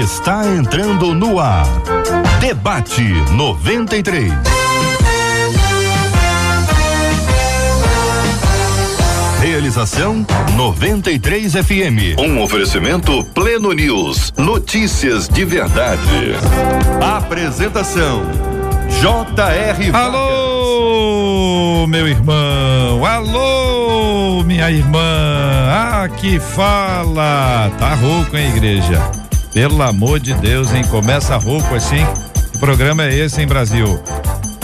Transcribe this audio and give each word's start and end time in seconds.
está 0.00 0.46
entrando 0.46 1.14
no 1.14 1.40
ar. 1.40 1.66
Debate 2.40 3.02
93. 3.32 4.30
Realização 9.40 10.26
93 10.54 11.52
FM. 11.52 12.18
Um 12.18 12.42
oferecimento 12.42 13.24
Pleno 13.34 13.72
News. 13.72 14.32
Notícias 14.36 15.28
de 15.28 15.44
verdade. 15.44 16.34
Apresentação 17.00 18.22
J.R. 19.00 19.90
Alô, 19.92 21.86
meu 21.86 22.06
irmão. 22.06 23.04
Alô, 23.04 24.42
minha 24.42 24.70
irmã. 24.70 26.02
Aqui 26.04 26.38
fala. 26.38 27.70
Tá 27.78 27.94
rouco, 27.94 28.36
hein, 28.36 28.48
igreja? 28.50 29.25
Pelo 29.56 29.82
amor 29.82 30.20
de 30.20 30.34
Deus, 30.34 30.70
hein? 30.74 30.84
Começa 30.90 31.34
rouco 31.38 31.74
assim. 31.74 32.04
Que 32.52 32.58
programa 32.58 33.06
é 33.06 33.14
esse, 33.14 33.40
hein, 33.40 33.46
Brasil? 33.46 33.86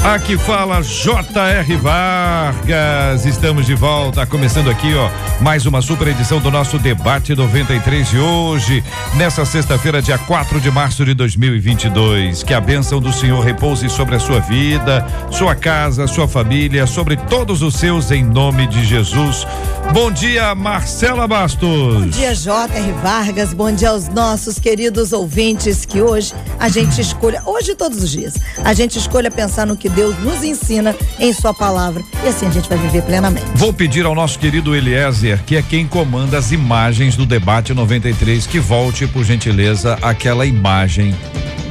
Aqui 0.04 0.36
fala 0.36 0.82
J.R. 0.82 1.76
Vargas. 1.76 3.24
Estamos 3.24 3.64
de 3.64 3.74
volta, 3.76 4.26
começando 4.26 4.68
aqui, 4.68 4.92
ó, 4.94 5.08
mais 5.40 5.64
uma 5.64 5.80
super 5.80 6.08
edição 6.08 6.40
do 6.40 6.50
nosso 6.50 6.76
debate 6.76 7.36
93 7.36 8.10
de 8.10 8.18
hoje, 8.18 8.82
nessa 9.14 9.44
sexta-feira, 9.44 10.02
dia 10.02 10.18
4 10.18 10.60
de 10.60 10.72
março 10.72 11.04
de 11.04 11.14
2022. 11.14 12.42
Que 12.42 12.52
a 12.52 12.60
bênção 12.60 13.00
do 13.00 13.12
Senhor 13.12 13.44
repouse 13.44 13.88
sobre 13.88 14.16
a 14.16 14.18
sua 14.18 14.40
vida, 14.40 15.06
sua 15.30 15.54
casa, 15.54 16.08
sua 16.08 16.26
família, 16.26 16.84
sobre 16.84 17.16
todos 17.16 17.62
os 17.62 17.76
seus, 17.76 18.10
em 18.10 18.24
nome 18.24 18.66
de 18.66 18.84
Jesus. 18.84 19.46
Bom 19.92 20.10
dia, 20.10 20.52
Marcela 20.52 21.28
Bastos. 21.28 21.94
Bom 21.94 22.08
dia, 22.08 22.34
J.R. 22.34 22.92
Vargas. 23.00 23.54
Bom 23.54 23.70
dia 23.70 23.90
aos 23.90 24.08
nossos 24.08 24.58
queridos 24.58 25.12
ouvintes 25.12 25.84
que 25.84 26.02
hoje 26.02 26.34
a 26.58 26.68
gente 26.68 27.00
escolha, 27.00 27.40
hoje 27.46 27.76
todos 27.76 28.02
os 28.02 28.10
dias, 28.10 28.34
a 28.64 28.74
gente 28.74 28.98
escolha 28.98 29.30
pensar 29.30 29.64
no 29.64 29.76
que 29.76 29.91
Deus 29.94 30.18
nos 30.20 30.42
ensina 30.42 30.94
em 31.18 31.32
Sua 31.32 31.54
palavra. 31.54 32.02
E 32.24 32.28
assim 32.28 32.46
a 32.46 32.50
gente 32.50 32.68
vai 32.68 32.78
viver 32.78 33.02
plenamente. 33.02 33.46
Vou 33.54 33.72
pedir 33.72 34.04
ao 34.04 34.14
nosso 34.14 34.38
querido 34.38 34.74
Eliezer, 34.74 35.42
que 35.44 35.56
é 35.56 35.62
quem 35.62 35.86
comanda 35.86 36.38
as 36.38 36.52
imagens 36.52 37.16
do 37.16 37.26
debate 37.26 37.74
93, 37.74 38.46
que 38.46 38.58
volte, 38.58 39.06
por 39.06 39.24
gentileza, 39.24 39.98
aquela 40.02 40.46
imagem 40.46 41.14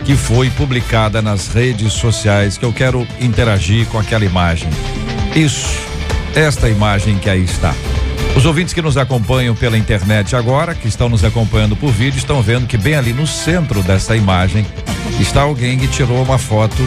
que 0.05 0.15
foi 0.15 0.49
publicada 0.51 1.21
nas 1.21 1.47
redes 1.47 1.93
sociais, 1.93 2.57
que 2.57 2.65
eu 2.65 2.73
quero 2.73 3.07
interagir 3.19 3.85
com 3.87 3.99
aquela 3.99 4.25
imagem. 4.25 4.69
Isso, 5.35 5.69
esta 6.35 6.69
imagem 6.69 7.17
que 7.17 7.29
aí 7.29 7.43
está. 7.43 7.73
Os 8.35 8.45
ouvintes 8.45 8.73
que 8.73 8.81
nos 8.81 8.97
acompanham 8.97 9.53
pela 9.53 9.77
internet 9.77 10.35
agora, 10.35 10.73
que 10.73 10.87
estão 10.87 11.09
nos 11.09 11.23
acompanhando 11.23 11.75
por 11.75 11.91
vídeo, 11.91 12.17
estão 12.17 12.41
vendo 12.41 12.65
que 12.65 12.77
bem 12.77 12.95
ali 12.95 13.13
no 13.13 13.27
centro 13.27 13.83
dessa 13.83 14.15
imagem 14.15 14.65
está 15.19 15.41
alguém 15.41 15.77
que 15.77 15.87
tirou 15.87 16.23
uma 16.23 16.37
foto 16.37 16.81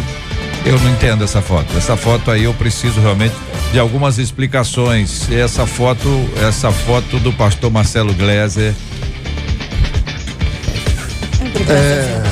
eu 0.65 0.79
não 0.81 0.91
entendo 0.91 1.25
essa 1.25 1.43
foto. 1.43 1.77
Essa 1.77 1.97
foto 1.97 2.31
aí 2.31 2.45
eu 2.45 2.55
preciso 2.55 3.01
realmente 3.01 3.35
de 3.73 3.79
algumas 3.79 4.19
explicações. 4.19 5.31
Essa 5.31 5.67
foto, 5.67 6.09
essa 6.43 6.73
foto 6.73 7.19
do 7.19 7.33
pastor 7.33 7.71
Marcelo 7.71 8.13
Gleiser. 8.15 8.75
É, 11.69 12.23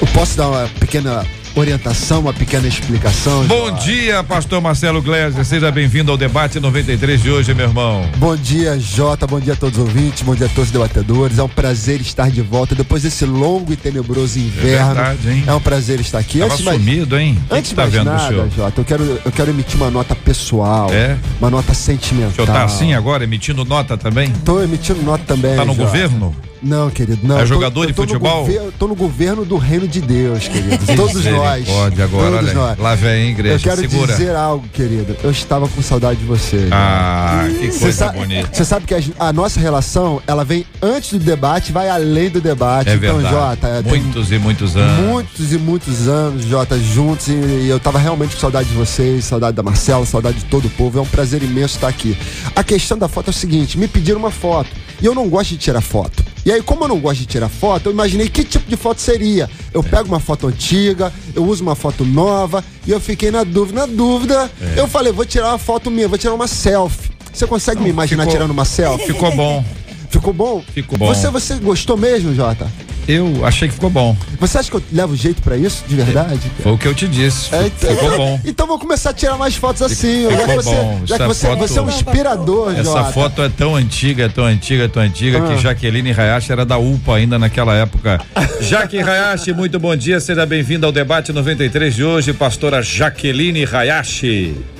eu 0.00 0.06
posso 0.08 0.36
dar 0.36 0.48
uma 0.48 0.68
pequena 0.80 1.24
orientação, 1.60 2.20
uma 2.20 2.34
pequena 2.34 2.68
explicação. 2.68 3.46
Bom 3.46 3.72
dia, 3.72 4.22
pastor 4.22 4.60
Marcelo 4.60 5.00
Gleiser. 5.00 5.44
Seja 5.44 5.70
bem-vindo 5.70 6.12
ao 6.12 6.18
debate 6.18 6.60
93 6.60 7.22
de 7.22 7.30
hoje, 7.30 7.54
meu 7.54 7.66
irmão. 7.66 8.08
Bom 8.18 8.36
dia, 8.36 8.78
Jota. 8.78 9.26
Bom 9.26 9.40
dia 9.40 9.54
a 9.54 9.56
todos 9.56 9.78
os 9.78 9.84
ouvintes. 9.84 10.22
Bom 10.22 10.34
dia 10.34 10.46
a 10.46 10.48
todos 10.48 10.66
os 10.66 10.70
debatedores. 10.70 11.38
É 11.38 11.42
um 11.42 11.48
prazer 11.48 12.00
estar 12.00 12.30
de 12.30 12.42
volta 12.42 12.74
depois 12.74 13.02
desse 13.02 13.24
longo 13.24 13.72
e 13.72 13.76
tenebroso 13.76 14.38
inverno. 14.38 14.90
É, 14.90 14.94
verdade, 14.94 15.30
hein? 15.30 15.44
é 15.46 15.54
um 15.54 15.60
prazer 15.60 15.98
estar 16.00 16.18
aqui. 16.18 16.40
Tava 16.40 16.52
antes 16.52 16.64
sumido, 16.64 17.18
hein? 17.18 17.38
Antes 17.50 17.70
de 17.70 17.76
tá 17.76 17.86
vendo 17.86 18.04
nada, 18.04 18.28
senhor? 18.28 18.50
Jota, 18.54 18.80
eu 18.80 18.84
quero, 18.84 19.20
eu 19.24 19.32
quero 19.32 19.50
emitir 19.50 19.76
uma 19.76 19.90
nota 19.90 20.14
pessoal. 20.14 20.90
É? 20.92 21.16
Uma 21.40 21.50
nota 21.50 21.72
sentimental. 21.72 22.30
O 22.30 22.34
senhor 22.34 22.46
tá 22.46 22.64
assim 22.64 22.92
agora, 22.92 23.24
emitindo 23.24 23.64
nota 23.64 23.96
também? 23.96 24.30
Tô 24.44 24.62
emitindo 24.62 25.02
nota 25.02 25.24
também. 25.26 25.56
Tá 25.56 25.64
no 25.64 25.74
Jota. 25.74 25.86
governo? 25.86 26.34
Não, 26.66 26.90
querido, 26.90 27.20
não. 27.22 27.38
É 27.38 27.46
jogador 27.46 27.82
tô, 27.82 27.86
de 27.86 27.92
futebol? 27.92 28.40
No 28.40 28.46
governo, 28.46 28.72
tô 28.76 28.88
no 28.88 28.94
governo 28.96 29.44
do 29.44 29.56
reino 29.56 29.86
de 29.86 30.00
Deus, 30.00 30.48
querido. 30.48 30.84
Todos 30.96 31.24
nós. 31.24 31.68
Pode 31.68 32.02
agora, 32.02 32.38
todos 32.38 32.54
nós. 32.54 32.78
Lá 32.78 32.94
vem, 32.96 33.30
igreja. 33.30 33.54
Eu 33.54 33.76
quero 33.76 33.88
Segura. 33.88 34.12
dizer 34.12 34.34
algo, 34.34 34.66
querido. 34.68 35.16
Eu 35.22 35.30
estava 35.30 35.68
com 35.68 35.80
saudade 35.80 36.18
de 36.18 36.26
você. 36.26 36.68
Ah, 36.72 37.46
que 37.48 37.78
coisa 37.78 38.08
bonita. 38.08 38.48
Você 38.52 38.64
sabe 38.64 38.84
que 38.84 38.94
a, 38.94 39.00
a, 39.18 39.32
nossa 39.32 39.60
relação, 39.60 40.20
ela 40.26 40.44
vem 40.44 40.66
antes 40.82 41.12
do 41.12 41.18
debate, 41.20 41.70
vai 41.70 41.88
além 41.88 42.30
do 42.30 42.40
debate. 42.40 42.90
É 42.90 42.94
então, 42.94 43.18
verdade. 43.18 43.34
Jota, 43.34 43.82
muitos 43.86 44.32
e 44.32 44.38
muitos 44.38 44.76
anos. 44.76 45.06
Muitos 45.06 45.52
e 45.52 45.58
muitos 45.58 46.08
anos, 46.08 46.44
Jota, 46.44 46.78
juntos. 46.78 47.28
E, 47.28 47.32
e 47.32 47.68
eu 47.68 47.78
tava 47.78 47.98
realmente 47.98 48.34
com 48.34 48.40
saudade 48.40 48.68
de 48.68 48.74
vocês, 48.74 49.24
saudade 49.24 49.56
da 49.56 49.62
Marcela, 49.62 50.04
saudade 50.04 50.38
de 50.38 50.44
todo 50.46 50.66
o 50.66 50.70
povo. 50.70 50.98
É 50.98 51.02
um 51.02 51.06
prazer 51.06 51.42
imenso 51.44 51.76
estar 51.76 51.88
aqui. 51.88 52.18
A 52.56 52.64
questão 52.64 52.98
da 52.98 53.06
foto 53.06 53.28
é 53.28 53.30
o 53.30 53.34
seguinte: 53.34 53.78
me 53.78 53.86
pediram 53.86 54.18
uma 54.18 54.32
foto. 54.32 54.70
E 55.00 55.06
eu 55.06 55.14
não 55.14 55.28
gosto 55.28 55.50
de 55.50 55.58
tirar 55.58 55.80
foto. 55.80 56.24
E 56.46 56.52
aí, 56.52 56.62
como 56.62 56.84
eu 56.84 56.88
não 56.88 57.00
gosto 57.00 57.18
de 57.18 57.26
tirar 57.26 57.48
foto, 57.48 57.86
eu 57.86 57.92
imaginei 57.92 58.28
que 58.28 58.44
tipo 58.44 58.70
de 58.70 58.76
foto 58.76 59.00
seria. 59.00 59.50
Eu 59.74 59.80
é. 59.80 59.82
pego 59.82 60.06
uma 60.06 60.20
foto 60.20 60.46
antiga, 60.46 61.12
eu 61.34 61.44
uso 61.44 61.60
uma 61.60 61.74
foto 61.74 62.04
nova, 62.04 62.62
e 62.86 62.92
eu 62.92 63.00
fiquei 63.00 63.32
na 63.32 63.42
dúvida. 63.42 63.80
Na 63.80 63.86
dúvida, 63.86 64.48
é. 64.62 64.78
eu 64.78 64.86
falei, 64.86 65.12
vou 65.12 65.26
tirar 65.26 65.48
uma 65.48 65.58
foto 65.58 65.90
minha, 65.90 66.06
vou 66.06 66.16
tirar 66.16 66.34
uma 66.34 66.46
selfie. 66.46 67.10
Você 67.32 67.48
consegue 67.48 67.78
não, 67.78 67.84
me 67.86 67.90
imaginar 67.90 68.22
ficou, 68.22 68.32
tirando 68.32 68.52
uma 68.52 68.64
selfie? 68.64 69.06
Ficou 69.08 69.34
bom. 69.34 69.64
Ficou 70.08 70.32
bom? 70.32 70.64
Ficou 70.72 70.96
bom. 70.96 71.08
Você, 71.08 71.28
você 71.30 71.56
gostou 71.56 71.96
mesmo, 71.96 72.32
Jota? 72.32 72.70
Eu 73.08 73.44
achei 73.46 73.68
que 73.68 73.74
ficou 73.74 73.88
bom. 73.88 74.16
Você 74.40 74.58
acha 74.58 74.70
que 74.70 74.76
eu 74.76 74.82
levo 74.92 75.14
jeito 75.14 75.40
para 75.40 75.56
isso, 75.56 75.84
de 75.86 75.94
verdade? 75.94 76.50
Foi 76.62 76.72
o 76.72 76.78
que 76.78 76.86
eu 76.86 76.94
te 76.94 77.06
disse. 77.06 77.54
É, 77.54 77.66
então, 77.66 77.90
ficou 77.90 78.16
bom. 78.16 78.40
Então 78.44 78.66
vou 78.66 78.78
começar 78.78 79.10
a 79.10 79.12
tirar 79.12 79.38
mais 79.38 79.54
fotos 79.54 79.82
assim. 79.82 80.28
Ficou 80.28 80.36
já 80.36 80.46
que 80.46 80.54
você, 80.54 80.70
bom. 80.70 81.00
Já 81.04 81.18
que 81.18 81.24
você, 81.26 81.46
foto, 81.46 81.58
você 81.58 81.78
é 81.78 81.82
um 81.82 81.88
inspirador, 81.88 82.72
Essa 82.72 82.82
Jota. 82.82 83.12
foto 83.12 83.42
é 83.42 83.48
tão 83.48 83.76
antiga, 83.76 84.24
é 84.24 84.28
tão 84.28 84.44
antiga, 84.44 84.84
é 84.84 84.88
tão 84.88 85.02
antiga 85.02 85.38
ah. 85.38 85.46
que 85.46 85.62
Jaqueline 85.62 86.10
Hayashi 86.10 86.52
era 86.52 86.64
da 86.64 86.78
UPA 86.78 87.16
ainda 87.16 87.38
naquela 87.38 87.74
época. 87.74 88.20
Jaque 88.60 88.98
Hayashi, 88.98 89.52
muito 89.52 89.78
bom 89.78 89.94
dia, 89.94 90.18
seja 90.18 90.44
bem-vindo 90.44 90.84
ao 90.84 90.92
debate 90.92 91.32
93 91.32 91.94
de 91.94 92.04
hoje, 92.04 92.32
pastora 92.32 92.82
Jaqueline 92.82 93.64
Hayashi. 93.64 94.75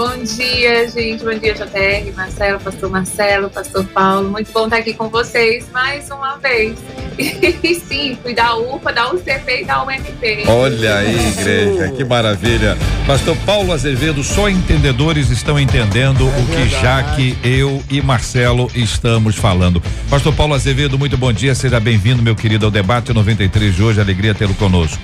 Bom 0.00 0.16
dia, 0.24 0.88
gente. 0.88 1.22
Bom 1.22 1.38
dia, 1.38 1.52
JR, 1.52 2.10
Marcelo, 2.16 2.58
pastor 2.58 2.88
Marcelo, 2.88 3.50
pastor 3.50 3.84
Paulo. 3.84 4.30
Muito 4.30 4.50
bom 4.50 4.64
estar 4.64 4.78
aqui 4.78 4.94
com 4.94 5.10
vocês 5.10 5.68
mais 5.70 6.10
uma 6.10 6.38
vez. 6.38 6.78
E 7.62 7.74
sim, 7.74 8.16
fui 8.22 8.32
da 8.32 8.56
UPA, 8.56 8.94
da 8.94 9.12
UCP 9.12 9.60
e 9.60 9.64
da 9.66 9.82
UMP. 9.82 10.44
Olha 10.46 10.96
aí, 10.96 11.28
igreja, 11.28 11.90
que 11.90 12.02
maravilha. 12.02 12.78
Pastor 13.06 13.36
Paulo 13.44 13.72
Azevedo, 13.72 14.24
só 14.24 14.48
entendedores 14.48 15.28
estão 15.28 15.60
entendendo 15.60 16.26
é 16.26 16.40
o 16.40 16.46
que 16.46 16.68
Jaque, 16.80 17.36
eu 17.44 17.82
e 17.90 18.00
Marcelo 18.00 18.70
estamos 18.74 19.36
falando. 19.36 19.82
Pastor 20.08 20.34
Paulo 20.34 20.54
Azevedo, 20.54 20.98
muito 20.98 21.18
bom 21.18 21.30
dia, 21.30 21.54
seja 21.54 21.78
bem-vindo, 21.78 22.22
meu 22.22 22.34
querido, 22.34 22.64
ao 22.64 22.72
debate 22.72 23.12
93 23.12 23.76
de 23.76 23.82
hoje. 23.82 24.00
Alegria 24.00 24.34
tê-lo 24.34 24.54
conosco. 24.54 25.02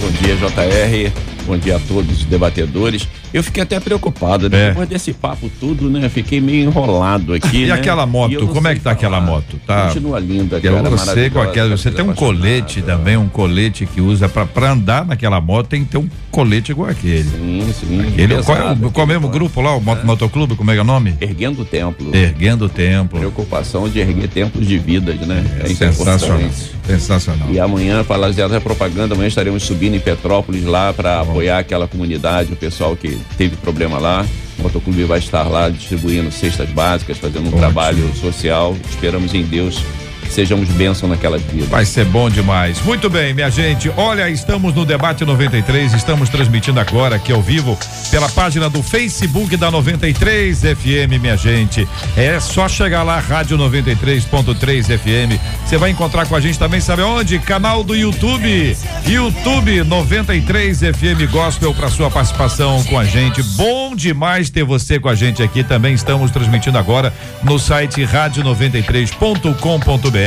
Bom 0.00 0.10
dia, 0.12 0.34
JR. 0.34 1.12
Bom 1.46 1.58
dia 1.58 1.76
a 1.76 1.78
todos 1.80 2.20
os 2.20 2.24
debatedores. 2.24 3.06
Eu 3.34 3.42
fiquei 3.42 3.62
até 3.62 3.78
preocupado, 3.78 4.48
né? 4.48 4.66
É. 4.66 4.68
Depois 4.68 4.88
desse 4.88 5.12
papo 5.12 5.50
tudo, 5.60 5.90
né? 5.90 6.08
Fiquei 6.08 6.40
meio 6.40 6.64
enrolado 6.64 7.34
aqui. 7.34 7.64
e 7.64 7.66
né? 7.66 7.72
aquela 7.72 8.06
moto, 8.06 8.46
como 8.48 8.66
é 8.66 8.74
que 8.74 8.80
tá 8.80 8.90
falar. 8.90 8.94
aquela 8.94 9.20
moto? 9.20 9.60
Tá... 9.66 9.86
Continua 9.88 10.18
linda, 10.18 10.60
cara. 10.60 10.88
Eu 10.88 10.98
sei 10.98 11.28
com 11.28 11.40
aquela. 11.40 11.76
Você 11.76 11.90
tem 11.90 12.04
um 12.04 12.14
colete 12.14 12.80
também, 12.82 13.16
um 13.16 13.28
colete 13.28 13.84
que 13.84 14.00
usa 14.00 14.28
para 14.28 14.72
andar 14.72 15.04
naquela 15.04 15.40
moto, 15.40 15.66
tem 15.66 15.84
que 15.84 15.90
ter 15.90 15.98
um 15.98 16.08
colete 16.30 16.72
igual 16.72 16.88
aquele. 16.88 17.24
Sim, 17.24 17.72
sim. 17.72 18.00
Aquele, 18.00 18.36
pesado, 18.36 18.44
qual 18.44 18.58
é 18.58 18.72
o, 18.72 18.90
qual 18.90 19.04
é 19.04 19.08
mesmo 19.08 19.28
grupo 19.28 19.60
lá, 19.60 19.76
o 19.76 19.80
é. 19.80 20.04
Motoclube, 20.04 20.56
como 20.56 20.70
é 20.70 20.74
que 20.74 20.78
é 20.78 20.82
o 20.82 20.86
nome? 20.86 21.14
Erguendo 21.20 21.62
o 21.62 21.64
Templo. 21.64 22.14
Erguendo 22.14 22.64
o 22.64 22.68
Templo. 22.68 23.18
Preocupação 23.18 23.88
de 23.88 23.98
erguer 23.98 24.28
templos 24.28 24.66
de 24.66 24.78
vidas, 24.78 25.18
né? 25.20 25.44
É, 25.62 25.70
é 25.70 25.74
sensacional. 25.74 26.40
Sensacional. 26.90 27.50
E 27.50 27.58
amanhã, 27.60 28.02
falar 28.04 28.28
a 28.28 28.60
propaganda, 28.60 29.14
amanhã 29.14 29.28
estaremos 29.28 29.62
subindo 29.62 29.94
em 29.94 30.00
Petrópolis 30.00 30.64
lá 30.64 30.92
para 30.92 31.20
apoiar 31.20 31.58
aquela 31.58 31.86
comunidade, 31.86 32.52
o 32.52 32.56
pessoal 32.56 32.96
que 32.96 33.18
teve 33.36 33.56
problema 33.56 33.98
lá. 33.98 34.26
O 34.58 34.62
Motoclube 34.62 35.04
vai 35.04 35.18
estar 35.18 35.44
lá 35.44 35.68
distribuindo 35.68 36.30
cestas 36.30 36.68
básicas, 36.70 37.18
fazendo 37.18 37.44
um 37.44 37.48
Ótimo. 37.48 37.58
trabalho 37.58 38.14
social. 38.16 38.76
Esperamos 38.90 39.32
em 39.34 39.42
Deus 39.42 39.82
sejamos 40.30 40.68
bênção 40.70 41.08
naquelas 41.08 41.42
vidas. 41.42 41.68
Vai 41.68 41.84
ser 41.84 42.04
bom 42.04 42.30
demais. 42.30 42.80
Muito 42.82 43.10
bem, 43.10 43.34
minha 43.34 43.50
gente. 43.50 43.90
Olha, 43.96 44.30
estamos 44.30 44.72
no 44.74 44.84
Debate 44.84 45.24
93, 45.24 45.92
estamos 45.92 46.28
transmitindo 46.28 46.78
agora 46.78 47.16
aqui 47.16 47.32
ao 47.32 47.42
vivo 47.42 47.76
pela 48.10 48.28
página 48.28 48.70
do 48.70 48.80
Facebook 48.82 49.56
da 49.56 49.70
93 49.70 50.60
FM, 50.60 51.20
minha 51.20 51.36
gente. 51.36 51.88
É 52.16 52.38
só 52.38 52.68
chegar 52.68 53.02
lá, 53.02 53.18
Rádio 53.18 53.58
93.3 53.58 54.98
FM. 54.98 55.40
Você 55.64 55.76
vai 55.76 55.90
encontrar 55.90 56.26
com 56.26 56.36
a 56.36 56.40
gente 56.40 56.58
também, 56.58 56.80
sabe 56.80 57.02
onde? 57.02 57.38
Canal 57.38 57.82
do 57.82 57.96
YouTube. 57.96 58.76
YouTube 59.06 59.82
93 59.84 60.78
FM 60.78 61.30
Gospel 61.30 61.74
para 61.74 61.88
sua 61.88 62.10
participação 62.10 62.82
com 62.84 62.98
a 62.98 63.04
gente. 63.04 63.42
Bom 63.42 63.96
demais 63.96 64.50
ter 64.50 64.64
você 64.64 65.00
com 65.00 65.08
a 65.08 65.14
gente 65.14 65.42
aqui. 65.42 65.64
Também 65.64 65.94
estamos 65.94 66.30
transmitindo 66.30 66.76
agora 66.78 67.12
no 67.42 67.58
site 67.58 68.02
rádio93.com.br 68.02 70.19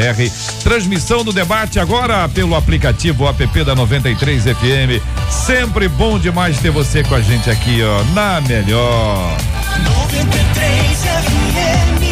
Transmissão 0.63 1.23
do 1.23 1.31
debate 1.31 1.79
agora 1.79 2.27
pelo 2.29 2.55
aplicativo 2.55 3.27
app 3.27 3.63
da 3.63 3.75
93 3.75 4.43
FM. 4.43 5.01
Sempre 5.29 5.87
bom 5.87 6.17
demais 6.17 6.59
ter 6.59 6.71
você 6.71 7.03
com 7.03 7.15
a 7.15 7.21
gente 7.21 7.49
aqui, 7.49 7.81
ó, 7.83 8.03
na 8.13 8.41
melhor. 8.41 9.37
93 9.83 10.97
FM. 10.99 12.03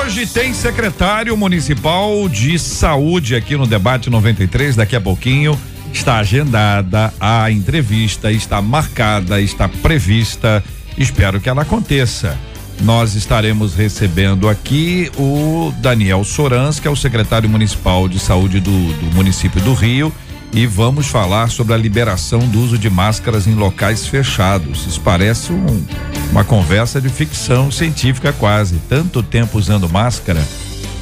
Hoje 0.00 0.26
tem 0.26 0.52
secretário 0.52 1.36
municipal 1.36 2.28
de 2.28 2.58
saúde 2.58 3.34
aqui 3.34 3.56
no 3.56 3.66
debate 3.66 4.10
93, 4.10 4.76
daqui 4.76 4.96
a 4.96 5.00
pouquinho 5.00 5.58
está 5.92 6.18
agendada 6.18 7.12
a 7.20 7.50
entrevista, 7.50 8.30
está 8.30 8.60
marcada, 8.60 9.40
está 9.40 9.68
prevista. 9.68 10.62
Espero 10.96 11.40
que 11.40 11.48
ela 11.48 11.62
aconteça. 11.62 12.36
Nós 12.82 13.14
estaremos 13.14 13.74
recebendo 13.74 14.48
aqui 14.48 15.10
o 15.18 15.72
Daniel 15.78 16.22
Sorans, 16.24 16.78
que 16.78 16.86
é 16.86 16.90
o 16.90 16.96
secretário 16.96 17.48
municipal 17.48 18.08
de 18.08 18.18
saúde 18.18 18.60
do, 18.60 18.70
do 18.70 19.14
município 19.14 19.60
do 19.60 19.74
Rio, 19.74 20.12
e 20.52 20.66
vamos 20.66 21.08
falar 21.08 21.50
sobre 21.50 21.74
a 21.74 21.76
liberação 21.76 22.40
do 22.40 22.60
uso 22.60 22.78
de 22.78 22.88
máscaras 22.88 23.46
em 23.46 23.54
locais 23.54 24.06
fechados. 24.06 24.86
Isso 24.86 25.00
parece 25.00 25.52
um, 25.52 25.84
uma 26.30 26.44
conversa 26.44 27.00
de 27.00 27.08
ficção 27.08 27.70
científica 27.70 28.32
quase. 28.32 28.76
Tanto 28.88 29.22
tempo 29.22 29.58
usando 29.58 29.88
máscara 29.88 30.42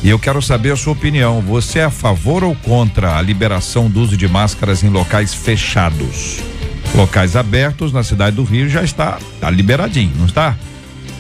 e 0.03 0.09
eu 0.09 0.19
quero 0.19 0.41
saber 0.41 0.73
a 0.73 0.77
sua 0.77 0.93
opinião. 0.93 1.41
Você 1.41 1.81
é 1.81 1.85
a 1.85 1.91
favor 1.91 2.45
ou 2.45 2.55
contra 2.55 3.17
a 3.17 3.23
liberação 3.23 3.89
do 3.91 4.01
uso 4.01 4.17
de 4.17 4.29
máscaras 4.29 4.83
em 4.83 4.89
locais 4.89 5.35
fechados? 5.35 6.39
Locais 6.95 7.37
abertos 7.37 7.93
na 7.93 8.03
cidade 8.03 8.37
do 8.37 8.45
Rio 8.45 8.69
já 8.69 8.83
está, 8.83 9.19
tá 9.41 9.51
liberadinho, 9.51 10.13
não 10.17 10.27
está? 10.27 10.57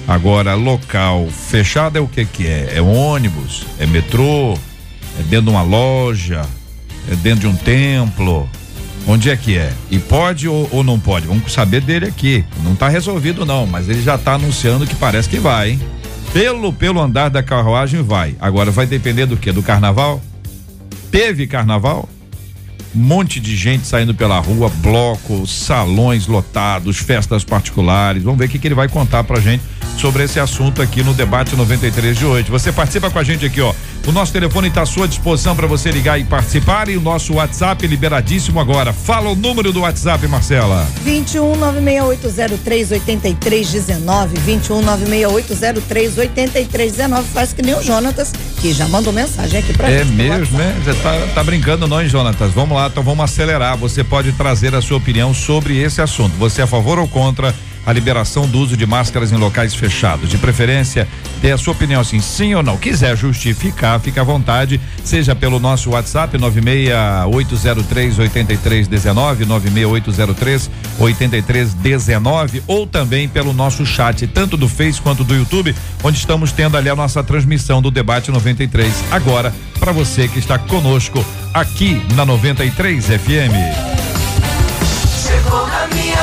Agora, 0.08 0.54
local 0.54 1.26
fechado 1.28 1.98
é 1.98 2.00
o 2.00 2.06
que 2.06 2.24
que 2.24 2.46
é? 2.46 2.74
É 2.76 2.82
ônibus, 2.82 3.66
é 3.78 3.86
metrô, 3.86 4.54
é 5.18 5.22
dentro 5.22 5.46
de 5.46 5.50
uma 5.50 5.62
loja, 5.62 6.46
é 7.10 7.16
dentro 7.16 7.40
de 7.40 7.46
um 7.48 7.56
templo. 7.56 8.48
Onde 9.08 9.30
é 9.30 9.36
que 9.36 9.56
é? 9.56 9.72
E 9.90 9.98
pode 9.98 10.48
ou, 10.48 10.68
ou 10.72 10.82
não 10.82 10.98
pode? 10.98 11.26
Vamos 11.26 11.52
saber 11.52 11.80
dele 11.80 12.06
aqui. 12.06 12.44
Não 12.62 12.72
está 12.72 12.88
resolvido 12.88 13.46
não, 13.46 13.66
mas 13.66 13.88
ele 13.88 14.02
já 14.02 14.16
está 14.16 14.34
anunciando 14.34 14.86
que 14.86 14.96
parece 14.96 15.28
que 15.28 15.38
vai, 15.38 15.70
hein? 15.70 15.80
Pelo, 16.32 16.72
pelo 16.72 17.00
andar 17.00 17.28
da 17.28 17.42
carruagem 17.42 18.02
vai. 18.02 18.34
Agora 18.40 18.70
vai 18.70 18.86
depender 18.86 19.26
do 19.26 19.36
que? 19.36 19.52
Do 19.52 19.62
carnaval? 19.62 20.20
Teve 21.10 21.46
carnaval? 21.46 22.08
Monte 22.94 23.40
de 23.40 23.56
gente 23.56 23.86
saindo 23.86 24.14
pela 24.14 24.38
rua, 24.38 24.70
blocos, 24.76 25.50
salões 25.50 26.26
lotados, 26.26 26.98
festas 26.98 27.44
particulares. 27.44 28.22
Vamos 28.22 28.38
ver 28.38 28.46
o 28.46 28.48
que, 28.48 28.58
que 28.58 28.68
ele 28.68 28.74
vai 28.74 28.88
contar 28.88 29.24
pra 29.24 29.40
gente 29.40 29.62
sobre 29.98 30.24
esse 30.24 30.38
assunto 30.38 30.82
aqui 30.82 31.02
no 31.02 31.14
debate 31.14 31.56
93 31.56 32.16
de 32.16 32.24
hoje. 32.24 32.50
Você 32.50 32.72
participa 32.72 33.10
com 33.10 33.18
a 33.18 33.24
gente 33.24 33.44
aqui, 33.44 33.60
ó. 33.60 33.74
O 34.06 34.12
nosso 34.12 34.32
telefone 34.32 34.68
está 34.68 34.82
à 34.82 34.86
sua 34.86 35.08
disposição 35.08 35.56
para 35.56 35.66
você 35.66 35.90
ligar 35.90 36.16
e 36.16 36.22
participar 36.22 36.88
e 36.88 36.96
o 36.96 37.00
nosso 37.00 37.34
WhatsApp 37.34 37.84
liberadíssimo 37.88 38.60
agora. 38.60 38.92
Fala 38.92 39.30
o 39.30 39.34
número 39.34 39.72
do 39.72 39.80
WhatsApp, 39.80 40.28
Marcela. 40.28 40.86
21 41.02 41.56
96803 41.56 42.92
8319 42.92 44.38
21 44.38 44.80
96803 44.80 46.18
8319 46.18 47.28
faz 47.30 47.52
que 47.52 47.62
nem 47.62 47.74
o 47.74 47.82
Jonatas 47.82 48.32
que 48.60 48.72
já 48.72 48.86
mandou 48.86 49.12
mensagem 49.12 49.58
aqui 49.58 49.72
pra 49.72 49.90
é 49.90 50.04
gente. 50.04 50.12
É 50.12 50.14
mesmo, 50.14 50.56
né? 50.56 50.80
Você 50.84 50.94
tá, 50.94 51.12
tá 51.34 51.42
brincando 51.42 51.88
não, 51.88 52.00
hein, 52.00 52.08
Jonatas? 52.08 52.52
Vamos 52.52 52.76
lá, 52.76 52.86
então 52.86 53.02
vamos 53.02 53.24
acelerar. 53.24 53.76
Você 53.76 54.04
pode 54.04 54.30
trazer 54.32 54.72
a 54.72 54.80
sua 54.80 54.98
opinião 54.98 55.34
sobre 55.34 55.78
esse 55.78 56.00
assunto. 56.00 56.36
Você 56.38 56.60
é 56.60 56.64
a 56.64 56.68
favor 56.68 57.00
ou 57.00 57.08
contra 57.08 57.52
a 57.86 57.92
liberação 57.92 58.48
do 58.48 58.58
uso 58.58 58.76
de 58.76 58.84
máscaras 58.84 59.30
em 59.30 59.36
locais 59.36 59.74
fechados. 59.74 60.28
De 60.28 60.36
preferência, 60.36 61.06
dê 61.40 61.52
a 61.52 61.56
sua 61.56 61.72
opinião 61.72 62.00
assim, 62.00 62.20
sim 62.20 62.52
ou 62.54 62.62
não. 62.62 62.76
Quiser 62.76 63.16
justificar, 63.16 64.00
fica 64.00 64.20
à 64.20 64.24
vontade, 64.24 64.80
seja 65.04 65.34
pelo 65.36 65.60
nosso 65.60 65.90
WhatsApp 65.90 66.36
96803 66.36 68.18
8319, 68.18 69.44
96803 69.44 70.70
8319 70.98 72.62
ou 72.66 72.86
também 72.86 73.28
pelo 73.28 73.52
nosso 73.52 73.86
chat, 73.86 74.26
tanto 74.26 74.56
do 74.56 74.68
Face 74.68 75.00
quanto 75.00 75.22
do 75.22 75.34
YouTube, 75.34 75.74
onde 76.02 76.18
estamos 76.18 76.50
tendo 76.50 76.76
ali 76.76 76.88
a 76.88 76.96
nossa 76.96 77.22
transmissão 77.22 77.80
do 77.80 77.90
debate 77.90 78.30
93. 78.32 78.92
Agora, 79.10 79.54
para 79.78 79.92
você 79.92 80.26
que 80.26 80.38
está 80.38 80.58
conosco 80.58 81.24
aqui 81.54 82.02
na 82.14 82.24
93 82.24 83.06
FM 83.06 84.05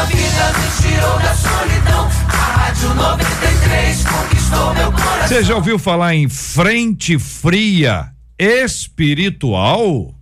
vida, 0.05 0.53
me 0.59 0.81
tirou 0.81 1.19
da 1.19 1.33
solidão. 1.33 2.09
A 2.27 2.31
Rádio 2.31 2.93
93 2.93 4.03
conquistou 4.03 4.73
meu 4.73 4.91
coração. 4.91 5.27
Você 5.27 5.43
já 5.43 5.55
ouviu 5.55 5.79
falar 5.79 6.15
em 6.15 6.29
frente 6.29 7.17
fria 7.19 8.09
espiritual? 8.37 10.13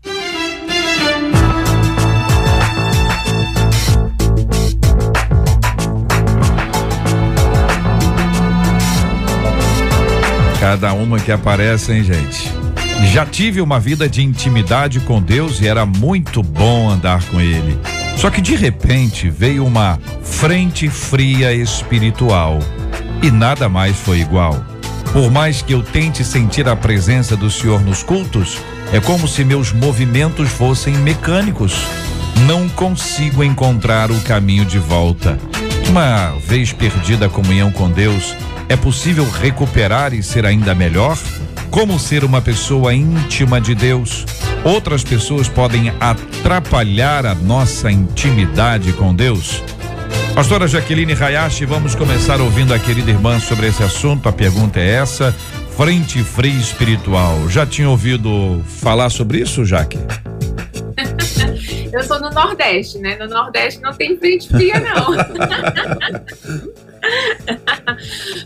Cada 10.59 10.93
uma 10.93 11.19
que 11.19 11.31
aparece, 11.31 11.91
hein, 11.91 12.03
gente? 12.03 12.51
Já 13.11 13.25
tive 13.25 13.61
uma 13.61 13.79
vida 13.79 14.07
de 14.07 14.21
intimidade 14.21 14.99
com 14.99 15.19
Deus 15.19 15.59
e 15.59 15.67
era 15.67 15.85
muito 15.85 16.43
bom 16.43 16.87
andar 16.89 17.23
com 17.25 17.41
Ele. 17.41 17.77
Só 18.21 18.29
que 18.29 18.39
de 18.39 18.55
repente 18.55 19.31
veio 19.31 19.65
uma 19.65 19.99
frente 20.21 20.87
fria 20.87 21.51
espiritual 21.55 22.59
e 23.19 23.31
nada 23.31 23.67
mais 23.67 23.97
foi 23.97 24.19
igual. 24.19 24.63
Por 25.11 25.31
mais 25.31 25.63
que 25.63 25.73
eu 25.73 25.81
tente 25.81 26.23
sentir 26.23 26.69
a 26.69 26.75
presença 26.75 27.35
do 27.35 27.49
Senhor 27.49 27.81
nos 27.81 28.03
cultos, 28.03 28.59
é 28.93 28.99
como 28.99 29.27
se 29.27 29.43
meus 29.43 29.73
movimentos 29.73 30.49
fossem 30.49 30.93
mecânicos. 30.99 31.73
Não 32.45 32.69
consigo 32.69 33.43
encontrar 33.43 34.11
o 34.11 34.21
caminho 34.21 34.65
de 34.65 34.77
volta. 34.77 35.39
Uma 35.89 36.37
vez 36.45 36.71
perdida 36.71 37.25
a 37.25 37.29
comunhão 37.29 37.71
com 37.71 37.89
Deus, 37.89 38.35
é 38.71 38.77
possível 38.77 39.29
recuperar 39.29 40.13
e 40.13 40.23
ser 40.23 40.45
ainda 40.45 40.73
melhor? 40.73 41.17
Como 41.69 41.99
ser 41.99 42.23
uma 42.23 42.41
pessoa 42.41 42.93
íntima 42.93 43.59
de 43.59 43.75
Deus? 43.75 44.25
Outras 44.63 45.03
pessoas 45.03 45.49
podem 45.49 45.91
atrapalhar 45.99 47.25
a 47.25 47.35
nossa 47.35 47.91
intimidade 47.91 48.93
com 48.93 49.13
Deus? 49.13 49.61
Pastora 50.33 50.69
Jaqueline 50.69 51.11
Hayashi, 51.11 51.65
vamos 51.65 51.95
começar 51.95 52.39
ouvindo 52.39 52.73
a 52.73 52.79
querida 52.79 53.11
irmã 53.11 53.41
sobre 53.41 53.67
esse 53.67 53.83
assunto. 53.83 54.29
A 54.29 54.31
pergunta 54.31 54.79
é 54.79 54.89
essa: 54.91 55.35
frente 55.75 56.23
fria 56.23 56.57
espiritual. 56.57 57.49
Já 57.49 57.65
tinha 57.65 57.89
ouvido 57.89 58.63
falar 58.65 59.09
sobre 59.09 59.39
isso, 59.39 59.65
Jaque? 59.65 59.99
Eu 61.91 62.03
sou 62.03 62.21
no 62.21 62.29
Nordeste, 62.29 62.99
né? 62.99 63.17
No 63.17 63.27
Nordeste 63.27 63.81
não 63.81 63.91
tem 63.91 64.17
frente 64.17 64.47
fria, 64.47 64.79
não. 64.79 65.11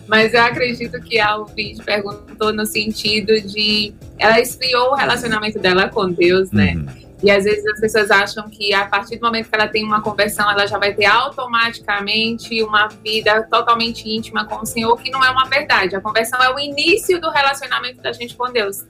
Mas 0.08 0.34
eu 0.34 0.42
acredito 0.42 1.00
que 1.02 1.20
a 1.20 1.38
ouvinte 1.38 1.84
perguntou 1.84 2.54
no 2.54 2.66
sentido 2.66 3.40
de 3.42 3.94
ela 4.18 4.40
esfriou 4.40 4.92
o 4.92 4.96
relacionamento 4.96 5.60
dela 5.60 5.90
com 5.90 6.12
Deus, 6.12 6.52
né? 6.52 6.76
Uhum. 6.76 7.06
E 7.24 7.32
às 7.32 7.44
vezes 7.44 7.66
as 7.66 7.80
pessoas 7.80 8.12
acham 8.12 8.50
que 8.50 8.74
a 8.74 8.86
partir 8.86 9.18
do 9.18 9.26
momento 9.26 9.50
que 9.50 9.56
ela 9.56 9.68
tem 9.68 9.84
uma 9.84 10.02
conversão, 10.02 10.50
ela 10.50 10.68
já 10.68 10.78
vai 10.78 10.94
ter 10.94 11.06
automaticamente 11.06 12.62
uma 12.62 12.88
vida 12.88 13.44
totalmente 13.50 14.08
íntima 14.08 14.46
com 14.46 14.62
o 14.62 14.66
Senhor, 14.66 14.96
que 15.02 15.10
não 15.10 15.24
é 15.24 15.32
uma 15.32 15.46
verdade. 15.46 15.96
A 15.96 16.02
conversão 16.02 16.42
é 16.44 16.54
o 16.54 16.60
início 16.60 17.20
do 17.20 17.30
relacionamento 17.32 18.02
da 18.02 18.12
gente 18.12 18.36
com 18.36 18.52
Deus. 18.52 18.86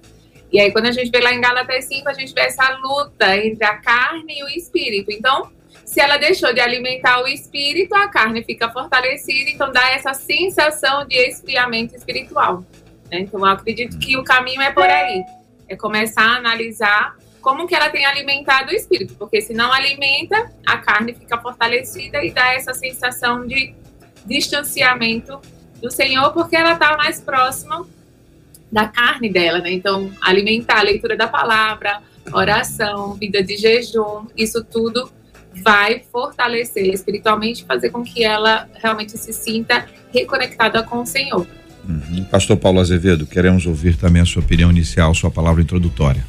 E 0.52 0.60
aí, 0.60 0.72
quando 0.72 0.88
a 0.88 0.92
gente 0.92 1.12
vê 1.12 1.20
lá 1.20 1.34
em 1.34 1.42
Gálatas 1.42 1.86
5, 1.86 2.10
a 2.10 2.14
gente 2.14 2.34
vê 2.34 2.42
essa 2.42 2.78
luta 2.78 3.38
entre 3.38 3.64
a 3.66 3.78
carne 3.78 4.40
e 4.40 4.44
o 4.44 4.48
espírito. 4.50 5.12
Então, 5.12 5.52
se 5.86 6.02
ela 6.02 6.18
deixou 6.18 6.52
de 6.52 6.60
alimentar 6.60 7.22
o 7.22 7.28
espírito, 7.28 7.94
a 7.94 8.08
carne 8.08 8.44
fica 8.44 8.70
fortalecida, 8.70 9.52
então 9.52 9.72
dá 9.72 9.92
essa 9.92 10.14
sensação 10.16 11.06
de 11.06 11.16
esfriamento 11.16 11.96
espiritual. 11.96 12.66
Né? 13.12 13.20
Então, 13.20 13.40
eu 13.40 13.46
acredito 13.46 13.98
que 14.00 14.18
o 14.18 14.24
caminho 14.24 14.62
é 14.62 14.72
por 14.72 14.84
aí. 14.84 15.24
É 15.70 15.76
começar 15.76 16.24
a 16.24 16.38
analisar 16.38 17.16
como 17.40 17.68
que 17.68 17.76
ela 17.76 17.90
tem 17.90 18.04
alimentado 18.06 18.72
o 18.72 18.76
espírito, 18.76 19.14
porque 19.14 19.40
se 19.40 19.54
não 19.54 19.72
alimenta, 19.72 20.52
a 20.66 20.78
carne 20.78 21.14
fica 21.14 21.38
fortalecida 21.38 22.24
e 22.24 22.32
dá 22.32 22.54
essa 22.54 22.74
sensação 22.74 23.46
de 23.46 23.76
distanciamento 24.26 25.40
do 25.80 25.92
Senhor, 25.92 26.34
porque 26.34 26.56
ela 26.56 26.74
está 26.74 26.98
mais 26.98 27.22
próxima 27.22 27.86
da 28.72 28.88
carne 28.88 29.30
dela, 29.30 29.60
né? 29.60 29.72
Então, 29.72 30.12
alimentar 30.20 30.80
a 30.80 30.84
leitura 30.84 31.16
da 31.16 31.28
palavra, 31.28 32.02
oração, 32.34 33.14
vida 33.14 33.44
de 33.44 33.56
jejum, 33.58 34.26
isso 34.36 34.64
tudo 34.64 35.12
vai 35.64 36.02
fortalecer 36.12 36.94
espiritualmente, 36.94 37.66
fazer 37.66 37.90
com 37.90 38.04
que 38.04 38.24
ela 38.24 38.68
realmente 38.82 39.18
se 39.18 39.34
sinta 39.34 39.86
reconectada 40.14 40.84
com 40.84 41.02
o 41.02 41.06
Senhor. 41.06 41.46
Uhum. 41.88 42.24
Pastor 42.26 42.58
Paulo 42.58 42.80
Azevedo, 42.80 43.26
queremos 43.26 43.66
ouvir 43.66 43.96
também 43.96 44.22
a 44.22 44.26
sua 44.26 44.42
opinião 44.42 44.72
inicial, 44.72 45.14
sua 45.14 45.30
palavra 45.30 45.62
introdutória. 45.62 46.26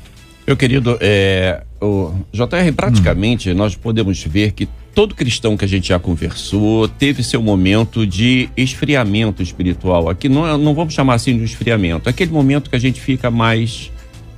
Meu 0.46 0.56
querido, 0.56 0.96
é, 1.00 1.64
o 1.80 2.12
JR, 2.32 2.72
praticamente 2.76 3.50
hum. 3.50 3.54
nós 3.54 3.74
podemos 3.74 4.22
ver 4.22 4.52
que 4.52 4.68
todo 4.94 5.14
cristão 5.14 5.56
que 5.56 5.64
a 5.64 5.68
gente 5.68 5.88
já 5.88 5.98
conversou 5.98 6.86
teve 6.86 7.22
seu 7.24 7.42
momento 7.42 8.06
de 8.06 8.48
esfriamento 8.56 9.42
espiritual. 9.42 10.08
Aqui 10.08 10.28
não, 10.28 10.56
não 10.56 10.72
vamos 10.72 10.94
chamar 10.94 11.14
assim 11.14 11.36
de 11.36 11.44
esfriamento, 11.44 12.08
é 12.08 12.10
aquele 12.10 12.30
momento 12.30 12.70
que 12.70 12.76
a 12.76 12.78
gente 12.78 13.00
fica 13.00 13.30
mais 13.30 13.90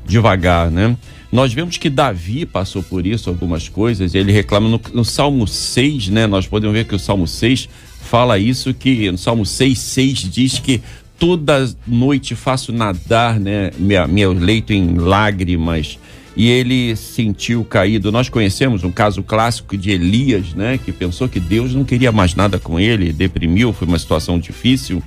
devagar, 0.06 0.70
né? 0.70 0.96
Nós 1.30 1.52
vemos 1.52 1.76
que 1.76 1.90
Davi 1.90 2.46
passou 2.46 2.82
por 2.82 3.06
isso, 3.06 3.28
algumas 3.28 3.68
coisas, 3.68 4.14
ele 4.14 4.32
reclama 4.32 4.68
no, 4.68 4.80
no 4.94 5.04
Salmo 5.04 5.46
6, 5.46 6.08
né? 6.08 6.26
Nós 6.26 6.46
podemos 6.46 6.74
ver 6.74 6.86
que 6.86 6.94
o 6.94 6.98
Salmo 6.98 7.26
6 7.26 7.68
fala 8.00 8.38
isso, 8.38 8.72
que 8.72 9.10
no 9.10 9.18
Salmo 9.18 9.44
6, 9.44 9.78
6 9.78 10.18
diz 10.30 10.58
que 10.58 10.80
toda 11.18 11.68
noite 11.86 12.34
faço 12.34 12.72
nadar, 12.72 13.38
né? 13.38 13.70
Meu 13.78 14.32
leito 14.32 14.72
em 14.72 14.94
lágrimas 14.94 15.98
e 16.38 16.48
ele 16.48 16.94
sentiu 16.94 17.64
caído. 17.64 18.12
Nós 18.12 18.28
conhecemos 18.28 18.84
um 18.84 18.92
caso 18.92 19.24
clássico 19.24 19.76
de 19.76 19.90
Elias, 19.90 20.54
né, 20.54 20.78
que 20.78 20.92
pensou 20.92 21.28
que 21.28 21.40
Deus 21.40 21.74
não 21.74 21.84
queria 21.84 22.12
mais 22.12 22.36
nada 22.36 22.60
com 22.60 22.78
ele, 22.78 23.12
deprimiu, 23.12 23.72
foi 23.72 23.88
uma 23.88 23.98
situação 23.98 24.38
difícil. 24.38 25.02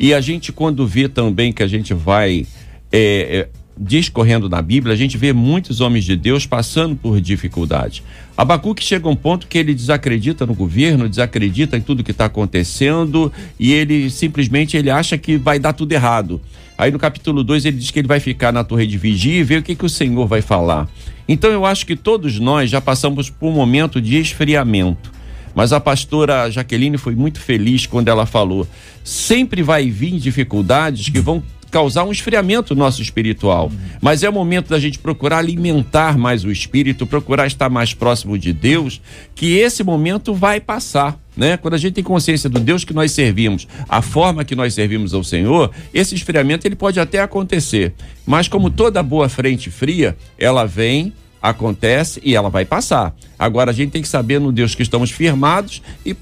E 0.00 0.12
a 0.12 0.20
gente, 0.20 0.50
quando 0.50 0.84
vê 0.84 1.08
também 1.08 1.52
que 1.52 1.62
a 1.62 1.68
gente 1.68 1.94
vai 1.94 2.44
é, 2.90 2.98
é, 2.98 3.48
discorrendo 3.76 4.48
na 4.48 4.62
Bíblia, 4.62 4.94
a 4.94 4.96
gente 4.96 5.18
vê 5.18 5.32
muitos 5.32 5.80
homens 5.80 6.04
de 6.04 6.16
Deus 6.16 6.46
passando 6.46 6.94
por 6.94 7.20
dificuldade. 7.20 8.02
Abacuque 8.36 8.82
chega 8.82 9.08
a 9.08 9.10
um 9.10 9.16
ponto 9.16 9.46
que 9.46 9.58
ele 9.58 9.74
desacredita 9.74 10.46
no 10.46 10.54
governo, 10.54 11.08
desacredita 11.08 11.76
em 11.76 11.80
tudo 11.80 12.04
que 12.04 12.10
está 12.10 12.26
acontecendo 12.26 13.32
e 13.58 13.72
ele 13.72 14.10
simplesmente 14.10 14.76
ele 14.76 14.90
acha 14.90 15.18
que 15.18 15.36
vai 15.36 15.58
dar 15.58 15.72
tudo 15.72 15.92
errado. 15.92 16.40
Aí 16.76 16.90
no 16.90 16.98
capítulo 16.98 17.44
2 17.44 17.66
ele 17.66 17.76
diz 17.76 17.90
que 17.90 18.00
ele 18.00 18.08
vai 18.08 18.18
ficar 18.20 18.52
na 18.52 18.64
torre 18.64 18.86
de 18.86 18.98
vigia 18.98 19.40
e 19.40 19.44
ver 19.44 19.60
o 19.60 19.62
que, 19.62 19.74
que 19.74 19.86
o 19.86 19.88
Senhor 19.88 20.26
vai 20.26 20.42
falar. 20.42 20.88
Então 21.28 21.50
eu 21.50 21.64
acho 21.64 21.86
que 21.86 21.96
todos 21.96 22.38
nós 22.38 22.70
já 22.70 22.80
passamos 22.80 23.30
por 23.30 23.48
um 23.48 23.52
momento 23.52 24.00
de 24.00 24.16
esfriamento. 24.16 25.12
Mas 25.54 25.72
a 25.72 25.78
pastora 25.78 26.50
Jaqueline 26.50 26.98
foi 26.98 27.14
muito 27.14 27.38
feliz 27.38 27.86
quando 27.86 28.08
ela 28.08 28.26
falou: 28.26 28.66
sempre 29.04 29.62
vai 29.62 29.88
vir 29.88 30.18
dificuldades 30.18 31.08
que 31.08 31.20
vão 31.20 31.42
causar 31.74 32.04
um 32.04 32.12
esfriamento 32.12 32.72
nosso 32.72 33.02
espiritual. 33.02 33.68
Mas 34.00 34.22
é 34.22 34.28
o 34.28 34.32
momento 34.32 34.68
da 34.68 34.78
gente 34.78 34.96
procurar 34.96 35.38
alimentar 35.38 36.16
mais 36.16 36.44
o 36.44 36.52
espírito, 36.52 37.04
procurar 37.04 37.48
estar 37.48 37.68
mais 37.68 37.92
próximo 37.92 38.38
de 38.38 38.52
Deus, 38.52 39.00
que 39.34 39.56
esse 39.56 39.82
momento 39.82 40.32
vai 40.32 40.60
passar. 40.60 41.18
Né? 41.36 41.56
Quando 41.56 41.74
a 41.74 41.76
gente 41.76 41.94
tem 41.94 42.04
consciência 42.04 42.48
do 42.48 42.60
Deus 42.60 42.84
que 42.84 42.94
nós 42.94 43.10
servimos, 43.10 43.66
a 43.88 44.00
forma 44.00 44.44
que 44.44 44.54
nós 44.54 44.72
servimos 44.72 45.12
ao 45.12 45.24
Senhor, 45.24 45.72
esse 45.92 46.14
esfriamento 46.14 46.64
ele 46.64 46.76
pode 46.76 47.00
até 47.00 47.18
acontecer. 47.18 47.92
Mas 48.24 48.46
como 48.46 48.70
toda 48.70 49.02
boa 49.02 49.28
frente 49.28 49.68
fria, 49.68 50.16
ela 50.38 50.64
vem, 50.66 51.12
acontece 51.42 52.20
e 52.22 52.36
ela 52.36 52.48
vai 52.48 52.64
passar. 52.64 53.12
Agora 53.36 53.72
a 53.72 53.74
gente 53.74 53.90
tem 53.90 54.00
que 54.00 54.06
saber 54.06 54.38
no 54.38 54.52
Deus 54.52 54.76
que 54.76 54.82
estamos 54.84 55.10
firmados 55.10 55.82
e 56.04 56.14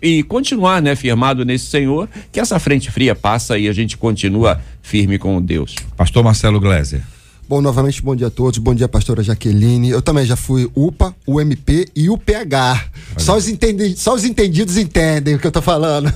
e 0.00 0.22
continuar, 0.22 0.80
né, 0.80 0.94
firmado 0.94 1.44
nesse 1.44 1.66
Senhor, 1.66 2.08
que 2.32 2.40
essa 2.40 2.58
frente 2.58 2.90
fria 2.90 3.14
passa 3.14 3.58
e 3.58 3.68
a 3.68 3.72
gente 3.72 3.96
continua 3.96 4.60
firme 4.82 5.18
com 5.18 5.40
Deus. 5.42 5.74
Pastor 5.96 6.24
Marcelo 6.24 6.60
Gleiser. 6.60 7.02
Bom, 7.48 7.62
novamente, 7.62 8.02
bom 8.02 8.14
dia 8.14 8.26
a 8.26 8.30
todos. 8.30 8.58
Bom 8.58 8.74
dia, 8.74 8.86
pastora 8.86 9.22
Jaqueline. 9.22 9.88
Eu 9.88 10.02
também 10.02 10.26
já 10.26 10.36
fui 10.36 10.70
UPA, 10.74 11.16
UMP 11.26 11.88
e 11.96 12.10
UPH. 12.10 12.90
Só 13.16 13.38
os, 13.38 13.48
entendi, 13.48 13.96
só 13.96 14.14
os 14.14 14.22
entendidos 14.22 14.76
entendem 14.76 15.34
o 15.34 15.38
que 15.38 15.46
eu 15.46 15.50
tô 15.50 15.62
falando. 15.62 16.12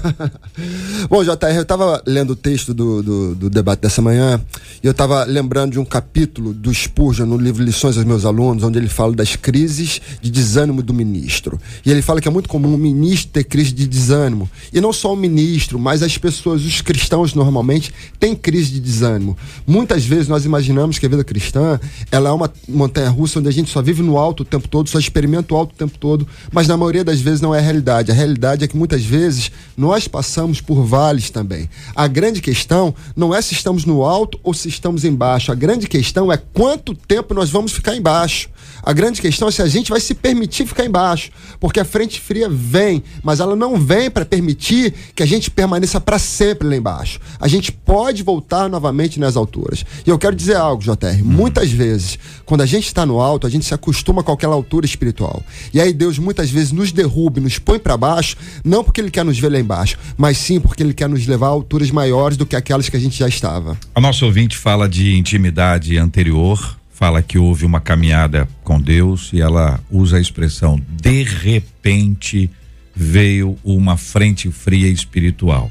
bom, 1.08 1.24
JR, 1.24 1.56
eu 1.56 1.64
tava 1.64 2.02
lendo 2.06 2.32
o 2.32 2.36
texto 2.36 2.74
do, 2.74 3.02
do, 3.02 3.34
do, 3.34 3.50
debate 3.50 3.80
dessa 3.80 4.02
manhã 4.02 4.38
e 4.82 4.86
eu 4.86 4.92
tava 4.92 5.24
lembrando 5.24 5.72
de 5.72 5.78
um 5.78 5.86
capítulo 5.86 6.52
do 6.52 6.72
Spurgeon 6.72 7.24
no 7.24 7.38
livro 7.38 7.64
Lições 7.64 7.96
aos 7.96 8.04
Meus 8.04 8.26
Alunos, 8.26 8.62
onde 8.62 8.78
ele 8.78 8.88
fala 8.88 9.14
das 9.14 9.34
crises 9.34 10.02
de 10.20 10.30
desânimo 10.30 10.82
do 10.82 10.92
ministro. 10.92 11.58
E 11.84 11.90
ele 11.90 12.02
fala 12.02 12.20
que 12.20 12.28
é 12.28 12.30
muito 12.30 12.48
comum 12.48 12.74
o 12.74 12.78
ministro 12.78 13.32
ter 13.32 13.44
crise 13.44 13.72
de 13.72 13.86
desânimo. 13.86 14.50
E 14.70 14.82
não 14.82 14.92
só 14.92 15.14
o 15.14 15.16
ministro, 15.16 15.78
mas 15.78 16.02
as 16.02 16.18
pessoas, 16.18 16.62
os 16.62 16.82
cristãos 16.82 17.32
normalmente, 17.32 17.90
têm 18.20 18.36
crise 18.36 18.72
de 18.72 18.80
desânimo. 18.80 19.34
Muitas 19.66 20.04
vezes 20.04 20.28
nós 20.28 20.44
imaginamos 20.44 20.98
que 20.98 21.06
a 21.06 21.08
vida 21.08 21.21
cristã, 21.24 21.78
ela 22.10 22.28
é 22.28 22.32
uma 22.32 22.50
montanha 22.68 23.10
russa 23.10 23.38
onde 23.38 23.48
a 23.48 23.52
gente 23.52 23.70
só 23.70 23.82
vive 23.82 24.02
no 24.02 24.18
alto 24.18 24.42
o 24.42 24.44
tempo 24.44 24.68
todo, 24.68 24.88
só 24.88 24.98
experimenta 24.98 25.54
o 25.54 25.56
alto 25.56 25.72
o 25.72 25.76
tempo 25.76 25.98
todo, 25.98 26.26
mas 26.50 26.68
na 26.68 26.76
maioria 26.76 27.04
das 27.04 27.20
vezes 27.20 27.40
não 27.40 27.54
é 27.54 27.58
a 27.58 27.62
realidade. 27.62 28.10
A 28.10 28.14
realidade 28.14 28.64
é 28.64 28.68
que 28.68 28.76
muitas 28.76 29.04
vezes 29.04 29.50
nós 29.76 30.08
passamos 30.08 30.60
por 30.60 30.84
vales 30.84 31.30
também. 31.30 31.68
A 31.94 32.06
grande 32.06 32.40
questão 32.40 32.94
não 33.16 33.34
é 33.34 33.40
se 33.40 33.54
estamos 33.54 33.84
no 33.84 34.02
alto 34.04 34.38
ou 34.42 34.54
se 34.54 34.68
estamos 34.68 35.04
embaixo. 35.04 35.52
A 35.52 35.54
grande 35.54 35.86
questão 35.86 36.32
é 36.32 36.36
quanto 36.36 36.94
tempo 36.94 37.34
nós 37.34 37.50
vamos 37.50 37.72
ficar 37.72 37.96
embaixo. 37.96 38.48
A 38.82 38.92
grande 38.92 39.20
questão 39.20 39.48
é 39.48 39.50
se 39.50 39.62
a 39.62 39.68
gente 39.68 39.90
vai 39.90 40.00
se 40.00 40.12
permitir 40.14 40.66
ficar 40.66 40.84
embaixo, 40.84 41.30
porque 41.60 41.78
a 41.78 41.84
frente 41.84 42.20
fria 42.20 42.48
vem, 42.48 43.02
mas 43.22 43.38
ela 43.38 43.54
não 43.54 43.78
vem 43.78 44.10
para 44.10 44.24
permitir 44.24 44.92
que 45.14 45.22
a 45.22 45.26
gente 45.26 45.50
permaneça 45.50 46.00
para 46.00 46.18
sempre 46.18 46.66
lá 46.66 46.74
embaixo. 46.74 47.20
A 47.38 47.46
gente 47.46 47.70
pode 47.70 48.22
voltar 48.22 48.68
novamente 48.68 49.20
nas 49.20 49.36
alturas. 49.36 49.84
E 50.04 50.10
eu 50.10 50.18
quero 50.18 50.34
dizer 50.34 50.56
algo, 50.56 50.82
JR. 50.82 51.22
Hum. 51.22 51.24
Muitas 51.24 51.70
vezes, 51.70 52.18
quando 52.44 52.62
a 52.62 52.66
gente 52.66 52.86
está 52.86 53.06
no 53.06 53.20
alto, 53.20 53.46
a 53.46 53.50
gente 53.50 53.64
se 53.64 53.72
acostuma 53.72 54.22
com 54.22 54.32
aquela 54.32 54.54
altura 54.54 54.84
espiritual. 54.84 55.42
E 55.72 55.80
aí 55.80 55.92
Deus 55.92 56.18
muitas 56.18 56.50
vezes 56.50 56.72
nos 56.72 56.90
derruba, 56.90 57.40
nos 57.40 57.58
põe 57.58 57.78
para 57.78 57.96
baixo, 57.96 58.36
não 58.64 58.82
porque 58.82 59.00
Ele 59.00 59.10
quer 59.10 59.24
nos 59.24 59.38
ver 59.38 59.52
lá 59.52 59.60
embaixo, 59.60 59.96
mas 60.16 60.38
sim 60.38 60.60
porque 60.60 60.82
Ele 60.82 60.92
quer 60.92 61.08
nos 61.08 61.26
levar 61.26 61.46
a 61.46 61.50
alturas 61.50 61.90
maiores 61.90 62.36
do 62.36 62.44
que 62.44 62.56
aquelas 62.56 62.88
que 62.88 62.96
a 62.96 63.00
gente 63.00 63.18
já 63.18 63.28
estava. 63.28 63.78
A 63.94 64.00
nossa 64.00 64.24
ouvinte 64.24 64.56
fala 64.56 64.88
de 64.88 65.16
intimidade 65.16 65.96
anterior 65.96 66.81
fala 67.02 67.20
que 67.20 67.36
houve 67.36 67.66
uma 67.66 67.80
caminhada 67.80 68.48
com 68.62 68.80
Deus 68.80 69.32
e 69.32 69.40
ela 69.40 69.80
usa 69.90 70.18
a 70.18 70.20
expressão 70.20 70.80
de 70.88 71.24
repente 71.24 72.48
veio 72.94 73.58
uma 73.64 73.96
frente 73.96 74.52
fria 74.52 74.86
espiritual. 74.86 75.68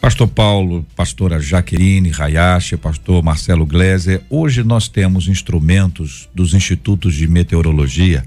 Pastor 0.00 0.28
Paulo, 0.28 0.86
pastora 0.94 1.40
Jaqueline 1.40 2.12
Hayashi, 2.16 2.76
pastor 2.76 3.20
Marcelo 3.20 3.66
Gleiser, 3.66 4.22
hoje 4.30 4.62
nós 4.62 4.86
temos 4.86 5.26
instrumentos 5.26 6.28
dos 6.32 6.54
institutos 6.54 7.14
de 7.14 7.26
meteorologia 7.26 8.24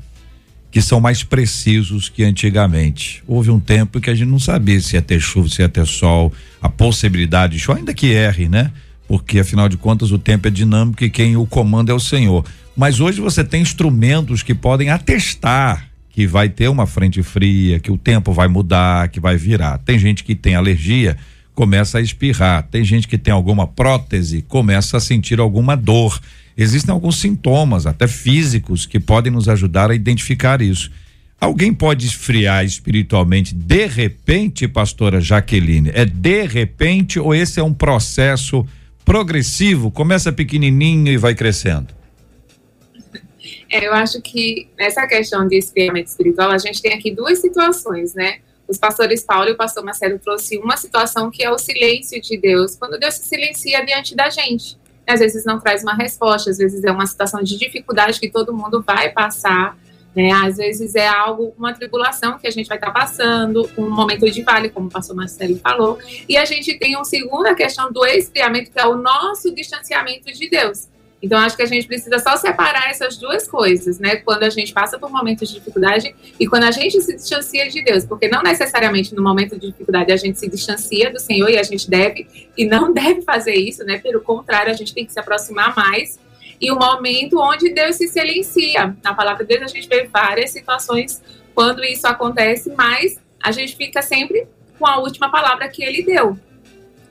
que 0.69 0.81
são 0.81 0.99
mais 0.99 1.23
precisos 1.23 2.09
que 2.09 2.25
antigamente. 2.25 3.23
Houve 3.25 3.51
um 3.51 3.59
tempo 3.59 4.01
que 4.01 4.09
a 4.09 4.13
gente 4.13 4.27
não 4.27 4.37
sabia 4.37 4.81
se 4.81 4.97
ia 4.97 5.01
ter 5.01 5.21
chuva, 5.21 5.47
se 5.47 5.61
ia 5.61 5.69
ter 5.69 5.87
sol, 5.87 6.33
a 6.61 6.67
possibilidade 6.67 7.53
de 7.53 7.59
chuva, 7.59 7.79
ainda 7.79 7.93
que 7.93 8.07
erre, 8.07 8.49
né? 8.49 8.69
Porque 9.07 9.39
afinal 9.39 9.69
de 9.69 9.77
contas 9.77 10.11
o 10.11 10.19
tempo 10.19 10.47
é 10.47 10.51
dinâmico 10.51 11.03
e 11.03 11.09
quem 11.09 11.35
o 11.37 11.45
comanda 11.45 11.91
é 11.91 11.95
o 11.95 11.99
Senhor. 11.99 12.45
Mas 12.75 12.99
hoje 12.99 13.21
você 13.21 13.43
tem 13.43 13.61
instrumentos 13.61 14.43
que 14.43 14.53
podem 14.53 14.89
atestar 14.89 15.87
que 16.17 16.25
vai 16.25 16.49
ter 16.49 16.67
uma 16.67 16.87
frente 16.87 17.21
fria, 17.21 17.79
que 17.79 17.91
o 17.91 17.97
tempo 17.97 18.33
vai 18.33 18.47
mudar, 18.47 19.07
que 19.09 19.19
vai 19.19 19.37
virar. 19.37 19.77
Tem 19.77 19.99
gente 19.99 20.23
que 20.23 20.33
tem 20.33 20.55
alergia, 20.55 21.15
começa 21.53 21.99
a 21.99 22.01
espirrar. 22.01 22.63
Tem 22.63 22.83
gente 22.83 23.07
que 23.07 23.19
tem 23.19 23.31
alguma 23.31 23.67
prótese, 23.67 24.41
começa 24.41 24.97
a 24.97 24.99
sentir 24.99 25.39
alguma 25.39 25.77
dor. 25.77 26.19
Existem 26.57 26.91
alguns 26.91 27.17
sintomas, 27.17 27.85
até 27.85 28.07
físicos, 28.07 28.87
que 28.87 28.99
podem 28.99 29.31
nos 29.31 29.47
ajudar 29.47 29.91
a 29.91 29.95
identificar 29.95 30.59
isso. 30.59 30.89
Alguém 31.39 31.71
pode 31.71 32.07
esfriar 32.07 32.65
espiritualmente 32.65 33.53
de 33.53 33.85
repente, 33.85 34.67
pastora 34.67 35.21
Jaqueline? 35.21 35.91
É 35.93 36.03
de 36.03 36.47
repente 36.47 37.19
ou 37.19 37.35
esse 37.35 37.59
é 37.59 37.63
um 37.63 37.75
processo 37.75 38.65
progressivo, 39.07 39.89
começa 39.89 40.33
pequenininho 40.33 41.07
e 41.07 41.15
vai 41.15 41.33
crescendo? 41.33 41.95
É, 43.71 43.87
eu 43.87 43.93
acho 43.93 44.21
que 44.21 44.67
nessa 44.77 45.07
questão 45.07 45.47
de 45.47 45.57
esfriamento 45.57 46.09
espiritual, 46.09 46.51
a 46.51 46.57
gente 46.57 46.81
tem 46.81 46.93
aqui 46.93 47.09
duas 47.15 47.39
situações, 47.39 48.13
né? 48.13 48.39
Os 48.67 48.77
pastores 48.77 49.23
Paulo 49.23 49.47
e 49.47 49.53
o 49.53 49.55
pastor 49.55 49.81
Marcelo 49.85 50.19
trouxe 50.19 50.57
uma 50.57 50.75
situação 50.75 51.31
que 51.31 51.41
é 51.41 51.49
o 51.49 51.57
silêncio 51.57 52.21
de 52.21 52.37
Deus, 52.37 52.75
quando 52.75 52.99
Deus 52.99 53.13
se 53.13 53.23
silencia 53.23 53.85
diante 53.85 54.13
da 54.13 54.29
gente. 54.29 54.77
Às 55.07 55.21
vezes 55.21 55.45
não 55.45 55.57
traz 55.57 55.83
uma 55.83 55.95
resposta, 55.95 56.49
às 56.49 56.57
vezes 56.57 56.83
é 56.83 56.91
uma 56.91 57.07
situação 57.07 57.41
de 57.41 57.57
dificuldade 57.57 58.19
que 58.19 58.29
todo 58.29 58.53
mundo 58.53 58.83
vai 58.85 59.09
passar, 59.09 59.77
né? 60.17 60.31
Às 60.31 60.57
vezes 60.57 60.95
é 60.95 61.07
algo, 61.07 61.53
uma 61.55 61.75
tribulação 61.75 62.39
que 62.39 62.47
a 62.47 62.49
gente 62.49 62.67
vai 62.67 62.77
estar 62.77 62.87
tá 62.87 62.99
passando, 63.01 63.69
um 63.77 63.87
momento 63.87 64.25
de 64.31 64.41
vale, 64.41 64.67
como 64.67 64.87
o 64.87 64.89
pastor 64.89 65.15
Marcelo 65.15 65.55
falou. 65.57 65.99
E 66.27 66.35
a 66.35 66.43
gente 66.43 66.75
tem 66.79 66.95
uma 66.95 67.05
segunda 67.05 67.53
questão 67.53 67.91
do 67.91 68.03
esfriamento, 68.03 68.71
que 68.71 68.79
é 68.79 68.87
o 68.87 68.97
nosso 68.97 69.53
distanciamento 69.53 70.33
de 70.33 70.49
Deus. 70.49 70.87
Então, 71.21 71.37
acho 71.39 71.55
que 71.55 71.61
a 71.61 71.67
gente 71.67 71.85
precisa 71.85 72.17
só 72.17 72.35
separar 72.35 72.89
essas 72.89 73.17
duas 73.17 73.47
coisas, 73.47 73.99
né? 73.99 74.15
Quando 74.15 74.41
a 74.41 74.49
gente 74.49 74.73
passa 74.73 74.97
por 74.97 75.11
momentos 75.11 75.49
de 75.49 75.55
dificuldade 75.55 76.15
e 76.39 76.47
quando 76.47 76.63
a 76.63 76.71
gente 76.71 76.99
se 76.99 77.15
distancia 77.15 77.69
de 77.69 77.83
Deus, 77.83 78.03
porque 78.03 78.27
não 78.27 78.41
necessariamente 78.41 79.13
no 79.13 79.21
momento 79.21 79.59
de 79.59 79.67
dificuldade 79.67 80.11
a 80.11 80.17
gente 80.17 80.39
se 80.39 80.49
distancia 80.49 81.11
do 81.11 81.19
Senhor 81.19 81.49
e 81.49 81.59
a 81.59 81.63
gente 81.63 81.87
deve 81.87 82.27
e 82.57 82.65
não 82.65 82.91
deve 82.93 83.21
fazer 83.21 83.53
isso, 83.53 83.83
né? 83.83 83.99
Pelo 83.99 84.21
contrário, 84.21 84.71
a 84.71 84.75
gente 84.75 84.95
tem 84.95 85.05
que 85.05 85.13
se 85.13 85.19
aproximar 85.19 85.75
mais 85.75 86.19
e 86.59 86.71
o 86.71 86.75
momento 86.75 87.39
onde 87.39 87.69
Deus 87.69 87.95
se 87.95 88.07
silencia. 88.07 88.95
Na 89.03 89.13
palavra 89.13 89.45
de 89.45 89.57
Deus 89.57 89.71
a 89.71 89.73
gente 89.73 89.87
vê 89.87 90.05
várias 90.05 90.51
situações 90.51 91.21
quando 91.53 91.83
isso 91.83 92.05
acontece, 92.07 92.73
mas 92.75 93.19
a 93.41 93.51
gente 93.51 93.75
fica 93.75 94.01
sempre 94.01 94.47
com 94.77 94.85
a 94.85 94.99
última 94.99 95.29
palavra 95.29 95.67
que 95.67 95.83
ele 95.83 96.03
deu. 96.03 96.37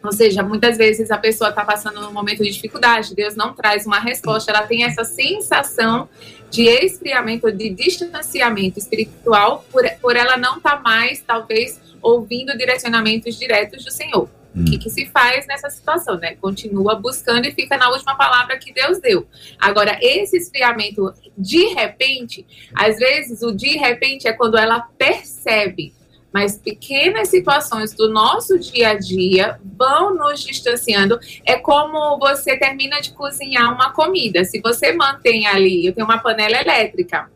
Ou 0.03 0.12
seja, 0.12 0.43
muitas 0.43 0.76
vezes 0.76 1.11
a 1.11 1.19
pessoa 1.19 1.50
está 1.50 1.65
passando 1.65 1.99
um 2.09 2.12
momento 2.12 2.43
de 2.43 2.50
dificuldade, 2.50 3.15
Deus 3.15 3.35
não 3.35 3.53
traz 3.53 3.87
uma 3.87 3.99
resposta, 3.99 4.53
ela 4.53 4.62
tem 4.62 4.85
essa 4.85 5.05
sensação 5.05 6.09
de 6.49 6.62
esfriamento, 6.62 7.50
de 7.50 7.71
distanciamento 7.71 8.79
espiritual, 8.79 9.65
por, 9.73 9.85
por 10.00 10.15
ela 10.15 10.37
não 10.37 10.59
estar 10.59 10.76
tá 10.76 10.83
mais, 10.83 11.21
talvez, 11.26 11.81
ouvindo 12.00 12.57
direcionamentos 12.57 13.37
diretos 13.37 13.85
do 13.85 13.91
Senhor. 13.91 14.29
O 14.56 14.64
que, 14.64 14.78
que, 14.78 14.88
se 14.88 15.06
faz 15.06 15.46
nessa 15.46 15.68
situação, 15.68 16.16
né? 16.16 16.34
Continua 16.36 16.94
buscando 16.94 17.46
e 17.46 17.52
fica 17.52 17.76
na 17.76 17.90
última 17.90 18.14
palavra 18.14 18.58
que 18.58 18.72
Deus 18.72 18.98
deu. 19.00 19.26
Agora, 19.58 19.98
esse 20.00 20.36
esfriamento 20.36 21.12
de 21.36 21.75
repente, 21.75 22.46
às 22.75 22.96
vezes 22.96 23.42
o 23.42 23.52
de 23.52 23.76
repente 23.76 24.26
é 24.26 24.32
quando 24.32 24.56
ela 24.56 24.80
percebe 24.96 25.92
mas 26.36 26.58
pequenas 26.58 27.28
situações 27.28 27.94
do 27.94 28.12
nosso 28.12 28.58
dia 28.58 28.90
a 28.90 28.94
dia 28.94 29.58
vão 29.64 30.14
nos 30.14 30.44
distanciando. 30.44 31.18
É 31.46 31.56
como 31.56 32.18
você 32.18 32.58
termina 32.58 33.00
de 33.00 33.12
cozinhar 33.12 33.72
uma 33.72 33.90
comida. 33.94 34.44
Se 34.44 34.60
você 34.60 34.92
mantém 34.92 35.46
ali, 35.46 35.86
eu 35.86 35.94
tenho 35.94 36.06
uma 36.06 36.18
panela 36.18 36.60
elétrica. 36.60 37.30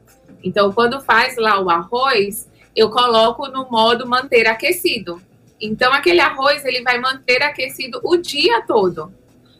Então, 0.44 0.70
quando 0.70 1.00
faz 1.00 1.38
lá 1.38 1.58
o 1.58 1.70
arroz, 1.70 2.46
eu 2.76 2.90
coloco 2.90 3.48
no 3.48 3.70
modo 3.70 4.06
manter 4.06 4.46
aquecido. 4.46 5.18
Então, 5.60 5.92
aquele 5.92 6.20
arroz 6.20 6.64
ele 6.64 6.82
vai 6.82 6.98
manter 6.98 7.42
aquecido 7.42 8.00
o 8.02 8.16
dia 8.16 8.62
todo. 8.62 9.12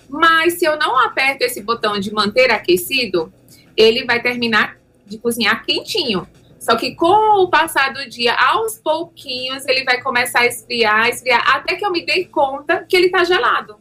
Mas 0.09 0.55
se 0.55 0.65
eu 0.65 0.77
não 0.79 0.99
aperto 0.99 1.45
esse 1.45 1.63
botão 1.63 1.99
de 2.01 2.13
manter 2.13 2.51
aquecido, 2.51 3.33
ele 3.77 4.05
vai 4.05 4.21
terminar 4.21 4.77
de 5.07 5.19
cozinhar 5.19 5.65
quentinho. 5.65 6.27
Só 6.59 6.77
que 6.77 6.95
com 6.95 7.43
o 7.43 7.49
passar 7.49 7.93
do 7.93 8.09
dia, 8.09 8.35
aos 8.35 8.77
pouquinhos, 8.79 9.67
ele 9.67 9.85
vai 9.85 10.03
começar 10.03 10.41
a 10.41 10.47
esfriar, 10.47 11.09
esfriar, 11.09 11.43
até 11.57 11.75
que 11.75 11.85
eu 11.85 11.91
me 11.91 12.05
dei 12.05 12.27
conta 12.27 12.85
que 12.87 12.97
ele 12.97 13.09
tá 13.09 13.25
gelado. 13.25 13.77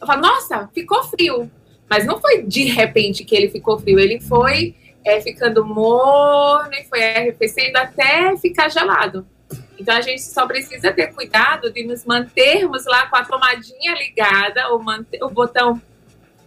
Eu 0.00 0.06
falo, 0.06 0.20
nossa, 0.20 0.68
ficou 0.74 1.02
frio. 1.04 1.50
Mas 1.88 2.04
não 2.04 2.20
foi 2.20 2.42
de 2.42 2.64
repente 2.64 3.24
que 3.24 3.34
ele 3.34 3.48
ficou 3.48 3.78
frio, 3.78 3.98
ele 3.98 4.20
foi 4.20 4.74
é, 5.04 5.20
ficando 5.20 5.64
morno 5.64 6.72
e 6.74 6.84
foi 6.84 7.02
arrefecendo 7.02 7.78
até 7.78 8.36
ficar 8.36 8.68
gelado. 8.68 9.26
Então 9.82 9.96
a 9.96 10.00
gente 10.00 10.22
só 10.22 10.46
precisa 10.46 10.92
ter 10.92 11.12
cuidado 11.12 11.72
de 11.72 11.84
nos 11.84 12.04
mantermos 12.04 12.86
lá 12.86 13.06
com 13.06 13.16
a 13.16 13.24
tomadinha 13.24 13.94
ligada, 13.98 14.68
ou 14.68 14.80
manter, 14.80 15.22
o 15.22 15.28
botão 15.28 15.82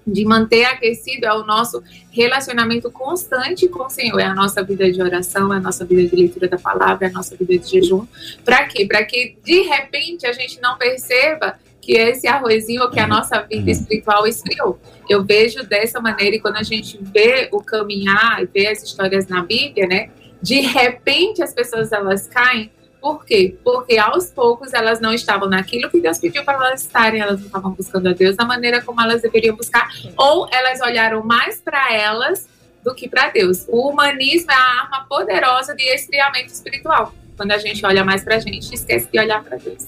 de 0.07 0.23
manter 0.23 0.63
aquecido 0.65 1.25
é 1.25 1.33
o 1.33 1.43
nosso 1.43 1.83
relacionamento 2.11 2.89
constante 2.91 3.67
com 3.67 3.85
o 3.85 3.89
Senhor, 3.89 4.19
é 4.19 4.23
a 4.23 4.33
nossa 4.33 4.63
vida 4.63 4.89
de 4.89 5.01
oração, 5.01 5.53
é 5.53 5.57
a 5.57 5.59
nossa 5.59 5.83
vida 5.83 6.07
de 6.07 6.15
leitura 6.15 6.47
da 6.47 6.57
palavra, 6.57 7.07
é 7.07 7.09
a 7.09 7.13
nossa 7.13 7.35
vida 7.35 7.57
de 7.57 7.69
jejum. 7.69 8.05
Para 8.45 8.65
quê? 8.67 8.85
Para 8.85 9.03
que 9.03 9.35
de 9.43 9.61
repente 9.63 10.25
a 10.25 10.31
gente 10.31 10.61
não 10.61 10.77
perceba 10.77 11.59
que 11.81 11.93
esse 11.93 12.27
arrozinho 12.27 12.83
ou 12.83 12.89
que 12.89 12.99
a 12.99 13.07
nossa 13.07 13.41
vida 13.41 13.69
espiritual 13.69 14.25
esfriou. 14.25 14.79
Eu 15.09 15.23
vejo 15.23 15.63
dessa 15.63 15.99
maneira 15.99 16.37
e 16.37 16.39
quando 16.39 16.55
a 16.55 16.63
gente 16.63 16.97
vê 17.01 17.49
o 17.51 17.61
caminhar 17.61 18.41
e 18.41 18.45
vê 18.45 18.67
as 18.67 18.81
histórias 18.81 19.27
na 19.27 19.43
Bíblia, 19.43 19.85
né? 19.87 20.09
De 20.41 20.61
repente 20.61 21.43
as 21.43 21.53
pessoas 21.53 21.91
elas 21.91 22.27
caem 22.27 22.71
por 23.05 23.23
quê? 23.23 23.55
Porque 23.63 23.99
aos 23.99 24.31
poucos 24.31 24.73
elas 24.73 24.99
não 24.99 25.13
estavam 25.13 25.47
naquilo 25.47 25.91
que 25.91 26.01
Deus 26.01 26.17
pediu 26.17 26.43
para 26.43 26.55
elas 26.55 26.81
estarem, 26.81 27.21
elas 27.21 27.39
não 27.39 27.45
estavam 27.45 27.71
buscando 27.71 28.09
a 28.09 28.13
Deus 28.13 28.35
da 28.35 28.43
maneira 28.45 28.81
como 28.81 28.99
elas 28.99 29.21
deveriam 29.21 29.55
buscar, 29.55 29.87
ou 30.17 30.49
elas 30.51 30.81
olharam 30.81 31.23
mais 31.23 31.61
para 31.63 31.93
elas 31.93 32.47
do 32.83 32.95
que 32.95 33.07
para 33.07 33.29
Deus. 33.29 33.63
O 33.67 33.91
humanismo 33.91 34.51
é 34.51 34.55
a 34.55 34.81
arma 34.81 35.05
poderosa 35.07 35.75
de 35.75 35.83
esfriamento 35.83 36.51
espiritual. 36.51 37.13
Quando 37.37 37.51
a 37.51 37.59
gente 37.59 37.85
olha 37.85 38.03
mais 38.03 38.23
para 38.23 38.37
a 38.37 38.39
gente, 38.39 38.73
esquece 38.73 39.07
de 39.13 39.19
olhar 39.19 39.43
para 39.43 39.57
Deus. 39.57 39.85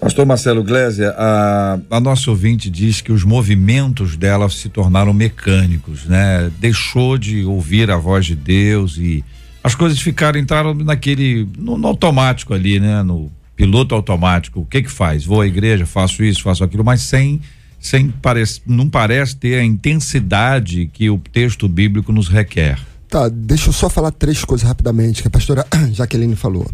Pastor 0.00 0.24
Marcelo 0.24 0.64
Glésia, 0.64 1.14
a, 1.18 1.78
a 1.90 2.00
nossa 2.00 2.30
ouvinte 2.30 2.70
diz 2.70 3.02
que 3.02 3.12
os 3.12 3.24
movimentos 3.24 4.16
dela 4.16 4.48
se 4.48 4.70
tornaram 4.70 5.12
mecânicos, 5.12 6.06
né? 6.06 6.50
Deixou 6.58 7.18
de 7.18 7.44
ouvir 7.44 7.90
a 7.90 7.98
voz 7.98 8.24
de 8.24 8.34
Deus 8.34 8.96
e 8.96 9.22
as 9.64 9.74
coisas 9.74 9.98
ficaram, 9.98 10.38
entraram 10.38 10.74
naquele, 10.74 11.48
no, 11.56 11.78
no, 11.78 11.88
automático 11.88 12.52
ali, 12.52 12.78
né? 12.78 13.02
No 13.02 13.32
piloto 13.56 13.94
automático. 13.94 14.60
O 14.60 14.66
que 14.66 14.82
que 14.82 14.90
faz? 14.90 15.24
Vou 15.24 15.40
à 15.40 15.46
igreja, 15.46 15.86
faço 15.86 16.22
isso, 16.22 16.42
faço 16.42 16.62
aquilo, 16.62 16.84
mas 16.84 17.00
sem, 17.00 17.40
sem 17.80 18.10
parece, 18.10 18.60
não 18.66 18.90
parece 18.90 19.34
ter 19.34 19.58
a 19.58 19.64
intensidade 19.64 20.90
que 20.92 21.08
o 21.08 21.16
texto 21.16 21.66
bíblico 21.66 22.12
nos 22.12 22.28
requer. 22.28 22.78
Tá, 23.14 23.28
deixa 23.28 23.68
eu 23.68 23.72
só 23.72 23.88
falar 23.88 24.10
três 24.10 24.44
coisas 24.44 24.66
rapidamente 24.66 25.22
que 25.22 25.28
a 25.28 25.30
pastora 25.30 25.64
Jaqueline 25.94 26.34
falou. 26.34 26.66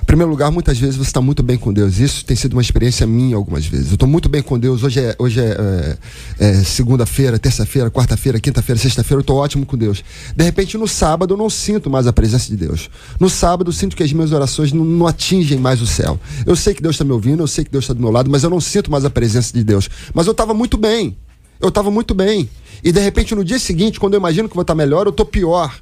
Em 0.00 0.04
primeiro 0.06 0.30
lugar, 0.30 0.50
muitas 0.50 0.78
vezes 0.78 0.96
você 0.96 1.10
está 1.10 1.20
muito 1.20 1.42
bem 1.42 1.58
com 1.58 1.70
Deus. 1.70 1.98
Isso 1.98 2.24
tem 2.24 2.34
sido 2.34 2.54
uma 2.54 2.62
experiência 2.62 3.06
minha 3.06 3.36
algumas 3.36 3.66
vezes. 3.66 3.88
Eu 3.88 3.94
estou 3.96 4.08
muito 4.08 4.26
bem 4.26 4.40
com 4.40 4.58
Deus. 4.58 4.82
Hoje 4.82 5.00
é, 5.00 5.14
hoje 5.18 5.38
é, 5.38 5.54
é, 6.40 6.46
é 6.46 6.54
segunda-feira, 6.64 7.38
terça-feira, 7.38 7.90
quarta-feira, 7.90 8.40
quinta-feira, 8.40 8.80
sexta-feira. 8.80 9.18
Eu 9.18 9.20
estou 9.20 9.36
ótimo 9.36 9.66
com 9.66 9.76
Deus. 9.76 10.02
De 10.34 10.42
repente, 10.42 10.78
no 10.78 10.88
sábado, 10.88 11.34
eu 11.34 11.36
não 11.36 11.50
sinto 11.50 11.90
mais 11.90 12.06
a 12.06 12.12
presença 12.14 12.48
de 12.48 12.56
Deus. 12.56 12.88
No 13.20 13.28
sábado, 13.28 13.68
eu 13.68 13.72
sinto 13.74 13.94
que 13.94 14.02
as 14.02 14.14
minhas 14.14 14.32
orações 14.32 14.72
não, 14.72 14.86
não 14.86 15.06
atingem 15.06 15.58
mais 15.58 15.82
o 15.82 15.86
céu. 15.86 16.18
Eu 16.46 16.56
sei 16.56 16.72
que 16.72 16.80
Deus 16.80 16.94
está 16.94 17.04
me 17.04 17.12
ouvindo, 17.12 17.42
eu 17.42 17.46
sei 17.46 17.66
que 17.66 17.70
Deus 17.70 17.84
está 17.84 17.92
do 17.92 18.00
meu 18.00 18.10
lado, 18.10 18.30
mas 18.30 18.42
eu 18.44 18.48
não 18.48 18.62
sinto 18.62 18.90
mais 18.90 19.04
a 19.04 19.10
presença 19.10 19.52
de 19.52 19.62
Deus. 19.62 19.90
Mas 20.14 20.26
eu 20.26 20.32
estava 20.32 20.54
muito 20.54 20.78
bem. 20.78 21.18
Eu 21.62 21.68
estava 21.68 21.92
muito 21.92 22.12
bem. 22.12 22.50
E 22.82 22.90
de 22.90 22.98
repente, 22.98 23.36
no 23.36 23.44
dia 23.44 23.58
seguinte, 23.58 24.00
quando 24.00 24.14
eu 24.14 24.18
imagino 24.18 24.48
que 24.48 24.54
vou 24.54 24.62
estar 24.62 24.74
melhor, 24.74 25.06
eu 25.06 25.10
estou 25.10 25.24
pior. 25.24 25.72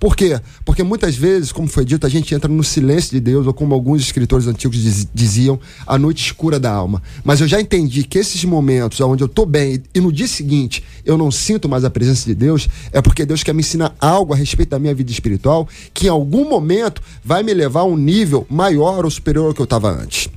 Por 0.00 0.16
quê? 0.16 0.38
Porque 0.64 0.82
muitas 0.82 1.14
vezes, 1.14 1.52
como 1.52 1.68
foi 1.68 1.84
dito, 1.84 2.06
a 2.06 2.08
gente 2.08 2.34
entra 2.34 2.50
no 2.50 2.64
silêncio 2.64 3.10
de 3.10 3.20
Deus, 3.20 3.46
ou 3.46 3.52
como 3.54 3.74
alguns 3.74 4.02
escritores 4.02 4.46
antigos 4.46 4.78
diz, 4.78 5.06
diziam, 5.12 5.58
a 5.86 5.98
noite 5.98 6.24
escura 6.24 6.58
da 6.58 6.70
alma. 6.70 7.02
Mas 7.22 7.40
eu 7.40 7.46
já 7.46 7.60
entendi 7.60 8.02
que 8.02 8.18
esses 8.18 8.42
momentos 8.44 9.00
onde 9.00 9.22
eu 9.22 9.26
estou 9.26 9.46
bem 9.46 9.82
e 9.94 10.00
no 10.00 10.12
dia 10.12 10.26
seguinte 10.26 10.82
eu 11.04 11.16
não 11.16 11.30
sinto 11.30 11.68
mais 11.68 11.84
a 11.84 11.90
presença 11.90 12.26
de 12.26 12.34
Deus, 12.34 12.68
é 12.90 13.00
porque 13.00 13.24
Deus 13.24 13.42
quer 13.42 13.54
me 13.54 13.60
ensinar 13.60 13.94
algo 14.00 14.32
a 14.32 14.36
respeito 14.36 14.70
da 14.70 14.78
minha 14.78 14.94
vida 14.94 15.10
espiritual 15.10 15.68
que 15.94 16.06
em 16.06 16.10
algum 16.10 16.48
momento 16.48 17.00
vai 17.24 17.42
me 17.42 17.54
levar 17.54 17.80
a 17.80 17.84
um 17.84 17.96
nível 17.96 18.46
maior 18.50 19.04
ou 19.04 19.10
superior 19.10 19.48
ao 19.48 19.54
que 19.54 19.60
eu 19.60 19.64
estava 19.64 19.90
antes. 19.90 20.28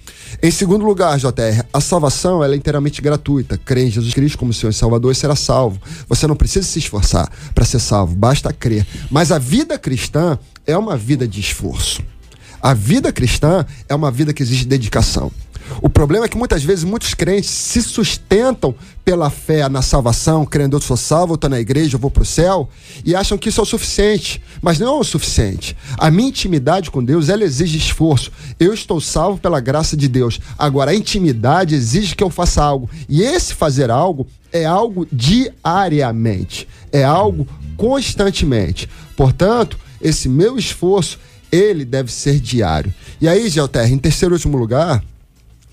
Em 0.42 0.52
segundo 0.52 0.86
lugar, 0.86 1.18
JR, 1.18 1.64
a 1.74 1.82
salvação 1.82 2.44
é 2.44 2.56
inteiramente 2.56 3.02
gratuita. 3.02 3.58
Crê 3.58 3.86
em 3.86 3.92
Jesus 3.92 4.14
Cristo 4.14 4.38
como 4.38 4.54
Senhor 4.54 4.72
e 4.72 4.74
Salvador 4.74 5.12
e 5.12 5.16
será 5.16 5.36
salvo. 5.36 5.80
Você 6.08 6.28
não 6.28 6.36
precisa 6.36 6.66
se 6.68 6.80
esforçar 6.80 7.30
para 7.54 7.66
ser 7.66 7.80
salvo, 7.80 8.16
basta 8.16 8.54
crer. 8.54 8.86
Mas 9.10 9.32
a 9.32 9.38
vida 9.40 9.78
cristã 9.78 10.38
é 10.66 10.78
uma 10.78 10.96
vida 10.96 11.28
de 11.28 11.40
esforço. 11.40 12.04
A 12.62 12.74
vida 12.74 13.12
cristã 13.12 13.66
é 13.88 13.96
uma 13.96 14.12
vida 14.12 14.34
que 14.34 14.44
exige 14.44 14.66
dedicação. 14.66 15.32
O 15.82 15.90
problema 15.90 16.26
é 16.26 16.28
que 16.30 16.38
muitas 16.38 16.64
vezes 16.64 16.84
muitos 16.84 17.14
crentes 17.14 17.50
se 17.50 17.82
sustentam 17.82 18.76
pela 19.04 19.30
fé 19.30 19.68
na 19.68 19.82
salvação, 19.82 20.46
crendo 20.46 20.76
eu 20.76 20.82
sou 20.82 20.96
salvo, 20.96 21.34
eu 21.34 21.36
estou 21.36 21.50
na 21.50 21.60
igreja, 21.60 21.96
eu 21.96 22.00
vou 22.00 22.12
para 22.12 22.24
o 22.24 22.26
céu, 22.26 22.70
e 23.04 23.16
acham 23.16 23.38
que 23.38 23.50
isso 23.50 23.60
é 23.60 23.64
o 23.64 23.66
suficiente. 23.66 24.42
Mas 24.62 24.78
não 24.80 24.98
é 24.98 25.00
o 25.00 25.04
suficiente. 25.04 25.76
A 25.98 26.12
minha 26.12 26.30
intimidade 26.30 26.92
com 26.92 27.04
Deus, 27.04 27.30
ela 27.30 27.44
exige 27.44 27.78
esforço. 27.78 28.32
Eu 28.60 28.74
estou 28.74 29.02
salvo 29.02 29.40
pela 29.40 29.60
graça 29.60 29.98
de 29.98 30.08
Deus. 30.08 30.40
Agora, 30.58 30.92
a 30.92 30.96
intimidade 30.96 31.76
exige 31.76 32.16
que 32.16 32.24
eu 32.24 32.30
faça 32.30 32.64
algo. 32.64 32.90
E 33.08 33.22
esse 33.22 33.54
fazer 33.54 33.90
algo 33.90 34.28
é 34.52 34.66
algo 34.66 35.08
diariamente. 35.12 36.68
É 36.92 37.04
algo 37.04 37.48
constantemente. 37.78 38.90
Portanto, 39.16 39.78
esse 40.02 40.30
meu 40.30 40.58
esforço, 40.58 41.20
ele 41.52 41.84
deve 41.84 42.12
ser 42.12 42.40
diário. 42.40 42.94
E 43.20 43.28
aí, 43.28 43.50
Gelter, 43.50 43.92
em 43.92 43.98
terceiro 43.98 44.34
e 44.34 44.38
último 44.38 44.58
lugar, 44.58 45.04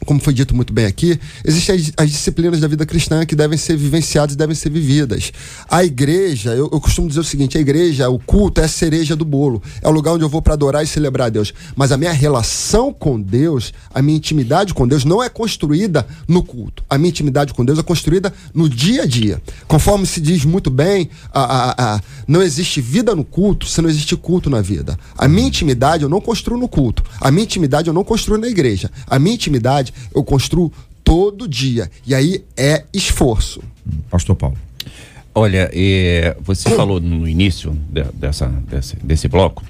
como 0.06 0.20
foi 0.20 0.32
dito 0.32 0.54
muito 0.54 0.72
bem 0.72 0.86
aqui, 0.86 1.18
existem 1.44 1.74
as, 1.74 1.92
as, 1.96 2.10
disciplinas 2.10 2.60
da 2.60 2.68
vida 2.68 2.86
cristã 2.86 3.26
que 3.26 3.34
devem 3.34 3.58
ser 3.58 3.76
vivenciadas 3.76 4.34
e 4.34 4.38
devem 4.38 4.54
ser 4.54 4.70
vividas. 4.70 5.32
A 5.68 5.84
igreja, 5.84 6.50
eu, 6.50 6.70
eu, 6.72 6.80
costumo 6.80 7.08
dizer 7.08 7.20
o 7.20 7.24
seguinte: 7.24 7.58
a 7.58 7.60
igreja, 7.60 8.08
o 8.08 8.18
culto 8.18 8.60
é 8.60 8.64
a 8.64 8.68
cereja 8.68 9.16
do 9.16 9.24
bolo. 9.24 9.62
É 9.82 9.88
o 9.88 9.90
lugar 9.90 10.12
onde 10.12 10.24
eu 10.24 10.28
vou 10.28 10.40
para 10.40 10.54
adorar 10.54 10.84
e 10.84 10.86
celebrar 10.86 11.26
a 11.26 11.30
Deus. 11.30 11.52
Mas 11.74 11.90
a 11.90 11.96
minha 11.96 12.12
relação 12.12 12.92
com 12.92 13.20
Deus, 13.20 13.74
a 13.92 14.00
minha 14.00 14.16
intimidade 14.16 14.72
com 14.72 14.86
Deus 14.86 15.04
não 15.04 15.22
é 15.22 15.28
construída 15.28 16.06
no 16.28 16.42
culto. 16.42 16.84
A 16.88 16.96
minha 16.96 17.10
intimidade 17.10 17.52
com 17.52 17.64
Deus 17.64 17.78
é 17.78 17.82
construída 17.82 18.32
no 18.54 18.68
dia 18.68 19.02
a 19.02 19.06
dia. 19.06 19.42
Conforme 19.66 20.06
se 20.06 20.20
diz 20.20 20.44
muito 20.44 20.70
bem, 20.70 21.10
a, 21.32 21.42
a, 21.42 21.94
a, 21.96 22.00
não 22.28 22.42
existe 22.42 22.80
vida 22.80 23.14
no 23.14 23.24
culto 23.24 23.66
se 23.66 23.82
não 23.82 23.90
existe 23.90 24.16
culto 24.16 24.48
na 24.48 24.60
vida. 24.60 24.96
A 25.18 25.26
minha 25.26 25.48
intimidade 25.48 26.04
eu 26.04 26.08
não 26.08 26.20
construo 26.20 26.56
no 26.56 26.68
culto. 26.68 27.02
A 27.20 27.30
minha 27.30 27.44
intimidade 27.44 27.88
eu 27.88 27.94
não 27.94 28.04
construo 28.04 28.38
na 28.38 28.46
igreja. 28.46 28.90
A 29.06 29.18
minha 29.18 29.34
intimidade 29.34 29.92
eu 30.14 30.24
construo 30.24 30.72
todo 31.04 31.48
dia. 31.48 31.90
E 32.06 32.14
aí 32.14 32.44
é 32.56 32.84
esforço. 32.92 33.62
Pastor 34.10 34.34
Paulo. 34.36 34.56
Olha, 35.34 35.70
é, 35.72 36.34
você 36.40 36.70
falou 36.70 36.98
no 36.98 37.28
início 37.28 37.76
de, 37.90 38.02
dessa, 38.14 38.46
desse, 38.46 38.96
desse 38.96 39.28
bloco 39.28 39.62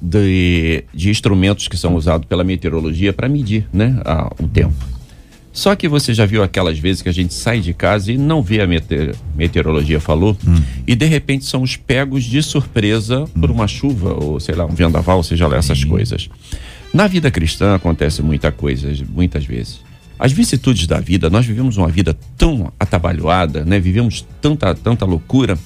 de, 0.00 0.84
de, 0.92 1.10
instrumentos 1.10 1.68
que 1.68 1.76
são 1.76 1.94
usados 1.94 2.26
pela 2.26 2.42
meteorologia 2.42 3.12
para 3.12 3.28
medir 3.28 3.66
né, 3.72 4.00
a, 4.04 4.32
o 4.40 4.48
tempo. 4.48 4.74
Só 5.52 5.76
que 5.76 5.86
você 5.86 6.14
já 6.14 6.24
viu 6.24 6.42
aquelas 6.42 6.78
vezes 6.78 7.02
que 7.02 7.08
a 7.08 7.12
gente 7.12 7.34
sai 7.34 7.60
de 7.60 7.74
casa 7.74 8.10
e 8.10 8.16
não 8.16 8.42
vê 8.42 8.62
a 8.62 8.66
meteor, 8.66 9.14
meteorologia 9.36 10.00
falou, 10.00 10.36
hum. 10.46 10.54
e 10.86 10.94
de 10.94 11.04
repente 11.04 11.44
são 11.44 11.62
os 11.62 11.76
pegos 11.76 12.24
de 12.24 12.42
surpresa 12.42 13.24
hum. 13.24 13.40
por 13.40 13.50
uma 13.50 13.68
chuva, 13.68 14.14
ou 14.14 14.40
sei 14.40 14.54
lá, 14.54 14.64
um 14.64 14.74
vendaval, 14.74 15.22
seja 15.22 15.46
lá 15.46 15.58
essas 15.58 15.84
coisas. 15.84 16.28
Na 16.92 17.06
vida 17.06 17.30
cristã 17.30 17.74
acontece 17.74 18.20
muita 18.20 18.52
coisa, 18.52 18.92
muitas 19.08 19.44
vezes. 19.46 19.80
as 20.18 20.30
vicissitudes 20.30 20.86
da 20.86 21.00
vida, 21.00 21.28
nós 21.28 21.44
vivemos 21.44 21.76
uma 21.76 21.88
vida 21.88 22.16
tão 22.36 22.72
atabalhoada, 22.78 23.64
né? 23.64 23.80
Vivemos 23.80 24.24
tanta, 24.40 24.72
tanta 24.72 25.04
loucura 25.04 25.58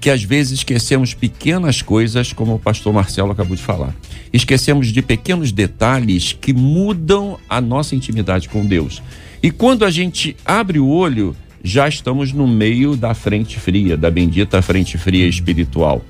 que 0.00 0.10
às 0.10 0.24
vezes 0.24 0.60
esquecemos 0.60 1.14
pequenas 1.14 1.82
coisas, 1.82 2.32
como 2.32 2.54
o 2.54 2.58
pastor 2.58 2.92
Marcelo 2.92 3.30
acabou 3.30 3.54
de 3.54 3.62
falar. 3.62 3.94
Esquecemos 4.32 4.88
de 4.88 5.02
pequenos 5.02 5.52
detalhes 5.52 6.32
que 6.32 6.52
mudam 6.52 7.38
a 7.48 7.60
nossa 7.60 7.94
intimidade 7.94 8.48
com 8.48 8.66
Deus. 8.66 9.02
E 9.42 9.50
quando 9.50 9.84
a 9.84 9.90
gente 9.90 10.34
abre 10.44 10.80
o 10.80 10.88
olho, 10.88 11.36
já 11.62 11.86
estamos 11.86 12.32
no 12.32 12.48
meio 12.48 12.96
da 12.96 13.14
frente 13.14 13.60
fria, 13.60 13.96
da 13.96 14.10
bendita 14.10 14.62
frente 14.62 14.96
fria 14.96 15.28
espiritual. 15.28 16.02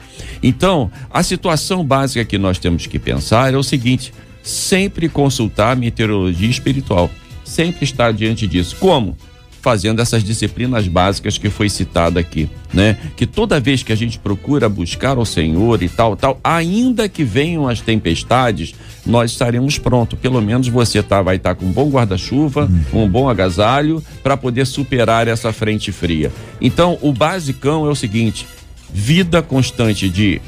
Então, 0.43 0.91
a 1.11 1.23
situação 1.23 1.85
básica 1.85 2.25
que 2.25 2.39
nós 2.39 2.59
temos 2.59 2.87
que 2.87 2.99
pensar 2.99 3.53
é 3.53 3.57
o 3.57 3.63
seguinte: 3.63 4.13
sempre 4.43 5.09
consultar 5.09 5.73
a 5.73 5.77
meteorologia 5.77 6.49
espiritual, 6.49 7.11
sempre 7.45 7.85
estar 7.85 8.13
diante 8.13 8.47
disso. 8.47 8.77
Como? 8.79 9.17
fazendo 9.61 10.01
essas 10.01 10.25
disciplinas 10.25 10.89
básicas 10.89 11.37
que 11.37 11.51
foi 11.51 11.69
citada 11.69 12.19
aqui, 12.19 12.49
né? 12.73 12.97
Que 13.15 13.27
toda 13.27 13.61
vez 13.61 13.83
que 13.83 13.93
a 13.93 13.97
gente 13.97 14.19
procura 14.19 14.69
buscar 14.69 15.19
o 15.19 15.25
Senhor 15.25 15.83
e 15.83 15.89
tal, 15.89 16.17
tal, 16.17 16.41
ainda 16.43 17.09
que 17.09 17.23
venham 17.23 17.69
as 17.69 17.81
tempestades, 17.81 18.75
nós 19.05 19.31
estaremos 19.31 19.79
prontos. 19.79 20.19
Pelo 20.19 20.41
menos 20.41 20.69
você 20.69 21.03
tá, 21.03 21.21
vai 21.21 21.37
estar 21.37 21.55
tá 21.55 21.55
com 21.55 21.67
um 21.67 21.73
bom 21.73 21.91
guarda-chuva, 21.91 22.71
um 22.93 23.09
bom 23.09 23.29
agasalho 23.29 24.03
para 24.23 24.37
poder 24.37 24.67
superar 24.67 25.29
essa 25.29 25.53
frente 25.53 25.93
fria. 25.93 26.33
Então, 26.61 26.99
o 27.03 27.13
basicão 27.13 27.87
é 27.87 27.91
o 27.91 27.95
seguinte: 27.95 28.47
vida 28.93 29.43
constante 29.43 30.09
de 30.09 30.41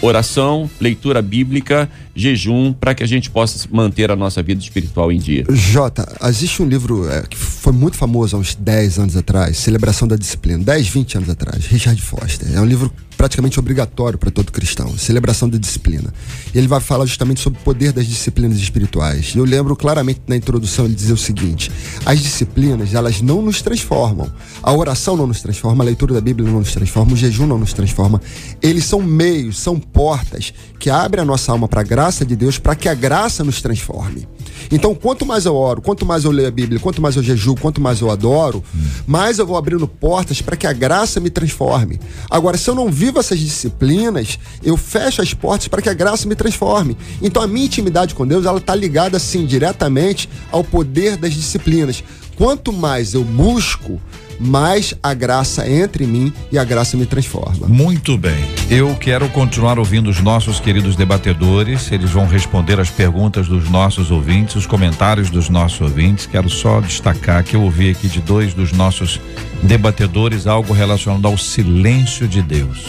oração, 0.00 0.70
leitura 0.80 1.20
bíblica, 1.20 1.88
jejum, 2.14 2.72
para 2.72 2.94
que 2.94 3.02
a 3.02 3.06
gente 3.06 3.30
possa 3.30 3.68
manter 3.70 4.10
a 4.10 4.16
nossa 4.16 4.42
vida 4.42 4.60
espiritual 4.60 5.12
em 5.12 5.18
dia. 5.18 5.44
Jota, 5.50 6.16
existe 6.28 6.62
um 6.62 6.66
livro 6.66 7.08
é, 7.08 7.22
que 7.22 7.36
foi 7.36 7.72
muito 7.72 7.96
famoso 7.96 8.36
há 8.36 8.38
uns 8.38 8.54
10 8.54 8.98
anos 8.98 9.16
atrás, 9.16 9.56
Celebração 9.56 10.06
da 10.06 10.16
Disciplina, 10.16 10.62
10, 10.64 10.88
20 10.88 11.16
anos 11.18 11.28
atrás, 11.28 11.66
Richard 11.66 12.00
Foster. 12.02 12.48
É 12.52 12.60
um 12.60 12.66
livro 12.66 12.92
praticamente 13.18 13.58
obrigatório 13.58 14.16
para 14.16 14.30
todo 14.30 14.52
cristão, 14.52 14.96
Celebração 14.96 15.48
da 15.48 15.58
Disciplina. 15.58 16.14
Ele 16.54 16.68
vai 16.68 16.80
falar 16.80 17.04
justamente 17.04 17.40
sobre 17.40 17.58
o 17.58 17.62
poder 17.62 17.92
das 17.92 18.06
disciplinas 18.06 18.58
espirituais. 18.58 19.34
Eu 19.34 19.44
lembro 19.44 19.74
claramente 19.74 20.20
na 20.28 20.36
introdução 20.36 20.84
ele 20.84 20.94
dizer 20.94 21.12
o 21.12 21.16
seguinte: 21.16 21.70
as 22.06 22.20
disciplinas, 22.20 22.94
elas 22.94 23.20
não 23.20 23.42
nos 23.42 23.60
transformam. 23.60 24.32
A 24.62 24.72
oração 24.72 25.16
não 25.16 25.26
nos 25.26 25.42
transforma, 25.42 25.82
a 25.82 25.86
leitura 25.86 26.14
da 26.14 26.20
Bíblia 26.20 26.48
não 26.48 26.60
nos 26.60 26.72
transforma, 26.72 27.12
o 27.12 27.16
jejum 27.16 27.46
não 27.46 27.58
nos 27.58 27.72
transforma. 27.72 28.22
Eles 28.62 28.84
são 28.84 29.02
meios, 29.02 29.58
são 29.58 29.78
portas 29.92 30.52
que 30.78 30.90
abrem 30.90 31.22
a 31.22 31.24
nossa 31.24 31.52
alma 31.52 31.66
para 31.66 31.80
a 31.80 31.84
graça 31.84 32.24
de 32.24 32.36
Deus, 32.36 32.58
para 32.58 32.74
que 32.74 32.88
a 32.88 32.94
graça 32.94 33.42
nos 33.42 33.60
transforme. 33.60 34.28
Então, 34.70 34.94
quanto 34.94 35.24
mais 35.24 35.44
eu 35.46 35.54
oro, 35.54 35.80
quanto 35.80 36.04
mais 36.04 36.24
eu 36.24 36.30
leio 36.30 36.48
a 36.48 36.50
Bíblia, 36.50 36.80
quanto 36.80 37.00
mais 37.00 37.16
eu 37.16 37.22
jejuo, 37.22 37.56
quanto 37.56 37.80
mais 37.80 38.00
eu 38.00 38.10
adoro, 38.10 38.62
mais 39.06 39.38
eu 39.38 39.46
vou 39.46 39.56
abrindo 39.56 39.86
portas 39.86 40.42
para 40.42 40.56
que 40.56 40.66
a 40.66 40.72
graça 40.72 41.20
me 41.20 41.30
transforme. 41.30 41.98
Agora, 42.30 42.56
se 42.56 42.68
eu 42.68 42.74
não 42.74 42.90
vivo 42.90 43.18
essas 43.18 43.38
disciplinas, 43.38 44.38
eu 44.62 44.76
fecho 44.76 45.22
as 45.22 45.32
portas 45.32 45.68
para 45.68 45.82
que 45.82 45.88
a 45.88 45.94
graça 45.94 46.28
me 46.28 46.34
transforme. 46.34 46.96
Então, 47.22 47.42
a 47.42 47.46
minha 47.46 47.66
intimidade 47.66 48.14
com 48.14 48.26
Deus, 48.26 48.46
ela 48.46 48.58
está 48.58 48.74
ligada, 48.74 49.16
assim, 49.16 49.46
diretamente 49.46 50.28
ao 50.50 50.62
poder 50.62 51.16
das 51.16 51.32
disciplinas. 51.32 52.02
Quanto 52.38 52.72
mais 52.72 53.14
eu 53.14 53.24
busco, 53.24 54.00
mais 54.38 54.94
a 55.02 55.12
graça 55.12 55.68
entra 55.68 56.04
em 56.04 56.06
mim 56.06 56.32
e 56.52 56.56
a 56.56 56.62
graça 56.62 56.96
me 56.96 57.04
transforma. 57.04 57.66
Muito 57.66 58.16
bem. 58.16 58.38
Eu 58.70 58.94
quero 58.94 59.28
continuar 59.30 59.76
ouvindo 59.76 60.08
os 60.08 60.20
nossos 60.20 60.60
queridos 60.60 60.94
debatedores. 60.94 61.90
Eles 61.90 62.12
vão 62.12 62.28
responder 62.28 62.78
as 62.78 62.90
perguntas 62.90 63.48
dos 63.48 63.68
nossos 63.68 64.12
ouvintes, 64.12 64.54
os 64.54 64.66
comentários 64.66 65.30
dos 65.30 65.48
nossos 65.48 65.80
ouvintes. 65.80 66.26
Quero 66.26 66.48
só 66.48 66.80
destacar 66.80 67.42
que 67.42 67.56
eu 67.56 67.62
ouvi 67.62 67.90
aqui 67.90 68.06
de 68.06 68.20
dois 68.20 68.54
dos 68.54 68.70
nossos 68.70 69.20
debatedores 69.64 70.46
algo 70.46 70.72
relacionado 70.72 71.26
ao 71.26 71.36
silêncio 71.36 72.28
de 72.28 72.40
Deus. 72.40 72.84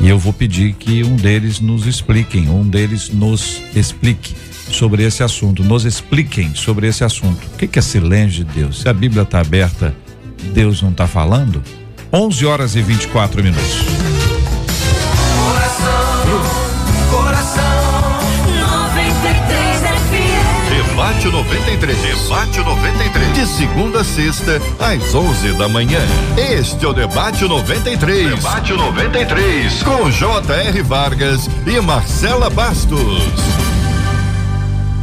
E 0.00 0.08
eu 0.08 0.18
vou 0.18 0.32
pedir 0.32 0.72
que 0.72 1.04
um 1.04 1.16
deles 1.16 1.60
nos 1.60 1.86
expliquem, 1.86 2.48
um 2.48 2.66
deles 2.66 3.10
nos 3.10 3.60
explique 3.76 4.34
sobre 4.74 5.04
esse 5.04 5.22
assunto, 5.22 5.62
nos 5.62 5.84
expliquem 5.84 6.54
sobre 6.54 6.86
esse 6.86 7.04
assunto. 7.04 7.46
O 7.46 7.56
que 7.56 7.78
é 7.78 7.82
silêncio 7.82 8.44
de 8.44 8.52
Deus? 8.52 8.80
Se 8.80 8.88
a 8.88 8.92
Bíblia 8.92 9.22
está 9.22 9.40
aberta 9.40 9.94
Deus 10.52 10.82
não 10.82 10.90
está 10.90 11.06
falando? 11.06 11.62
11 12.12 12.46
horas 12.46 12.74
e 12.74 12.82
24 12.82 13.42
minutos. 13.42 13.84
Coração, 15.38 16.40
coração, 17.10 17.62
93 18.58 19.80
FM. 19.80 20.88
Debate 20.88 21.28
93. 21.28 21.98
Debate 21.98 22.58
93. 22.58 23.34
De 23.34 23.46
segunda 23.46 24.00
a 24.00 24.04
sexta, 24.04 24.60
às 24.80 25.14
11 25.14 25.52
da 25.52 25.68
manhã. 25.68 26.00
Este 26.36 26.84
é 26.84 26.88
o 26.88 26.92
Debate 26.92 27.44
93. 27.44 28.34
Debate 28.34 28.72
93. 28.72 29.82
Com 29.84 30.10
J.R. 30.10 30.82
Vargas 30.82 31.48
e 31.66 31.80
Marcela 31.80 32.50
Bastos. 32.50 33.79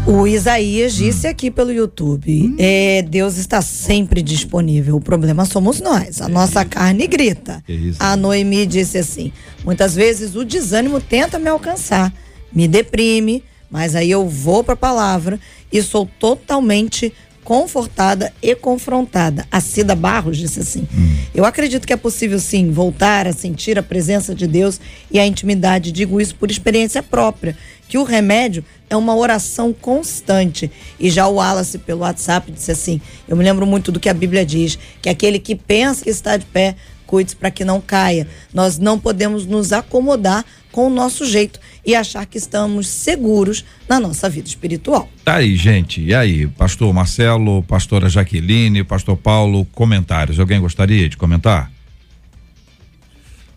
O 0.07 0.25
Isaías 0.25 0.93
disse 0.93 1.27
aqui 1.27 1.51
pelo 1.51 1.69
YouTube: 1.69 2.45
hum. 2.45 2.55
é, 2.57 3.01
Deus 3.01 3.35
está 3.35 3.61
sempre 3.61 4.21
disponível. 4.21 4.95
O 4.95 5.01
problema 5.01 5.43
somos 5.43 5.81
nós. 5.81 6.21
A 6.21 6.25
é 6.25 6.29
nossa 6.29 6.63
carne 6.63 7.05
grita. 7.07 7.61
É 7.67 7.73
a 7.99 8.15
Noemi 8.15 8.65
disse 8.65 8.97
assim: 8.97 9.33
muitas 9.65 9.93
vezes 9.93 10.33
o 10.33 10.45
desânimo 10.45 11.01
tenta 11.01 11.37
me 11.37 11.49
alcançar, 11.49 12.13
me 12.53 12.69
deprime, 12.69 13.43
mas 13.69 13.95
aí 13.95 14.09
eu 14.09 14.29
vou 14.29 14.63
para 14.63 14.75
a 14.75 14.77
palavra 14.77 15.37
e 15.69 15.81
sou 15.81 16.09
totalmente 16.17 17.13
confortada 17.43 18.31
e 18.41 18.55
confrontada. 18.55 19.45
A 19.51 19.59
Cida 19.59 19.93
Barros 19.93 20.37
disse 20.37 20.61
assim: 20.61 20.87
hum. 20.93 21.17
Eu 21.35 21.43
acredito 21.43 21.85
que 21.85 21.91
é 21.91 21.97
possível 21.97 22.39
sim 22.39 22.71
voltar 22.71 23.27
a 23.27 23.33
sentir 23.33 23.77
a 23.77 23.83
presença 23.83 24.33
de 24.33 24.47
Deus 24.47 24.79
e 25.11 25.19
a 25.19 25.27
intimidade. 25.27 25.91
Digo 25.91 26.21
isso 26.21 26.33
por 26.35 26.49
experiência 26.49 27.03
própria 27.03 27.57
que 27.87 27.97
o 27.97 28.03
remédio 28.03 28.63
é 28.89 28.95
uma 28.95 29.15
oração 29.15 29.73
constante. 29.73 30.71
E 30.99 31.09
já 31.09 31.27
o 31.27 31.35
Wallace, 31.35 31.77
pelo 31.77 32.01
WhatsApp, 32.01 32.51
disse 32.51 32.71
assim: 32.71 33.01
Eu 33.27 33.35
me 33.35 33.43
lembro 33.43 33.65
muito 33.65 33.91
do 33.91 33.99
que 33.99 34.09
a 34.09 34.13
Bíblia 34.13 34.45
diz, 34.45 34.77
que 35.01 35.09
aquele 35.09 35.39
que 35.39 35.55
pensa 35.55 36.03
que 36.03 36.09
está 36.09 36.37
de 36.37 36.45
pé, 36.45 36.75
cuide 37.05 37.35
para 37.35 37.49
que 37.49 37.63
não 37.63 37.81
caia. 37.81 38.27
Nós 38.53 38.77
não 38.77 38.99
podemos 38.99 39.45
nos 39.45 39.71
acomodar 39.71 40.45
com 40.71 40.87
o 40.87 40.89
nosso 40.89 41.25
jeito 41.25 41.59
e 41.85 41.95
achar 41.95 42.25
que 42.25 42.37
estamos 42.37 42.87
seguros 42.87 43.65
na 43.87 43.99
nossa 43.99 44.29
vida 44.29 44.47
espiritual. 44.47 45.09
Tá 45.23 45.37
aí, 45.37 45.55
gente. 45.55 46.01
E 46.01 46.13
aí, 46.13 46.45
pastor 46.45 46.93
Marcelo, 46.93 47.63
pastora 47.63 48.09
Jaqueline, 48.09 48.83
pastor 48.83 49.17
Paulo, 49.17 49.65
comentários. 49.71 50.39
Alguém 50.39 50.59
gostaria 50.59 51.09
de 51.09 51.17
comentar? 51.17 51.71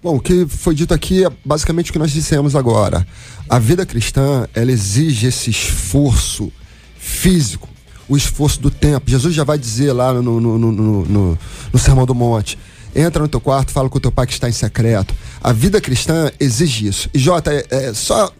Bom, 0.02 0.16
o 0.16 0.20
que 0.20 0.46
foi 0.48 0.74
dito 0.74 0.94
aqui 0.94 1.26
é 1.26 1.30
basicamente 1.44 1.90
o 1.90 1.92
que 1.92 1.98
nós 1.98 2.10
dissemos 2.10 2.56
agora. 2.56 3.06
A 3.46 3.58
vida 3.58 3.84
cristã, 3.84 4.48
ela 4.54 4.72
exige 4.72 5.26
esse 5.26 5.50
esforço 5.50 6.50
físico, 6.98 7.68
o 8.08 8.16
esforço 8.16 8.62
do 8.62 8.70
tempo. 8.70 9.10
Jesus 9.10 9.34
já 9.34 9.44
vai 9.44 9.58
dizer 9.58 9.92
lá 9.92 10.14
no, 10.14 10.40
no, 10.40 10.58
no, 10.58 10.72
no, 10.72 11.38
no 11.70 11.78
Sermão 11.78 12.06
do 12.06 12.14
Monte: 12.14 12.58
entra 12.96 13.22
no 13.22 13.28
teu 13.28 13.42
quarto, 13.42 13.72
fala 13.72 13.90
com 13.90 13.98
o 13.98 14.00
teu 14.00 14.10
pai 14.10 14.26
que 14.26 14.32
está 14.32 14.48
em 14.48 14.52
secreto. 14.52 15.14
A 15.42 15.52
vida 15.52 15.82
cristã 15.82 16.32
exige 16.40 16.86
isso. 16.86 17.10
E 17.12 17.18
Jota, 17.18 17.52
é, 17.52 17.66
é 17.70 17.92
só 17.92 18.32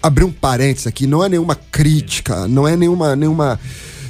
abrir 0.00 0.22
um 0.22 0.30
parênteses 0.30 0.86
aqui, 0.86 1.08
não 1.08 1.24
é 1.24 1.28
nenhuma 1.28 1.56
crítica, 1.56 2.46
não 2.46 2.68
é 2.68 2.76
nenhuma, 2.76 3.16
nenhuma, 3.16 3.58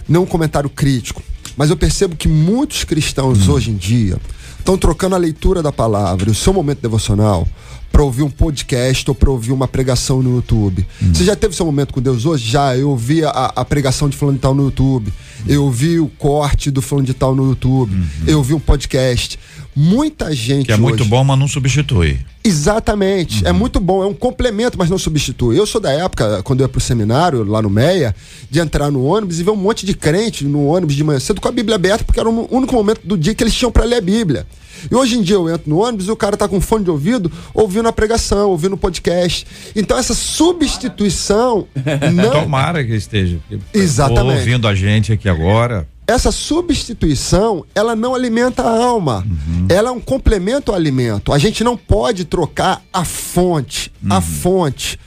nenhum 0.07 0.27
comentário 0.27 0.69
crítico. 0.69 1.23
Mas 1.57 1.71
eu 1.71 1.79
percebo 1.79 2.15
que 2.15 2.29
muitos 2.29 2.85
cristãos 2.85 3.49
hum. 3.49 3.53
hoje 3.53 3.71
em 3.71 3.77
dia 3.77 4.19
estão 4.61 4.79
trocando 4.79 5.15
a 5.15 5.19
leitura 5.19 5.63
da 5.63 5.73
palavra 5.73 6.29
e 6.29 6.33
o 6.33 6.35
seu 6.35 6.53
momento 6.53 6.81
devocional 6.81 7.47
para 7.91 8.03
ouvir 8.03 8.23
um 8.23 8.31
podcast 8.31 9.11
ou 9.11 9.15
para 9.15 9.31
ouvir 9.31 9.53
uma 9.53 9.67
pregação 9.67 10.23
no 10.23 10.37
YouTube. 10.37 10.87
Hum. 11.03 11.13
Você 11.13 11.25
já 11.25 11.35
teve 11.35 11.57
seu 11.57 11.67
momento 11.67 11.93
com 11.93 12.01
Deus 12.01 12.25
hoje? 12.25 12.49
Já. 12.49 12.77
Eu 12.77 12.91
ouvi 12.91 13.25
a, 13.25 13.53
a 13.55 13.65
pregação 13.65 14.09
de 14.09 14.17
fulano 14.17 14.39
de 14.39 14.43
tal 14.43 14.55
no 14.55 14.65
YouTube. 14.65 15.13
Eu 15.47 15.71
vi 15.71 15.99
o 15.99 16.07
corte 16.07 16.71
do 16.71 16.81
fulano 16.81 17.07
de 17.07 17.15
tal 17.15 17.35
no 17.35 17.49
YouTube. 17.49 17.93
Uhum. 17.93 18.05
Eu 18.27 18.43
vi 18.43 18.55
um 18.55 18.61
podcast. 18.61 19.39
Muita 19.75 20.35
gente. 20.35 20.67
Que 20.67 20.73
é 20.73 20.75
hoje... 20.75 20.83
muito 20.83 21.05
bom, 21.05 21.23
mas 21.23 21.39
não 21.39 21.49
substitui. 21.49 22.19
Exatamente. 22.43 23.45
É 23.45 23.51
uhum. 23.51 23.57
É 23.57 23.59
muito 23.59 23.81
bom, 23.81 24.03
é 24.03 24.07
um 24.07 24.15
complemento, 24.15 24.79
mas 24.79 24.89
não 24.89 24.99
substitui. 24.99 25.59
Eu 25.59 25.67
sou 25.67 25.81
da 25.81 25.93
época, 25.93 26.43
quando 26.43 26.61
eu 26.61 26.65
ia 26.65 26.69
pro 26.69 26.81
seminário, 26.81 27.45
lá 27.45 27.61
no 27.61 27.71
Meia, 27.71 28.15
de 28.51 28.59
entrar 28.59 28.91
no 28.91 29.05
ônibus 29.05 29.39
e 29.39 29.43
ver 29.43 29.51
um 29.51 29.57
monte 29.57 29.85
de 29.85 29.95
crente 29.95 30.45
no 30.45 30.67
ônibus 30.67 30.95
de 30.95 31.05
manhã 31.05 31.21
cedo 31.21 31.41
com 31.41 31.49
a 31.49 31.53
Bíblia 31.53 31.77
aberta, 31.77 32.05
porque 32.05 32.19
era 32.19 32.29
o 32.29 32.55
único 32.55 32.75
momento 32.75 33.01
do 33.05 33.17
dia 33.17 33.35
que 33.35 33.45
eles 33.45 33.55
tinham 33.55 33.71
para 33.71 33.85
ler 33.85 33.97
a 33.97 34.01
Bíblia. 34.01 34.47
E 34.91 34.95
hoje 34.95 35.19
em 35.19 35.23
dia 35.23 35.37
eu 35.37 35.49
entro 35.51 35.69
no 35.69 35.83
ônibus 35.83 36.07
e 36.07 36.11
o 36.11 36.17
cara 36.17 36.37
tá 36.37 36.49
com 36.49 36.61
fone 36.61 36.85
de 36.85 36.91
ouvido, 36.91 37.31
ouvindo 37.53 37.89
a 37.89 37.93
pregação, 37.93 38.51
ouvindo 38.51 38.75
o 38.75 38.79
podcast. 38.79 39.47
Então 39.77 39.99
essa 39.99 40.15
substituição 40.15 41.67
não. 42.15 42.31
Tomara 42.31 42.83
que 42.83 42.95
esteja. 42.95 43.39
Exatamente. 43.75 44.39
Ouvindo 44.39 44.67
a 44.67 44.75
gente 44.75 45.13
aqui 45.13 45.29
agora 45.29 45.87
essa 46.11 46.33
substituição, 46.33 47.65
ela 47.75 47.95
não 47.95 48.15
alimenta 48.15 48.63
a 48.63 48.85
alma. 48.85 49.25
Uhum. 49.25 49.67
Ela 49.69 49.91
é 49.91 49.93
um 49.93 50.01
complemento 50.01 50.73
ao 50.73 50.77
alimento. 50.77 51.33
A 51.33 51.39
gente 51.39 51.63
não 51.63 51.77
pode 51.77 52.25
trocar 52.25 52.83
a 52.93 53.05
fonte, 53.05 53.93
uhum. 54.03 54.13
a 54.13 54.21
fonte 54.21 54.99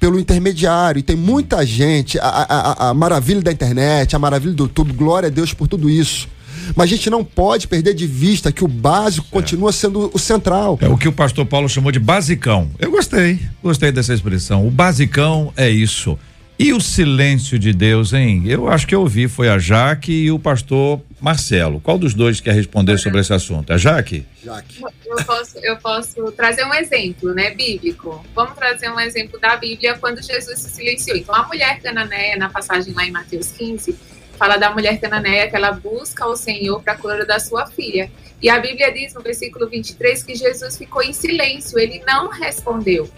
pelo 0.00 0.18
intermediário. 0.18 0.98
E 0.98 1.02
tem 1.02 1.16
muita 1.16 1.64
gente, 1.64 2.18
a, 2.18 2.26
a, 2.26 2.90
a 2.90 2.94
maravilha 2.94 3.42
da 3.42 3.52
internet, 3.52 4.16
a 4.16 4.18
maravilha 4.18 4.54
do 4.54 4.64
YouTube, 4.64 4.92
glória 4.92 5.28
a 5.28 5.30
Deus 5.30 5.52
por 5.52 5.68
tudo 5.68 5.90
isso. 5.90 6.28
Mas 6.74 6.84
a 6.84 6.96
gente 6.96 7.10
não 7.10 7.22
pode 7.22 7.68
perder 7.68 7.94
de 7.94 8.06
vista 8.06 8.50
que 8.50 8.64
o 8.64 8.68
básico 8.68 9.26
é. 9.30 9.30
continua 9.30 9.72
sendo 9.72 10.10
o 10.12 10.18
central. 10.18 10.78
É 10.80 10.88
o 10.88 10.96
que 10.96 11.06
o 11.06 11.12
pastor 11.12 11.44
Paulo 11.46 11.68
chamou 11.68 11.92
de 11.92 11.98
basicão. 11.98 12.70
Eu 12.78 12.90
gostei, 12.90 13.38
gostei 13.62 13.92
dessa 13.92 14.14
expressão. 14.14 14.66
O 14.66 14.70
basicão 14.70 15.52
é 15.56 15.68
isso. 15.68 16.18
E 16.58 16.72
o 16.72 16.80
silêncio 16.80 17.58
de 17.58 17.70
Deus, 17.74 18.14
hein? 18.14 18.44
Eu 18.46 18.66
acho 18.66 18.86
que 18.86 18.94
eu 18.94 19.00
ouvi, 19.00 19.28
foi 19.28 19.46
a 19.46 19.58
Jaque 19.58 20.10
e 20.10 20.30
o 20.30 20.38
pastor 20.38 21.02
Marcelo. 21.20 21.80
Qual 21.80 21.98
dos 21.98 22.14
dois 22.14 22.40
quer 22.40 22.54
responder 22.54 22.96
sobre 22.96 23.20
esse 23.20 23.30
assunto? 23.30 23.74
A 23.74 23.76
Jaque? 23.76 24.24
Jaque. 24.42 24.82
Eu 24.82 25.16
posso, 25.24 25.58
eu 25.58 25.76
posso 25.76 26.32
trazer 26.32 26.64
um 26.64 26.72
exemplo, 26.72 27.34
né, 27.34 27.50
bíblico. 27.50 28.24
Vamos 28.34 28.54
trazer 28.56 28.90
um 28.90 28.98
exemplo 28.98 29.38
da 29.38 29.54
Bíblia 29.56 29.98
quando 29.98 30.22
Jesus 30.22 30.58
se 30.58 30.70
silenciou. 30.70 31.18
Então, 31.18 31.34
a 31.34 31.46
mulher 31.46 31.78
cananeia, 31.82 32.38
na 32.38 32.48
passagem 32.48 32.94
lá 32.94 33.04
em 33.04 33.10
Mateus 33.10 33.48
15, 33.52 33.94
fala 34.38 34.56
da 34.56 34.70
mulher 34.70 34.98
cananeia 34.98 35.50
que 35.50 35.56
ela 35.56 35.72
busca 35.72 36.26
o 36.26 36.36
Senhor 36.36 36.82
para 36.82 36.94
a 36.94 36.96
cura 36.96 37.26
da 37.26 37.38
sua 37.38 37.66
filha. 37.66 38.10
E 38.40 38.48
a 38.48 38.58
Bíblia 38.58 38.90
diz 38.90 39.12
no 39.12 39.20
versículo 39.20 39.68
23 39.68 40.22
que 40.22 40.34
Jesus 40.34 40.78
ficou 40.78 41.02
em 41.02 41.12
silêncio, 41.12 41.78
ele 41.78 42.02
não 42.06 42.30
respondeu. 42.30 43.10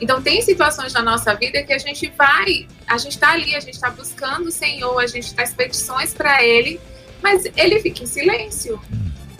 Então, 0.00 0.20
tem 0.20 0.42
situações 0.42 0.92
na 0.92 1.02
nossa 1.02 1.34
vida 1.34 1.62
que 1.62 1.72
a 1.72 1.78
gente 1.78 2.12
vai, 2.16 2.66
a 2.86 2.98
gente 2.98 3.12
está 3.12 3.32
ali, 3.32 3.54
a 3.54 3.60
gente 3.60 3.74
está 3.74 3.90
buscando 3.90 4.48
o 4.48 4.52
Senhor, 4.52 4.98
a 4.98 5.06
gente 5.06 5.34
faz 5.34 5.54
petições 5.54 6.12
para 6.12 6.42
Ele, 6.44 6.78
mas 7.22 7.46
Ele 7.56 7.80
fica 7.80 8.02
em 8.02 8.06
silêncio. 8.06 8.80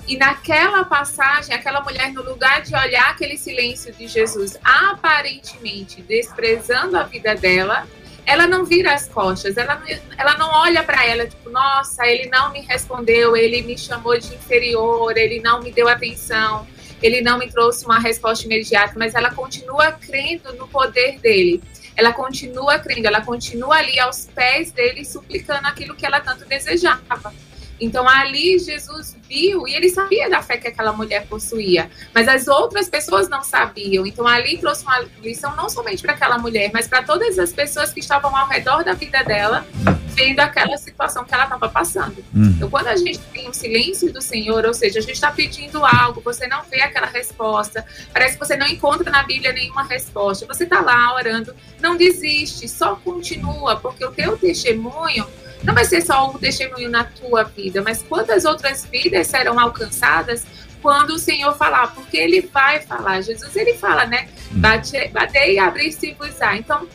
E 0.09 0.17
naquela 0.17 0.85
passagem, 0.85 1.55
aquela 1.55 1.81
mulher, 1.83 2.13
no 2.13 2.23
lugar 2.23 2.63
de 2.63 2.75
olhar 2.75 3.11
aquele 3.11 3.37
silêncio 3.37 3.93
de 3.93 4.07
Jesus, 4.07 4.57
aparentemente 4.65 6.01
desprezando 6.01 6.97
a 6.97 7.03
vida 7.03 7.35
dela, 7.35 7.87
ela 8.25 8.47
não 8.47 8.65
vira 8.65 8.95
as 8.95 9.09
costas, 9.09 9.57
ela, 9.57 9.83
ela 10.17 10.39
não 10.39 10.49
olha 10.49 10.83
para 10.83 11.05
ela, 11.05 11.27
tipo, 11.27 11.51
nossa, 11.51 12.07
ele 12.07 12.29
não 12.29 12.51
me 12.53 12.61
respondeu, 12.61 13.37
ele 13.37 13.63
me 13.63 13.77
chamou 13.77 14.19
de 14.19 14.35
inferior, 14.35 15.17
ele 15.17 15.41
não 15.41 15.61
me 15.61 15.71
deu 15.71 15.89
atenção 15.89 16.67
ele 17.03 17.21
não 17.21 17.39
me 17.39 17.51
trouxe 17.51 17.85
uma 17.85 17.99
resposta 17.99 18.47
imediata, 18.47 18.95
mas 18.97 19.15
ela 19.15 19.31
continua 19.31 19.93
crendo 19.93 20.53
no 20.55 20.67
poder 20.69 21.19
dele. 21.19 21.63
Ela 21.97 22.13
continua 22.13 22.79
crendo, 22.79 23.07
ela 23.07 23.21
continua 23.21 23.77
ali 23.77 23.99
aos 23.99 24.27
pés 24.27 24.71
dele, 24.71 25.05
suplicando 25.05 25.67
aquilo 25.67 25.95
que 25.95 26.05
ela 26.05 26.21
tanto 26.21 26.45
desejava. 26.45 27.33
Então 27.81 28.09
ali 28.09 28.59
Jesus 28.59 29.17
viu 29.29 29.67
e 29.67 29.75
ele 29.75 29.89
sabia 29.89 30.31
da 30.31 30.43
fé 30.43 30.57
que 30.57 30.69
aquela 30.69 30.93
mulher 30.93 31.27
possuía, 31.27 31.91
mas 32.15 32.29
as 32.29 32.49
outras 32.49 32.89
pessoas 32.89 33.29
não 33.29 33.43
sabiam. 33.43 34.07
Então 34.07 34.27
ali 34.27 34.59
trouxe 34.59 34.83
uma 34.85 35.05
lição 35.23 35.55
não 35.57 35.69
somente 35.69 36.03
para 36.03 36.13
aquela 36.13 36.39
mulher, 36.39 36.71
mas 36.73 36.89
para 36.89 37.03
todas 37.03 37.39
as 37.39 37.53
pessoas 37.53 37.93
que 37.93 38.01
estavam 38.01 38.35
ao 38.35 38.49
redor 38.49 38.83
da 38.83 38.95
vida 38.95 39.23
dela, 39.23 39.67
vendo 40.09 40.41
aquela 40.41 40.77
situação 40.79 41.25
que 41.25 41.35
ela 41.35 41.45
estava 41.45 41.69
passando. 41.69 42.25
Uhum. 42.35 42.55
Então 42.57 42.71
quando 42.71 42.89
a 42.89 42.97
gente 42.97 43.19
tem 43.33 43.49
o 43.49 43.55
silêncio 43.55 44.13
do 44.13 44.23
Senhor, 44.23 44.65
ou 44.65 44.75
seja, 44.75 44.99
a 44.99 45.03
gente 45.03 45.15
está 45.15 45.31
pedindo 45.31 45.85
algo, 45.85 46.21
você 46.21 46.47
não 46.47 46.63
vê 46.63 46.81
aquela 46.81 47.07
resposta, 47.07 47.85
parece 48.13 48.39
que 48.39 48.45
você 48.45 48.57
não 48.57 48.67
encontra 48.67 49.11
na 49.11 49.23
Bíblia 49.23 49.53
nenhuma 49.53 49.85
resposta. 49.85 50.47
Você 50.47 50.65
está 50.65 50.81
lá 50.81 51.15
orando, 51.15 51.55
não 51.81 51.97
desiste, 51.97 52.69
só 52.69 52.97
continua, 52.97 53.77
porque 53.77 54.05
o 54.05 54.13
teu 54.13 54.37
testemunho 54.39 55.27
não 55.63 55.75
vai 55.75 55.85
ser 55.85 56.03
só 56.03 56.31
um 56.31 56.39
testemunho 56.39 56.91
na 56.91 57.05
tua 57.05 57.45
vida, 57.45 57.83
mas 57.83 58.03
quantas 58.03 58.45
outras 58.45 58.87
vidas 58.91 59.27
serão 59.27 59.59
alcançadas 59.59 60.45
quando 60.83 61.11
o 61.11 61.19
Senhor 61.19 61.57
falar, 61.57 61.89
porque 61.95 62.17
Ele 62.17 62.49
vai 62.53 62.81
falar. 62.81 63.21
Jesus, 63.21 63.55
Ele 63.57 63.75
fala, 63.75 64.07
né? 64.07 64.29
Hum. 64.53 64.61
Bate, 64.61 65.09
batei 65.09 65.55
e 65.55 65.59
abrir-se-vos-á. 65.59 66.57
Então, 66.57 66.87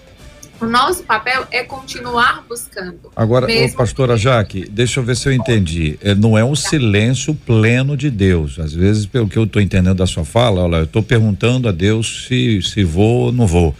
o 0.61 0.65
nosso 0.65 1.03
papel 1.03 1.47
é 1.51 1.63
continuar 1.63 2.45
buscando. 2.47 3.11
Agora, 3.15 3.47
mesmo... 3.47 3.75
pastora 3.75 4.15
Jaque, 4.15 4.69
deixa 4.69 4.99
eu 4.99 5.03
ver 5.03 5.17
se 5.17 5.27
eu 5.27 5.33
entendi. 5.33 5.97
É, 6.01 6.13
não 6.13 6.37
é 6.37 6.43
um 6.43 6.53
tá. 6.53 6.69
silêncio 6.69 7.33
pleno 7.33 7.97
de 7.97 8.11
Deus. 8.11 8.59
Às 8.59 8.71
vezes, 8.71 9.07
pelo 9.07 9.27
que 9.27 9.37
eu 9.37 9.45
estou 9.45 9.61
entendendo 9.61 9.97
da 9.97 10.05
sua 10.05 10.23
fala, 10.23 10.61
olha, 10.61 10.77
eu 10.77 10.83
estou 10.83 11.01
perguntando 11.01 11.67
a 11.67 11.71
Deus 11.71 12.27
se, 12.27 12.61
se 12.61 12.83
vou 12.83 13.25
ou 13.25 13.31
não 13.31 13.47
vou. 13.47 13.75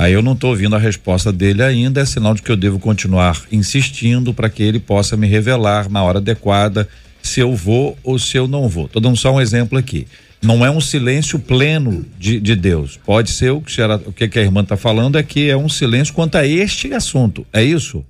Aí 0.00 0.14
eu 0.14 0.22
não 0.22 0.32
estou 0.32 0.48
ouvindo 0.48 0.74
a 0.74 0.78
resposta 0.78 1.30
dele 1.30 1.62
ainda, 1.62 2.00
é 2.00 2.06
sinal 2.06 2.32
de 2.32 2.40
que 2.40 2.50
eu 2.50 2.56
devo 2.56 2.78
continuar 2.78 3.38
insistindo 3.52 4.32
para 4.32 4.48
que 4.48 4.62
ele 4.62 4.80
possa 4.80 5.14
me 5.14 5.26
revelar 5.26 5.90
na 5.90 6.02
hora 6.02 6.16
adequada 6.16 6.88
se 7.22 7.38
eu 7.38 7.54
vou 7.54 7.98
ou 8.02 8.18
se 8.18 8.34
eu 8.34 8.48
não 8.48 8.66
vou. 8.66 8.86
Estou 8.86 9.02
dando 9.02 9.18
só 9.18 9.30
um 9.30 9.38
exemplo 9.38 9.76
aqui. 9.76 10.08
Não 10.40 10.64
é 10.64 10.70
um 10.70 10.80
silêncio 10.80 11.38
pleno 11.38 12.06
de, 12.18 12.40
de 12.40 12.56
Deus. 12.56 12.96
Pode 12.96 13.30
ser 13.30 13.50
o 13.50 13.60
que, 13.60 13.82
o 14.06 14.10
que 14.10 14.38
a 14.38 14.42
irmã 14.42 14.62
está 14.62 14.74
falando 14.74 15.18
é 15.18 15.22
que 15.22 15.50
é 15.50 15.56
um 15.56 15.68
silêncio 15.68 16.14
quanto 16.14 16.36
a 16.36 16.46
este 16.46 16.94
assunto. 16.94 17.46
É 17.52 17.62
isso? 17.62 18.02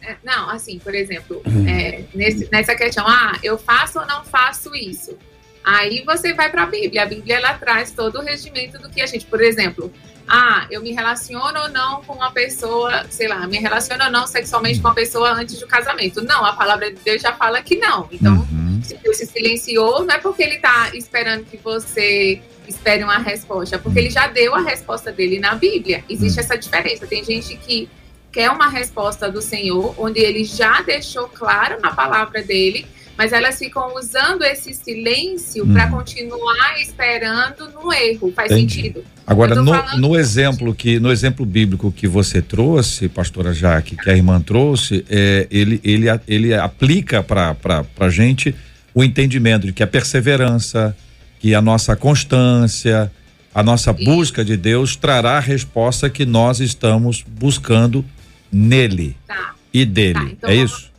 É, 0.00 0.16
não, 0.24 0.48
assim, 0.48 0.78
por 0.78 0.94
exemplo, 0.94 1.42
é, 1.68 2.04
nesse, 2.14 2.48
nessa 2.50 2.74
questão, 2.74 3.06
ah, 3.06 3.38
eu 3.42 3.58
faço 3.58 3.98
ou 3.98 4.06
não 4.06 4.24
faço 4.24 4.74
isso? 4.74 5.14
Aí 5.62 6.02
você 6.06 6.32
vai 6.32 6.50
para 6.50 6.62
a 6.62 6.66
Bíblia. 6.66 7.02
A 7.02 7.06
Bíblia 7.06 7.36
ela 7.36 7.52
traz 7.52 7.90
todo 7.90 8.18
o 8.18 8.22
regimento 8.22 8.78
do 8.78 8.88
que 8.88 9.02
a 9.02 9.06
gente, 9.06 9.26
por 9.26 9.42
exemplo, 9.42 9.92
ah, 10.28 10.66
eu 10.70 10.82
me 10.82 10.92
relaciono 10.92 11.60
ou 11.60 11.68
não 11.68 12.02
com 12.02 12.14
uma 12.14 12.30
pessoa, 12.30 13.04
sei 13.10 13.28
lá, 13.28 13.46
me 13.46 13.58
relaciono 13.58 14.04
ou 14.04 14.10
não 14.10 14.26
sexualmente 14.26 14.80
com 14.80 14.88
uma 14.88 14.94
pessoa 14.94 15.32
antes 15.32 15.58
do 15.58 15.66
casamento. 15.66 16.22
Não, 16.22 16.44
a 16.44 16.52
palavra 16.52 16.90
de 16.90 17.00
Deus 17.02 17.20
já 17.20 17.32
fala 17.32 17.62
que 17.62 17.76
não. 17.76 18.08
Então, 18.10 18.46
uhum. 18.50 18.80
se 18.82 18.96
Deus 18.96 19.16
se 19.16 19.26
silenciou, 19.26 20.04
não 20.04 20.14
é 20.14 20.18
porque 20.18 20.42
ele 20.42 20.56
está 20.56 20.90
esperando 20.94 21.44
que 21.44 21.56
você 21.56 22.40
espere 22.66 23.02
uma 23.02 23.18
resposta, 23.18 23.76
é 23.76 23.78
porque 23.78 23.98
ele 23.98 24.10
já 24.10 24.26
deu 24.26 24.54
a 24.54 24.60
resposta 24.60 25.12
dele 25.12 25.38
na 25.38 25.54
Bíblia. 25.54 26.04
Existe 26.08 26.38
uhum. 26.38 26.44
essa 26.44 26.56
diferença. 26.56 27.06
Tem 27.06 27.22
gente 27.24 27.56
que 27.56 27.88
quer 28.30 28.50
uma 28.50 28.68
resposta 28.68 29.30
do 29.30 29.42
Senhor, 29.42 29.94
onde 29.98 30.20
ele 30.20 30.44
já 30.44 30.80
deixou 30.80 31.28
claro 31.28 31.80
na 31.80 31.94
palavra 31.94 32.42
dele, 32.42 32.86
mas 33.16 33.32
elas 33.32 33.58
ficam 33.58 33.94
usando 33.96 34.42
esse 34.42 34.72
silêncio 34.74 35.64
hum. 35.64 35.72
para 35.72 35.88
continuar 35.88 36.80
esperando 36.80 37.70
no 37.70 37.92
erro. 37.92 38.32
Faz 38.32 38.50
Entendi. 38.50 38.74
sentido? 38.74 39.04
Agora, 39.26 39.54
no, 39.54 39.98
no 39.98 40.16
exemplo 40.18 40.74
que 40.74 40.98
no 40.98 41.12
exemplo 41.12 41.46
bíblico 41.46 41.92
que 41.92 42.08
você 42.08 42.42
trouxe, 42.42 43.08
pastora 43.08 43.52
Jaque, 43.52 43.96
que 43.96 44.10
a 44.10 44.16
irmã 44.16 44.40
trouxe, 44.40 45.04
é, 45.08 45.46
ele, 45.50 45.80
ele, 45.84 46.06
ele 46.26 46.54
aplica 46.54 47.22
para 47.22 47.56
a 47.98 48.10
gente 48.10 48.54
o 48.94 49.02
entendimento 49.02 49.66
de 49.66 49.72
que 49.72 49.82
a 49.82 49.86
perseverança, 49.86 50.96
que 51.38 51.54
a 51.54 51.62
nossa 51.62 51.94
constância, 51.96 53.10
a 53.54 53.62
nossa 53.62 53.92
busca 53.92 54.44
de 54.44 54.56
Deus 54.56 54.96
trará 54.96 55.36
a 55.36 55.40
resposta 55.40 56.08
que 56.10 56.24
nós 56.24 56.60
estamos 56.60 57.24
buscando 57.26 58.04
nele 58.50 59.16
tá. 59.26 59.54
e 59.72 59.84
dele. 59.84 60.14
Tá, 60.14 60.24
então 60.24 60.50
é 60.50 60.56
vamos, 60.56 60.72
isso? 60.72 60.91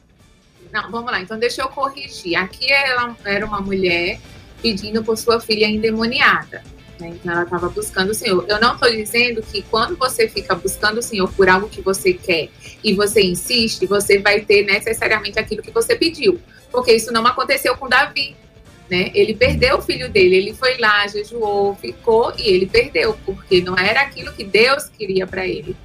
Não, 0.73 0.89
vamos 0.89 1.11
lá. 1.11 1.21
Então, 1.21 1.37
deixa 1.37 1.61
eu 1.61 1.67
corrigir. 1.67 2.35
Aqui 2.35 2.73
ela 2.73 3.15
era 3.23 3.45
uma 3.45 3.61
mulher 3.61 4.19
pedindo 4.59 5.03
por 5.03 5.15
sua 5.15 5.39
filha 5.39 5.67
endemoniada. 5.67 6.63
Né? 6.99 7.09
Então, 7.09 7.31
ela 7.31 7.43
estava 7.43 7.69
buscando 7.69 8.09
o 8.09 8.13
Senhor. 8.15 8.43
Eu 8.49 8.59
não 8.59 8.73
estou 8.73 8.89
dizendo 8.89 9.43
que 9.43 9.61
quando 9.61 9.95
você 9.95 10.27
fica 10.27 10.55
buscando 10.55 10.97
o 10.97 11.03
Senhor 11.03 11.31
por 11.33 11.47
algo 11.47 11.69
que 11.69 11.79
você 11.79 12.13
quer 12.13 12.49
e 12.83 12.91
você 12.95 13.21
insiste, 13.21 13.85
você 13.85 14.17
vai 14.17 14.41
ter 14.41 14.65
necessariamente 14.65 15.37
aquilo 15.37 15.61
que 15.61 15.69
você 15.69 15.95
pediu. 15.95 16.41
Porque 16.71 16.91
isso 16.91 17.13
não 17.13 17.27
aconteceu 17.27 17.77
com 17.77 17.87
Davi. 17.87 18.35
Né? 18.89 19.11
Ele 19.13 19.35
perdeu 19.35 19.77
o 19.77 19.81
filho 19.81 20.09
dele, 20.09 20.37
ele 20.37 20.53
foi 20.55 20.77
lá, 20.77 21.05
jejuou, 21.07 21.75
ficou 21.75 22.33
e 22.35 22.49
ele 22.49 22.65
perdeu, 22.65 23.15
porque 23.23 23.61
não 23.61 23.77
era 23.77 24.01
aquilo 24.01 24.33
que 24.33 24.43
Deus 24.43 24.85
queria 24.85 25.27
para 25.27 25.47
ele. 25.47 25.75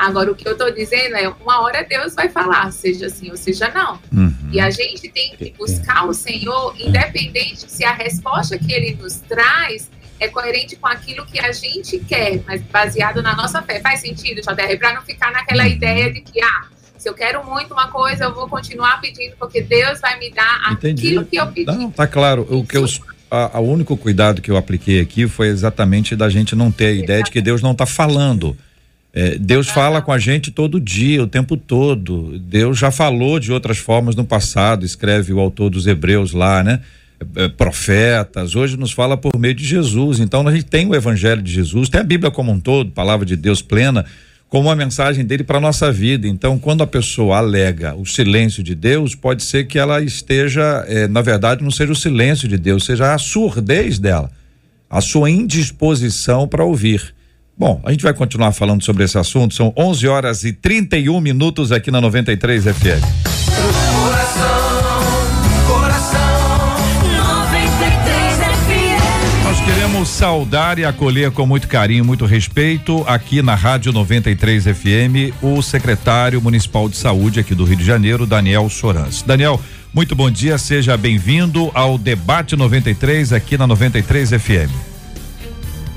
Agora, 0.00 0.32
o 0.32 0.34
que 0.34 0.48
eu 0.48 0.52
estou 0.52 0.72
dizendo 0.72 1.14
é, 1.14 1.28
uma 1.28 1.60
hora 1.60 1.84
Deus 1.84 2.14
vai 2.14 2.30
falar, 2.30 2.72
seja 2.72 3.10
sim 3.10 3.30
ou 3.30 3.36
seja 3.36 3.68
não. 3.68 3.98
Uhum. 4.10 4.48
E 4.50 4.58
a 4.58 4.70
gente 4.70 5.10
tem 5.10 5.36
que 5.36 5.52
buscar 5.58 6.06
o 6.06 6.14
Senhor, 6.14 6.74
independente 6.78 7.70
se 7.70 7.84
a 7.84 7.92
resposta 7.92 8.58
que 8.58 8.72
Ele 8.72 8.94
nos 8.94 9.16
traz 9.16 9.90
é 10.18 10.26
coerente 10.26 10.74
com 10.76 10.86
aquilo 10.86 11.26
que 11.26 11.38
a 11.38 11.52
gente 11.52 11.98
quer, 11.98 12.42
mas 12.46 12.62
baseado 12.62 13.22
na 13.22 13.36
nossa 13.36 13.60
fé. 13.60 13.78
Faz 13.80 14.00
sentido, 14.00 14.40
JR? 14.40 14.78
Para 14.78 14.94
não 14.94 15.02
ficar 15.02 15.30
naquela 15.32 15.64
uhum. 15.64 15.70
ideia 15.70 16.10
de 16.10 16.22
que, 16.22 16.42
ah, 16.42 16.64
se 16.96 17.06
eu 17.06 17.12
quero 17.12 17.44
muito 17.44 17.74
uma 17.74 17.88
coisa, 17.88 18.24
eu 18.24 18.34
vou 18.34 18.48
continuar 18.48 19.02
pedindo, 19.02 19.36
porque 19.38 19.60
Deus 19.60 20.00
vai 20.00 20.18
me 20.18 20.30
dar 20.30 20.72
Entendi. 20.72 21.08
aquilo 21.08 21.24
que 21.26 21.36
eu 21.36 21.46
pedi. 21.48 21.76
Não, 21.76 21.90
tá 21.90 22.06
claro. 22.06 22.46
O 22.48 22.64
que 22.64 22.78
eu, 22.78 22.86
a, 23.30 23.58
a 23.58 23.60
único 23.60 23.98
cuidado 23.98 24.40
que 24.40 24.50
eu 24.50 24.56
apliquei 24.56 24.98
aqui 24.98 25.28
foi 25.28 25.48
exatamente 25.48 26.16
da 26.16 26.30
gente 26.30 26.56
não 26.56 26.72
ter 26.72 26.86
a 26.86 26.92
ideia 26.92 27.22
de 27.22 27.30
que 27.30 27.42
Deus 27.42 27.60
não 27.60 27.72
está 27.72 27.84
falando. 27.84 28.56
É, 29.12 29.36
Deus 29.36 29.68
fala 29.68 30.00
com 30.00 30.12
a 30.12 30.18
gente 30.18 30.50
todo 30.50 30.80
dia, 30.80 31.22
o 31.22 31.26
tempo 31.26 31.56
todo. 31.56 32.38
Deus 32.38 32.78
já 32.78 32.90
falou 32.90 33.40
de 33.40 33.52
outras 33.52 33.78
formas 33.78 34.14
no 34.14 34.24
passado, 34.24 34.84
escreve 34.84 35.32
o 35.32 35.40
autor 35.40 35.70
dos 35.70 35.86
Hebreus 35.86 36.32
lá, 36.32 36.62
né? 36.62 36.80
É, 37.36 37.44
é, 37.44 37.48
profetas, 37.48 38.54
hoje 38.54 38.76
nos 38.76 38.92
fala 38.92 39.16
por 39.16 39.36
meio 39.38 39.54
de 39.54 39.64
Jesus. 39.64 40.20
Então 40.20 40.46
a 40.46 40.52
gente 40.52 40.66
tem 40.66 40.86
o 40.86 40.94
Evangelho 40.94 41.42
de 41.42 41.52
Jesus, 41.52 41.88
tem 41.88 42.00
a 42.00 42.04
Bíblia 42.04 42.30
como 42.30 42.52
um 42.52 42.60
todo, 42.60 42.92
palavra 42.92 43.26
de 43.26 43.34
Deus 43.34 43.60
plena, 43.60 44.06
como 44.48 44.68
uma 44.68 44.76
mensagem 44.76 45.24
dele 45.24 45.42
para 45.42 45.58
a 45.58 45.60
nossa 45.60 45.90
vida. 45.90 46.28
Então, 46.28 46.58
quando 46.58 46.82
a 46.82 46.86
pessoa 46.86 47.38
alega 47.38 47.94
o 47.94 48.06
silêncio 48.06 48.62
de 48.62 48.74
Deus, 48.74 49.14
pode 49.14 49.42
ser 49.42 49.66
que 49.66 49.78
ela 49.78 50.00
esteja, 50.00 50.84
é, 50.88 51.08
na 51.08 51.20
verdade, 51.20 51.62
não 51.62 51.70
seja 51.70 51.92
o 51.92 51.96
silêncio 51.96 52.48
de 52.48 52.56
Deus, 52.56 52.84
seja 52.84 53.12
a 53.12 53.18
surdez 53.18 53.98
dela, 53.98 54.30
a 54.88 55.00
sua 55.00 55.30
indisposição 55.30 56.48
para 56.48 56.64
ouvir 56.64 57.14
Bom, 57.60 57.78
a 57.84 57.90
gente 57.90 58.02
vai 58.02 58.14
continuar 58.14 58.52
falando 58.52 58.82
sobre 58.82 59.04
esse 59.04 59.18
assunto. 59.18 59.52
São 59.52 59.70
11 59.76 60.08
horas 60.08 60.44
e 60.44 60.52
31 60.54 61.20
minutos 61.20 61.70
aqui 61.70 61.90
na 61.90 62.00
93 62.00 62.64
FM. 62.64 63.04
Nós 69.44 69.60
queremos 69.60 70.08
saudar 70.08 70.78
e 70.78 70.86
acolher 70.86 71.32
com 71.32 71.44
muito 71.44 71.68
carinho, 71.68 72.02
muito 72.02 72.24
respeito 72.24 73.04
aqui 73.06 73.42
na 73.42 73.54
Rádio 73.54 73.92
93 73.92 74.64
FM 74.64 75.36
o 75.42 75.60
secretário 75.60 76.40
municipal 76.40 76.88
de 76.88 76.96
saúde 76.96 77.40
aqui 77.40 77.54
do 77.54 77.64
Rio 77.64 77.76
de 77.76 77.84
Janeiro, 77.84 78.24
Daniel 78.24 78.70
Sorans. 78.70 79.20
Daniel, 79.20 79.60
muito 79.92 80.16
bom 80.16 80.30
dia, 80.30 80.56
seja 80.56 80.96
bem-vindo 80.96 81.70
ao 81.74 81.98
Debate 81.98 82.56
93 82.56 83.34
aqui 83.34 83.58
na 83.58 83.66
93 83.66 84.30
FM. 84.30 84.89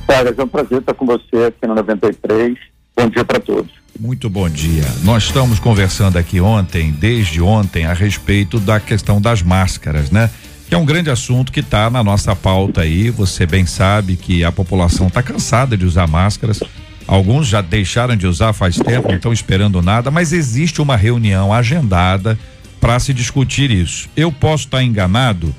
Carlos, 0.08 0.38
é 0.38 0.44
um 0.44 0.48
prazer 0.48 0.80
estar 0.80 0.94
com 0.94 1.06
você 1.06 1.46
aqui 1.48 1.68
na 1.68 1.76
93. 1.76 2.58
Bom 2.96 3.10
dia 3.10 3.26
para 3.26 3.40
todos. 3.40 3.72
Muito 4.00 4.30
bom 4.30 4.50
dia. 4.50 4.86
Nós 5.04 5.24
estamos 5.24 5.60
conversando 5.60 6.18
aqui 6.18 6.42
ontem, 6.42 6.92
desde 6.92 7.42
ontem, 7.42 7.86
a 7.86 7.94
respeito 7.94 8.60
da 8.60 8.80
questão 8.80 9.22
das 9.22 9.42
máscaras, 9.42 10.10
né? 10.12 10.30
Que 10.68 10.76
é 10.76 10.78
um 10.78 10.86
grande 10.86 11.10
assunto 11.10 11.52
que 11.52 11.60
está 11.60 11.90
na 11.90 12.04
nossa 12.04 12.36
pauta 12.36 12.82
aí. 12.82 13.10
Você 13.12 13.46
bem 13.46 13.66
sabe 13.66 14.16
que 14.16 14.44
a 14.44 14.52
população 14.52 15.08
está 15.08 15.22
cansada 15.22 15.78
de 15.78 15.86
usar 15.86 16.08
máscaras. 16.08 16.60
Alguns 17.08 17.48
já 17.48 17.62
deixaram 17.62 18.16
de 18.16 18.26
usar 18.26 18.54
faz 18.54 18.78
tempo, 18.78 19.10
não 19.10 19.16
estão 19.16 19.34
esperando 19.34 19.82
nada, 19.82 20.10
mas 20.10 20.32
existe 20.32 20.82
uma 20.82 20.96
reunião 20.96 21.54
agendada 21.54 22.38
para 22.80 23.00
se 23.00 23.14
discutir 23.14 23.72
isso. 23.72 24.10
Eu 24.16 24.32
posso 24.32 24.66
estar 24.66 24.78
tá 24.78 24.84
enganado, 24.84 25.54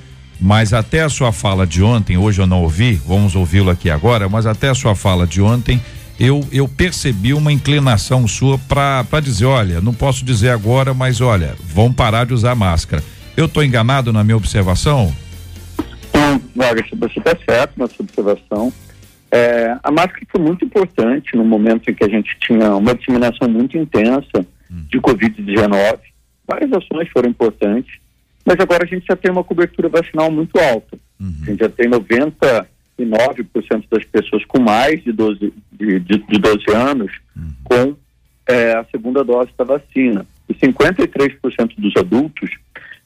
mas 0.44 0.74
até 0.74 1.00
a 1.00 1.08
sua 1.08 1.32
fala 1.32 1.66
de 1.66 1.82
ontem, 1.82 2.18
hoje 2.18 2.42
eu 2.42 2.46
não 2.46 2.60
ouvi, 2.60 2.96
vamos 2.96 3.34
ouvi-lo 3.34 3.70
aqui 3.70 3.88
agora, 3.88 4.28
mas 4.28 4.44
até 4.44 4.68
a 4.68 4.74
sua 4.74 4.94
fala 4.94 5.26
de 5.26 5.40
ontem, 5.40 5.80
eu, 6.20 6.46
eu 6.52 6.68
percebi 6.68 7.32
uma 7.32 7.50
inclinação 7.50 8.28
sua 8.28 8.58
para 8.58 9.20
dizer, 9.22 9.46
olha, 9.46 9.80
não 9.80 9.94
posso 9.94 10.22
dizer 10.22 10.50
agora, 10.50 10.92
mas 10.92 11.22
olha, 11.22 11.54
vão 11.64 11.90
parar 11.90 12.26
de 12.26 12.34
usar 12.34 12.54
máscara. 12.54 13.02
Eu 13.34 13.46
estou 13.46 13.64
enganado 13.64 14.12
na 14.12 14.22
minha 14.22 14.36
observação? 14.36 15.10
Não, 16.12 16.38
Vargas, 16.54 16.90
você 16.92 17.18
está 17.18 17.34
certo 17.48 17.78
na 17.78 17.86
sua 17.86 18.04
observação. 18.04 18.70
É, 19.30 19.74
a 19.82 19.90
máscara 19.90 20.26
foi 20.30 20.42
muito 20.42 20.62
importante 20.62 21.34
no 21.34 21.44
momento 21.44 21.90
em 21.90 21.94
que 21.94 22.04
a 22.04 22.08
gente 22.08 22.36
tinha 22.38 22.76
uma 22.76 22.94
disseminação 22.94 23.48
muito 23.48 23.78
intensa 23.78 24.46
de 24.68 25.00
Covid-19. 25.00 26.00
Várias 26.46 26.70
ações 26.70 27.08
foram 27.08 27.30
importantes. 27.30 28.03
Mas 28.44 28.60
agora 28.60 28.84
a 28.84 28.86
gente 28.86 29.06
já 29.06 29.16
tem 29.16 29.30
uma 29.30 29.42
cobertura 29.42 29.88
vacinal 29.88 30.30
muito 30.30 30.58
alta. 30.58 30.98
Uhum. 31.18 31.34
A 31.42 31.46
gente 31.46 31.60
já 31.60 31.68
tem 31.68 31.88
99% 31.88 32.66
das 33.90 34.04
pessoas 34.04 34.44
com 34.44 34.60
mais 34.60 35.02
de 35.02 35.12
12, 35.12 35.52
de, 35.72 36.00
de, 36.00 36.18
de 36.18 36.38
12 36.38 36.70
anos 36.70 37.12
uhum. 37.34 37.54
com 37.64 37.96
é, 38.46 38.72
a 38.74 38.84
segunda 38.90 39.24
dose 39.24 39.50
da 39.56 39.64
vacina. 39.64 40.26
E 40.48 40.54
53% 40.54 41.74
dos 41.78 41.96
adultos 41.96 42.50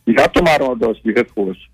já 0.07 0.27
tomaram 0.29 0.72
a 0.72 0.74
dose 0.74 1.01
de 1.05 1.12
reforço. 1.12 1.68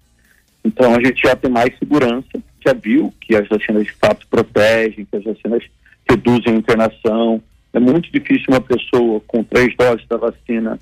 Então 0.65 0.95
a 0.95 1.03
gente 1.03 1.23
já 1.23 1.37
tem 1.37 1.51
mais 1.51 1.77
segurança, 1.79 2.43
já 2.65 2.73
viu 2.73 3.13
que 3.21 3.35
as 3.35 3.49
vacinas 3.49 3.85
de 3.85 3.93
fato 3.93 4.27
protegem, 4.29 5.05
que 5.05 5.17
as 5.17 5.25
vacinas 5.25 5.63
reduzem 6.09 6.55
a 6.55 6.57
internação. 6.57 7.43
É 7.73 7.79
muito 7.79 8.11
difícil 8.11 8.47
uma 8.49 8.61
pessoa 8.61 9.21
com 9.27 9.43
três 9.43 9.75
doses 9.77 10.07
da 10.07 10.17
vacina 10.17 10.79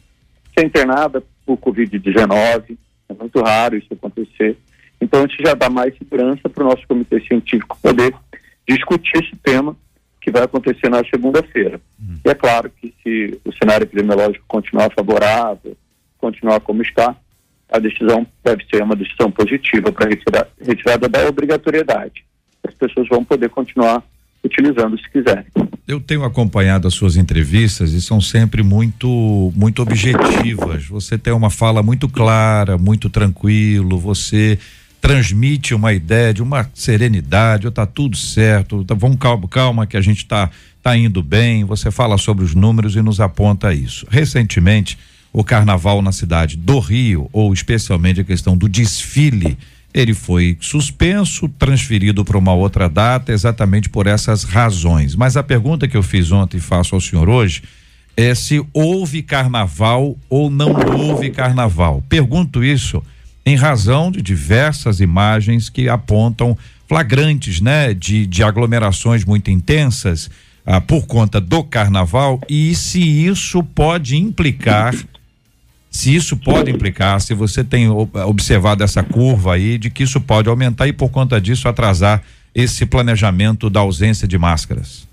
ser 0.57 0.67
internada 0.67 1.23
por 1.45 1.57
Covid-19. 1.59 2.77
É 3.09 3.15
muito 3.15 3.41
raro 3.41 3.77
isso 3.77 3.93
acontecer. 3.93 4.57
Então, 5.01 5.21
a 5.21 5.27
gente 5.27 5.43
já 5.45 5.55
dá 5.55 5.69
mais 5.69 5.97
segurança 5.99 6.49
para 6.49 6.65
o 6.65 6.69
nosso 6.69 6.87
comitê 6.87 7.21
científico 7.21 7.77
poder 7.83 8.15
discutir 8.69 9.23
esse 9.23 9.37
tema 9.43 9.77
que 10.21 10.31
vai 10.31 10.45
acontecer 10.45 10.89
na 10.89 11.03
segunda-feira. 11.05 11.81
Uhum. 12.01 12.21
E 12.25 12.29
é 12.29 12.35
claro 12.35 12.71
que 12.71 12.95
se 13.03 13.41
o 13.45 13.53
cenário 13.53 13.85
epidemiológico 13.85 14.45
continuar 14.47 14.91
favorável, 14.97 15.77
continuar 16.19 16.61
como 16.61 16.83
está, 16.83 17.17
a 17.69 17.79
decisão 17.79 18.25
deve 18.45 18.65
ser 18.67 18.83
uma 18.83 18.95
decisão 18.95 19.31
positiva 19.31 19.91
para 19.91 20.09
retirar, 20.09 20.47
retirada 20.61 21.09
da 21.09 21.27
obrigatoriedade. 21.27 22.25
As 22.63 22.75
pessoas 22.75 23.09
vão 23.09 23.25
poder 23.25 23.49
continuar 23.49 24.03
utilizando 24.45 24.99
se 25.01 25.11
quiserem. 25.11 25.47
Eu 25.87 26.01
tenho 26.01 26.25
acompanhado 26.25 26.87
as 26.87 26.95
suas 26.95 27.17
entrevistas 27.17 27.93
e 27.93 28.01
são 28.01 28.21
sempre 28.21 28.63
muito 28.63 29.53
muito 29.57 29.83
objetivas. 29.83 30.87
Você 30.87 31.19
tem 31.19 31.33
uma 31.33 31.51
fala 31.51 31.83
muito 31.83 32.09
clara, 32.09 32.79
muito 32.79 33.11
tranquilo, 33.11 33.99
você 33.99 34.59
transmite 35.01 35.75
uma 35.75 35.93
ideia 35.93 36.33
de 36.33 36.41
uma 36.41 36.71
serenidade, 36.73 37.67
está 37.67 37.85
tudo 37.85 38.17
certo, 38.17 38.85
tá, 38.85 38.95
vamos 38.95 39.19
calma, 39.19 39.49
calma 39.49 39.87
que 39.87 39.97
a 39.97 40.01
gente 40.01 40.19
está 40.19 40.49
tá 40.81 40.97
indo 40.97 41.21
bem. 41.21 41.65
Você 41.65 41.91
fala 41.91 42.17
sobre 42.17 42.45
os 42.45 42.55
números 42.55 42.95
e 42.95 43.03
nos 43.03 43.21
aponta 43.21 43.75
isso. 43.75 44.07
Recentemente, 44.09 44.97
o 45.33 45.43
carnaval 45.43 46.01
na 46.01 46.13
cidade 46.13 46.57
do 46.57 46.79
Rio, 46.79 47.29
ou 47.33 47.53
especialmente 47.53 48.21
a 48.21 48.25
questão 48.25 48.57
do 48.57 48.69
desfile 48.69 49.59
ele 49.95 50.15
foi 50.15 50.57
suspenso, 50.61 51.49
transferido 51.49 52.25
para 52.25 52.39
uma 52.39 52.55
outra 52.55 52.89
data, 52.89 53.33
exatamente 53.33 53.89
por 53.89 54.07
essas 54.07 54.45
razões. 54.45 55.15
Mas 55.15 55.37
a 55.37 55.43
pergunta 55.43 55.87
que 55.87 55.97
eu 55.97 56.03
fiz 56.03 56.33
ontem 56.33 56.57
e 56.57 56.61
faço 56.61 56.95
ao 56.95 57.01
senhor 57.01 57.29
hoje 57.29 57.63
é 58.17 58.35
se 58.35 58.65
houve 58.73 59.23
carnaval 59.23 60.17
ou 60.29 60.51
não 60.51 60.73
houve 60.73 61.31
carnaval. 61.31 62.03
Pergunto 62.09 62.65
isso 62.65 63.03
em 63.45 63.57
razão 63.57 64.11
de 64.11 64.23
diversas 64.23 65.01
imagens 65.01 65.69
que 65.69 65.89
apontam 65.89 66.57
flagrantes, 66.89 67.61
né, 67.61 67.93
de, 67.95 68.27
de 68.27 68.43
aglomerações 68.43 69.25
muito 69.25 69.51
intensas 69.51 70.31
ah, 70.65 70.81
por 70.81 71.07
conta 71.07 71.41
do 71.41 71.65
carnaval 71.65 72.41
e 72.49 72.75
se 72.75 73.01
isso 73.01 73.63
pode 73.63 74.17
implicar 74.17 74.95
se 75.93 76.15
isso 76.15 76.39
pode 76.39 76.71
implicar, 76.71 77.21
se 77.21 77.35
você 77.35 77.63
tem 77.63 77.87
observado 77.89 78.83
essa 78.83 79.03
curva 79.03 79.55
aí, 79.55 79.77
de 79.77 79.91
que 79.91 80.03
isso 80.03 80.19
pode 80.23 80.49
aumentar 80.49 80.89
e 80.89 80.93
por 80.93 81.11
conta 81.11 81.39
disso 81.39 81.69
atrasar 81.69 82.23
esse 82.55 82.87
planejamento 82.87 83.69
da 83.69 83.81
ausência 83.81 84.27
de 84.27 84.39
máscaras. 84.39 85.07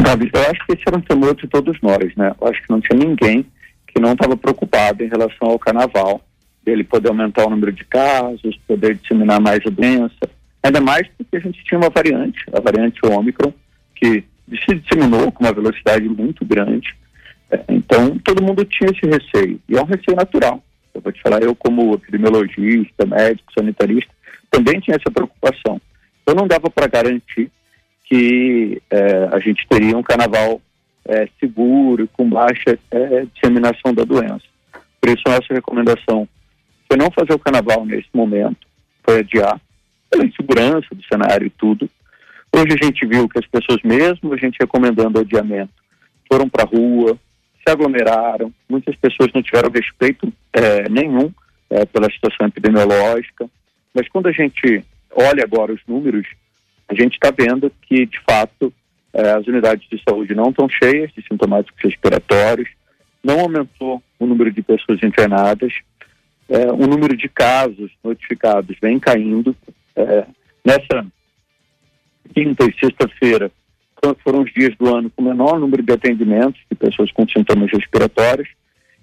Davi, 0.00 0.30
eu 0.32 0.40
acho 0.42 0.64
que 0.64 0.72
esse 0.72 0.82
era 0.86 0.96
um 0.96 1.00
temor 1.00 1.34
de 1.34 1.48
todos 1.48 1.76
nós, 1.82 2.14
né? 2.16 2.32
Eu 2.40 2.48
acho 2.48 2.62
que 2.62 2.70
não 2.70 2.80
tinha 2.80 2.96
ninguém 2.96 3.44
que 3.88 4.00
não 4.00 4.12
estava 4.12 4.36
preocupado 4.36 5.02
em 5.04 5.08
relação 5.08 5.50
ao 5.50 5.58
carnaval, 5.58 6.22
dele 6.64 6.84
poder 6.84 7.08
aumentar 7.08 7.44
o 7.44 7.50
número 7.50 7.72
de 7.72 7.84
casos, 7.84 8.56
poder 8.66 8.94
disseminar 8.94 9.40
mais 9.40 9.60
a 9.66 9.70
doença, 9.70 10.30
ainda 10.62 10.80
mais 10.80 11.08
porque 11.18 11.36
a 11.36 11.40
gente 11.40 11.62
tinha 11.64 11.78
uma 11.78 11.90
variante, 11.90 12.44
a 12.52 12.60
variante 12.60 13.04
Ômicron, 13.04 13.52
que 13.96 14.24
se 14.48 14.74
disseminou 14.76 15.32
com 15.32 15.44
uma 15.44 15.52
velocidade 15.52 16.08
muito 16.08 16.44
grande, 16.44 16.94
então, 17.68 18.18
todo 18.18 18.42
mundo 18.42 18.64
tinha 18.64 18.90
esse 18.90 19.06
receio, 19.06 19.60
e 19.68 19.76
é 19.76 19.80
um 19.80 19.86
receio 19.86 20.16
natural. 20.16 20.62
Eu 20.94 21.00
vou 21.00 21.12
te 21.12 21.20
falar, 21.22 21.42
eu 21.42 21.54
como 21.54 21.94
epidemiologista, 21.94 23.06
médico, 23.06 23.52
sanitarista, 23.56 24.12
também 24.50 24.80
tinha 24.80 24.96
essa 24.96 25.10
preocupação. 25.10 25.80
Eu 26.26 26.34
não 26.34 26.46
dava 26.46 26.70
para 26.70 26.86
garantir 26.86 27.50
que 28.04 28.80
é, 28.90 29.28
a 29.32 29.38
gente 29.38 29.66
teria 29.68 29.96
um 29.96 30.02
carnaval 30.02 30.60
é, 31.04 31.28
seguro, 31.40 32.08
com 32.12 32.28
baixa 32.28 32.78
é, 32.90 33.26
disseminação 33.34 33.94
da 33.94 34.04
doença. 34.04 34.44
Por 35.00 35.10
isso, 35.10 35.22
nossa 35.26 35.52
recomendação 35.52 36.28
foi 36.86 36.96
não 36.96 37.10
fazer 37.10 37.32
o 37.32 37.38
carnaval 37.38 37.84
nesse 37.86 38.08
momento, 38.12 38.66
foi 39.02 39.20
adiar, 39.20 39.58
pela 40.10 40.26
insegurança 40.26 40.94
do 40.94 41.02
cenário 41.04 41.46
e 41.46 41.50
tudo. 41.50 41.88
Hoje 42.54 42.76
a 42.78 42.84
gente 42.84 43.06
viu 43.06 43.26
que 43.28 43.38
as 43.38 43.46
pessoas, 43.46 43.80
mesmo 43.82 44.32
a 44.32 44.36
gente 44.36 44.58
recomendando 44.60 45.18
adiamento, 45.18 45.72
foram 46.30 46.48
para 46.48 46.64
a 46.64 46.66
rua, 46.66 47.18
se 47.62 47.72
aglomeraram, 47.72 48.52
muitas 48.68 48.96
pessoas 48.96 49.32
não 49.32 49.42
tiveram 49.42 49.70
respeito 49.70 50.32
é, 50.52 50.88
nenhum 50.88 51.32
é, 51.70 51.84
pela 51.86 52.10
situação 52.10 52.46
epidemiológica, 52.46 53.48
mas 53.94 54.08
quando 54.08 54.28
a 54.28 54.32
gente 54.32 54.84
olha 55.10 55.44
agora 55.44 55.72
os 55.72 55.80
números, 55.86 56.26
a 56.88 56.94
gente 56.94 57.14
está 57.14 57.30
vendo 57.30 57.72
que, 57.82 58.06
de 58.06 58.20
fato, 58.20 58.72
é, 59.12 59.30
as 59.30 59.46
unidades 59.46 59.88
de 59.88 60.02
saúde 60.02 60.34
não 60.34 60.50
estão 60.50 60.68
cheias 60.68 61.12
de 61.12 61.22
sintomáticos 61.26 61.80
respiratórios, 61.82 62.68
não 63.22 63.40
aumentou 63.40 64.02
o 64.18 64.26
número 64.26 64.50
de 64.50 64.62
pessoas 64.62 65.02
internadas, 65.02 65.72
é, 66.48 66.70
o 66.72 66.86
número 66.86 67.16
de 67.16 67.28
casos 67.28 67.90
notificados 68.02 68.76
vem 68.80 68.98
caindo. 68.98 69.56
É, 69.94 70.26
nessa 70.64 71.06
quinta 72.34 72.64
e 72.64 72.78
sexta-feira, 72.78 73.50
foram 74.24 74.42
os 74.42 74.52
dias 74.52 74.76
do 74.76 74.92
ano 74.94 75.10
com 75.10 75.22
menor 75.22 75.60
número 75.60 75.82
de 75.82 75.92
atendimentos 75.92 76.60
de 76.68 76.76
pessoas 76.76 77.12
com 77.12 77.26
sintomas 77.28 77.70
respiratórios 77.70 78.48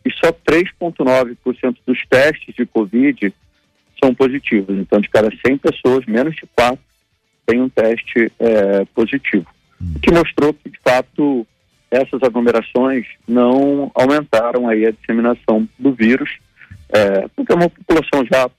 e 0.06 0.12
só 0.12 0.32
3,9% 0.32 1.78
dos 1.86 2.06
testes 2.08 2.54
de 2.56 2.66
Covid 2.66 3.34
são 4.02 4.14
positivos. 4.14 4.78
Então, 4.78 5.00
de 5.00 5.10
cada 5.10 5.30
100 5.46 5.58
pessoas, 5.58 6.06
menos 6.06 6.36
de 6.36 6.44
4 6.56 6.80
tem 7.46 7.62
um 7.62 7.70
teste 7.70 8.32
é, 8.40 8.86
positivo. 8.94 9.48
O 9.96 10.00
que 10.00 10.12
mostrou 10.12 10.54
que, 10.54 10.70
de 10.70 10.80
fato, 10.84 11.48
essas 11.90 12.22
aglomerações 12.22 13.08
não 13.28 13.92
aumentaram 13.96 14.68
aí 14.68 14.86
a 14.86 14.92
disseminação 14.92 15.68
do 15.78 15.94
vírus, 15.94 16.38
é, 16.90 17.28
porque 17.36 17.52
é 17.52 17.56
uma 17.56 17.70
população 17.70 18.26
já 18.32 18.50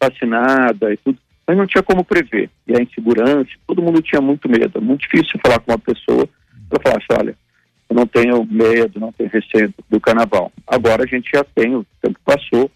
vacinada 0.00 0.92
e 0.92 0.96
tudo, 0.98 1.18
mas 1.46 1.56
não 1.56 1.66
tinha 1.66 1.82
como 1.82 2.04
prever. 2.04 2.50
E 2.66 2.76
a 2.76 2.82
insegurança, 2.82 3.50
todo 3.66 3.82
mundo 3.82 4.02
tinha 4.02 4.20
muito 4.20 4.48
medo. 4.48 4.78
É 4.78 4.80
muito 4.80 5.02
difícil 5.02 5.38
falar 5.44 5.60
com 5.60 5.70
uma 5.70 5.78
pessoa 5.78 6.28
para 6.68 6.82
falar 6.82 6.96
assim, 6.96 7.20
olha, 7.20 7.36
eu 7.88 7.94
não 7.94 8.06
tenho 8.06 8.44
medo, 8.44 8.98
não 8.98 9.12
tenho 9.12 9.30
receio 9.30 9.72
do 9.88 10.00
carnaval. 10.00 10.52
Agora 10.66 11.04
a 11.04 11.06
gente 11.06 11.30
já 11.32 11.44
tem, 11.44 11.76
o 11.76 11.86
tempo 12.02 12.18
passou, 12.24 12.70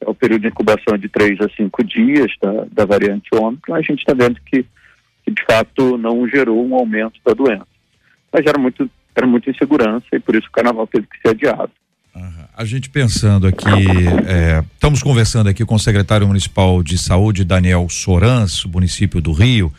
é 0.00 0.10
o 0.10 0.14
período 0.14 0.42
de 0.42 0.48
incubação 0.48 0.98
de 0.98 1.08
três 1.08 1.40
a 1.40 1.48
cinco 1.50 1.84
dias 1.84 2.32
da, 2.42 2.66
da 2.70 2.84
variante 2.84 3.28
Ômicron, 3.32 3.74
a 3.74 3.80
gente 3.80 4.00
está 4.00 4.12
vendo 4.12 4.40
que, 4.44 4.66
que, 5.24 5.30
de 5.30 5.44
fato 5.44 5.96
não 5.96 6.28
gerou 6.28 6.66
um 6.66 6.74
aumento 6.74 7.20
da 7.24 7.32
doença. 7.32 7.66
Mas 8.32 8.44
era 8.44 8.58
muito, 8.58 8.90
era 9.14 9.26
muita 9.26 9.50
insegurança 9.50 10.06
e 10.12 10.18
por 10.18 10.34
isso 10.34 10.48
o 10.48 10.52
carnaval 10.52 10.86
teve 10.86 11.06
que 11.06 11.18
ser 11.20 11.28
adiado. 11.28 11.70
A 12.56 12.64
gente 12.64 12.88
pensando 12.88 13.46
aqui, 13.46 13.68
é, 14.26 14.64
estamos 14.74 15.02
conversando 15.02 15.48
aqui 15.48 15.64
com 15.64 15.74
o 15.74 15.78
secretário 15.78 16.26
municipal 16.26 16.82
de 16.82 16.96
saúde, 16.96 17.44
Daniel 17.44 17.86
Sorans, 17.90 18.64
município 18.64 19.20
do 19.20 19.32
Rio, 19.32 19.70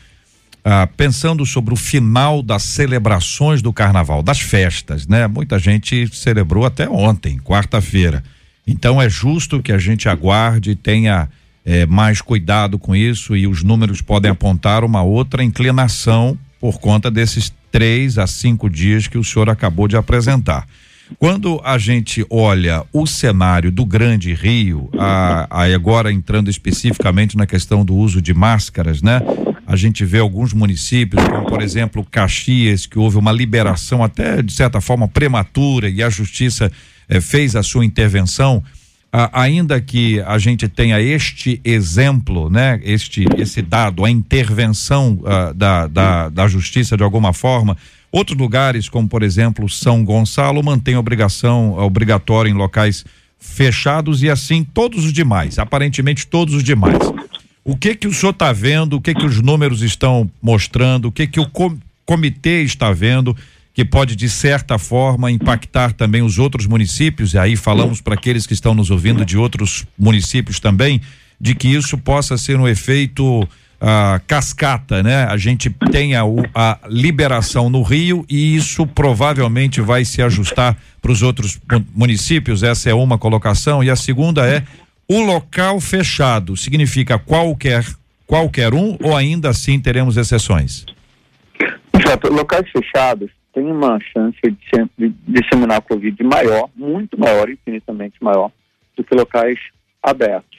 ah, 0.63 0.85
pensando 0.85 1.43
sobre 1.45 1.73
o 1.73 1.77
final 1.77 2.43
das 2.43 2.61
celebrações 2.61 3.61
do 3.63 3.73
carnaval, 3.73 4.21
das 4.21 4.39
festas, 4.39 5.07
né? 5.07 5.25
Muita 5.25 5.57
gente 5.57 6.07
celebrou 6.15 6.65
até 6.65 6.88
ontem, 6.88 7.39
quarta-feira. 7.39 8.23
Então 8.67 9.01
é 9.01 9.09
justo 9.09 9.63
que 9.63 9.71
a 9.71 9.79
gente 9.79 10.07
aguarde 10.07 10.71
e 10.71 10.75
tenha 10.75 11.29
é, 11.65 11.88
mais 11.88 12.21
cuidado 12.21 12.77
com 12.77 12.95
isso 12.95 13.35
e 13.35 13.47
os 13.47 13.63
números 13.63 14.01
podem 14.01 14.29
apontar 14.29 14.83
uma 14.83 15.01
outra 15.01 15.43
inclinação 15.43 16.38
por 16.59 16.79
conta 16.79 17.09
desses 17.09 17.51
três 17.71 18.19
a 18.19 18.27
cinco 18.27 18.69
dias 18.69 19.07
que 19.07 19.17
o 19.17 19.23
senhor 19.23 19.49
acabou 19.49 19.88
de 19.88 19.97
apresentar. 19.97 20.67
Quando 21.17 21.61
a 21.63 21.77
gente 21.77 22.25
olha 22.29 22.83
o 22.91 23.07
cenário 23.07 23.71
do 23.71 23.85
Grande 23.85 24.33
Rio, 24.33 24.89
a, 24.97 25.47
a 25.49 25.63
agora 25.63 26.11
entrando 26.11 26.49
especificamente 26.49 27.37
na 27.37 27.45
questão 27.45 27.83
do 27.85 27.95
uso 27.95 28.21
de 28.21 28.33
máscaras, 28.33 29.01
né? 29.01 29.21
A 29.65 29.75
gente 29.75 30.05
vê 30.05 30.19
alguns 30.19 30.53
municípios, 30.53 31.23
como 31.27 31.45
por 31.45 31.61
exemplo 31.61 32.05
Caxias, 32.09 32.85
que 32.85 32.99
houve 32.99 33.17
uma 33.17 33.31
liberação 33.31 34.03
até 34.03 34.41
de 34.41 34.53
certa 34.53 34.79
forma 34.79 35.07
prematura 35.07 35.89
e 35.89 36.03
a 36.03 36.09
justiça 36.09 36.71
eh, 37.09 37.21
fez 37.21 37.55
a 37.55 37.63
sua 37.63 37.85
intervenção. 37.85 38.63
Ainda 39.33 39.79
que 39.79 40.21
a 40.21 40.37
gente 40.37 40.67
tenha 40.67 41.01
este 41.01 41.59
exemplo, 41.63 42.49
né? 42.49 42.79
Este 42.83 43.25
esse 43.37 43.61
dado, 43.61 44.03
a 44.05 44.11
intervenção 44.11 45.19
ah, 45.25 45.53
da, 45.55 45.87
da, 45.87 46.29
da 46.29 46.47
justiça 46.47 46.95
de 46.95 47.03
alguma 47.03 47.33
forma, 47.33 47.77
Outros 48.11 48.37
lugares, 48.37 48.87
como 48.87 49.07
por 49.07 49.21
exemplo 49.21 49.67
São 49.69 50.03
Gonçalo, 50.03 50.63
mantém 50.63 50.95
obrigação 50.95 51.77
obrigatória 51.77 52.49
em 52.49 52.53
locais 52.53 53.05
fechados 53.39 54.23
e 54.23 54.29
assim 54.29 54.63
todos 54.63 55.05
os 55.05 55.13
demais, 55.13 55.59
aparentemente 55.59 56.25
todos 56.25 56.53
os 56.53 56.63
demais. 56.63 56.97
O 57.63 57.75
que 57.75 57.95
que 57.95 58.07
o 58.07 58.13
senhor 58.13 58.31
está 58.31 58.53
vendo? 58.53 58.93
O 58.93 59.01
que 59.01 59.13
que 59.13 59.25
os 59.25 59.41
números 59.41 59.81
estão 59.81 60.29
mostrando? 60.41 61.09
O 61.09 61.11
que 61.11 61.27
que 61.27 61.39
o 61.39 61.49
com, 61.49 61.77
comitê 62.05 62.63
está 62.63 62.91
vendo 62.93 63.35
que 63.73 63.83
pode 63.83 64.15
de 64.15 64.29
certa 64.29 64.79
forma 64.79 65.29
impactar 65.29 65.91
também 65.91 66.21
os 66.21 66.39
outros 66.39 66.65
municípios? 66.65 67.33
E 67.33 67.37
aí 67.37 67.57
falamos 67.57 67.99
para 67.99 68.13
aqueles 68.13 68.47
que 68.47 68.53
estão 68.53 68.73
nos 68.73 68.89
ouvindo 68.89 69.25
de 69.25 69.37
outros 69.37 69.85
municípios 69.99 70.61
também, 70.61 71.01
de 71.39 71.53
que 71.53 71.67
isso 71.67 71.97
possa 71.97 72.37
ser 72.37 72.57
um 72.57 72.67
efeito 72.67 73.47
a 73.80 74.19
cascata, 74.25 75.03
né? 75.03 75.25
A 75.25 75.38
gente 75.38 75.69
tem 75.91 76.15
a, 76.15 76.23
a, 76.53 76.80
liberação 76.88 77.69
no 77.69 77.84
Rio 77.84 78.25
e 78.30 78.55
isso 78.55 78.88
provavelmente 78.88 79.82
vai 79.82 80.03
se 80.03 80.21
ajustar 80.21 80.75
para 81.01 81.11
os 81.11 81.21
outros 81.21 81.59
municípios. 81.95 82.63
Essa 82.63 82.89
é 82.89 82.93
uma 82.93 83.17
colocação 83.17 83.84
e 83.84 83.89
a 83.89 83.95
segunda 83.95 84.47
é 84.47 84.63
o 85.07 85.21
local 85.21 85.80
fechado 85.80 86.57
significa 86.57 87.17
qualquer 87.17 87.86
qualquer 88.25 88.73
um 88.73 88.97
ou 89.01 89.15
ainda 89.15 89.49
assim 89.49 89.80
teremos 89.80 90.17
exceções? 90.17 90.86
Exato. 91.93 92.32
Locais 92.32 92.69
fechados 92.69 93.32
têm 93.53 93.71
uma 93.71 93.97
chance 94.11 94.38
de, 94.43 95.13
disseminar 95.28 95.78
a 95.78 95.82
Covid 95.82 96.21
maior, 96.23 96.69
muito 96.75 97.17
maior, 97.17 97.49
infinitamente 97.49 98.15
maior, 98.21 98.51
do 98.95 99.03
que 99.03 99.15
locais 99.15 99.57
abertos. 100.03 100.56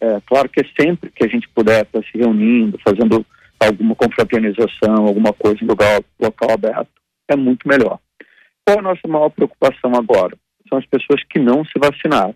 É, 0.00 0.20
claro 0.26 0.48
que 0.48 0.60
é 0.60 0.64
sempre 0.80 1.10
que 1.10 1.24
a 1.24 1.28
gente 1.28 1.48
puder 1.50 1.82
estar 1.82 2.02
se 2.02 2.16
reunindo, 2.16 2.78
fazendo 2.82 3.24
alguma 3.58 3.94
confraternização, 3.94 5.06
alguma 5.06 5.32
coisa 5.32 5.62
em 5.62 5.66
lugar 5.66 6.02
local 6.18 6.50
aberto, 6.52 6.88
é 7.28 7.36
muito 7.36 7.68
melhor. 7.68 7.98
Qual 8.64 8.78
a 8.78 8.82
nossa 8.82 9.06
maior 9.06 9.28
preocupação 9.28 9.94
agora? 9.94 10.36
São 10.68 10.78
as 10.78 10.86
pessoas 10.86 11.22
que 11.24 11.38
não 11.38 11.64
se 11.64 11.78
vacinaram. 11.78 12.34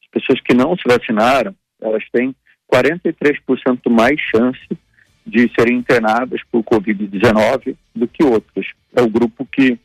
As 0.00 0.08
pessoas 0.10 0.40
que 0.40 0.54
não 0.54 0.76
se 0.76 0.82
vacinaram, 0.86 1.54
elas 1.80 2.04
têm 2.12 2.34
43% 2.72 3.90
mais 3.90 4.20
chance 4.20 4.68
de 5.26 5.50
serem 5.58 5.78
internadas 5.78 6.40
por 6.50 6.62
Covid-19 6.62 7.76
do 7.94 8.06
que 8.06 8.22
outras. 8.22 8.66
É 8.94 9.02
o 9.02 9.08
grupo 9.08 9.46
que 9.50 9.78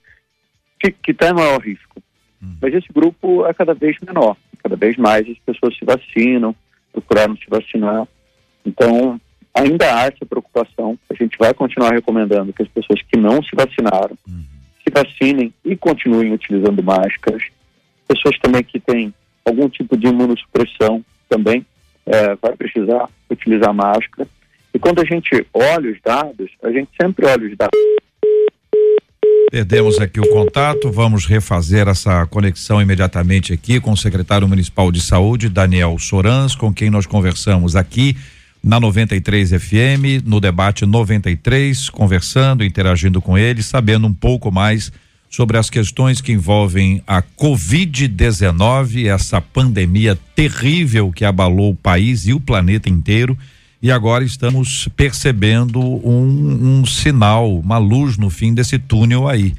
que 0.80 1.12
está 1.12 1.30
em 1.30 1.34
maior 1.34 1.60
risco. 1.60 2.02
Hum. 2.42 2.56
Mas 2.62 2.74
esse 2.74 2.88
grupo 2.94 3.46
é 3.48 3.54
cada 3.54 3.74
vez 3.74 3.98
menor. 4.06 4.38
Cada 4.62 4.76
vez 4.76 4.96
mais 4.96 5.28
as 5.28 5.40
pessoas 5.40 5.76
se 5.76 5.84
vacinam, 5.84 6.56
procuraram 6.92 7.36
se 7.38 7.50
vacinar. 7.50 8.08
Então, 8.66 9.20
ainda 9.54 9.86
há 9.96 10.06
essa 10.06 10.26
preocupação. 10.26 10.98
A 11.10 11.14
gente 11.14 11.38
vai 11.38 11.54
continuar 11.54 11.92
recomendando 11.92 12.54
que 12.54 12.64
as 12.64 12.70
pessoas 12.70 13.02
que 13.02 13.18
não 13.18 13.42
se 13.44 13.56
vacinaram 13.56 14.18
uhum. 14.28 14.44
se 14.84 14.92
vacinem 14.92 15.54
e 15.64 15.76
continuem 15.76 16.34
utilizando 16.34 16.84
máscaras. 16.84 17.44
Pessoas 18.08 18.38
também 18.40 18.64
que 18.64 18.80
têm 18.80 19.14
algum 19.44 19.68
tipo 19.70 19.98
de 19.98 20.08
imunossupressão 20.08 21.04
também 21.30 21.66
é, 22.06 22.36
vai 22.36 22.56
precisar 22.56 23.10
utilizar 23.30 23.74
máscara. 23.74 24.28
E 24.74 24.80
quando 24.80 25.02
a 25.02 25.06
gente 25.06 25.46
olha 25.54 25.92
os 25.92 26.00
dados, 26.02 26.52
a 26.64 26.72
gente 26.72 26.90
sempre 27.00 27.26
olha 27.26 27.48
os 27.48 27.58
dados 27.58 27.78
Perdemos 29.50 29.98
aqui 29.98 30.20
o 30.20 30.28
contato, 30.28 30.92
vamos 30.92 31.26
refazer 31.26 31.88
essa 31.88 32.28
conexão 32.28 32.82
imediatamente 32.82 33.54
aqui 33.54 33.80
com 33.80 33.94
o 33.94 33.98
secretário 33.98 34.46
municipal 34.46 34.92
de 34.92 35.00
saúde, 35.00 35.48
Daniel 35.48 35.98
Sorans, 35.98 36.54
com 36.54 36.74
quem 36.74 36.90
nós 36.90 37.06
conversamos 37.06 37.74
aqui 37.74 38.18
na 38.62 38.78
93 38.78 39.52
FM, 39.52 40.26
no 40.26 40.42
debate 40.42 40.86
93, 40.86 41.90
conversando, 41.90 42.62
interagindo 42.62 43.22
com 43.22 43.38
ele, 43.38 43.64
sabendo 43.64 44.06
um 44.06 44.14
pouco 44.14 44.52
mais 44.52 44.92
sobre 45.30 45.58
as 45.58 45.70
questões 45.70 46.20
que 46.20 46.34
envolvem 46.34 47.02
a 47.08 47.22
Covid-19, 47.22 49.08
essa 49.08 49.40
pandemia 49.40 50.18
terrível 50.36 51.10
que 51.10 51.24
abalou 51.24 51.72
o 51.72 51.76
país 51.76 52.28
e 52.28 52.34
o 52.34 52.40
planeta 52.40 52.90
inteiro 52.90 53.38
e 53.82 53.92
agora 53.92 54.24
estamos 54.24 54.88
percebendo 54.96 55.80
um, 55.80 56.80
um 56.80 56.86
sinal, 56.86 57.58
uma 57.60 57.78
luz 57.78 58.18
no 58.18 58.30
fim 58.30 58.54
desse 58.54 58.80
túnel 58.80 59.28
aí. 59.28 59.54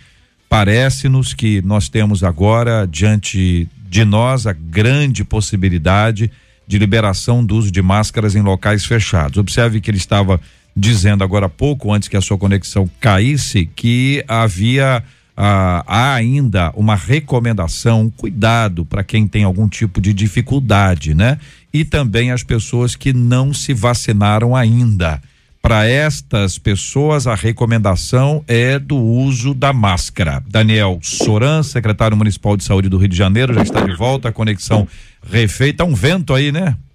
Parece-nos 0.48 1.34
que 1.34 1.62
nós 1.62 1.88
temos 1.88 2.24
agora 2.24 2.86
diante 2.86 3.68
de 3.88 4.04
nós 4.04 4.46
a 4.46 4.52
grande 4.52 5.24
possibilidade 5.24 6.30
de 6.66 6.78
liberação 6.78 7.44
do 7.44 7.56
uso 7.56 7.70
de 7.70 7.80
máscaras 7.80 8.34
em 8.34 8.42
locais 8.42 8.84
fechados. 8.84 9.38
Observe 9.38 9.80
que 9.80 9.90
ele 9.90 9.98
estava 9.98 10.40
dizendo 10.76 11.24
agora 11.24 11.46
há 11.46 11.48
pouco, 11.48 11.92
antes 11.92 12.08
que 12.08 12.16
a 12.16 12.20
sua 12.20 12.38
conexão 12.38 12.88
caísse, 13.00 13.66
que 13.66 14.24
havia 14.28 15.02
ah, 15.36 15.84
há 15.86 16.14
ainda 16.14 16.72
uma 16.74 16.96
recomendação, 16.96 18.12
cuidado 18.16 18.84
para 18.84 19.04
quem 19.04 19.28
tem 19.28 19.44
algum 19.44 19.68
tipo 19.68 20.00
de 20.00 20.12
dificuldade, 20.12 21.14
né? 21.14 21.38
E 21.72 21.84
também 21.84 22.30
as 22.32 22.42
pessoas 22.42 22.96
que 22.96 23.12
não 23.12 23.52
se 23.52 23.74
vacinaram 23.74 24.56
ainda. 24.56 25.20
Para 25.60 25.86
estas 25.86 26.56
pessoas, 26.58 27.26
a 27.26 27.34
recomendação 27.34 28.44
é 28.46 28.78
do 28.78 28.96
uso 28.96 29.52
da 29.52 29.72
máscara. 29.72 30.42
Daniel 30.48 30.98
Soran, 31.02 31.62
secretário 31.62 32.16
municipal 32.16 32.56
de 32.56 32.64
saúde 32.64 32.88
do 32.88 32.96
Rio 32.96 33.08
de 33.08 33.16
Janeiro, 33.16 33.52
já 33.52 33.62
está 33.62 33.80
de 33.80 33.94
volta, 33.94 34.28
a 34.28 34.32
conexão 34.32 34.86
refeita. 35.30 35.84
Um 35.84 35.94
vento 35.94 36.32
aí, 36.32 36.52
né? 36.52 36.76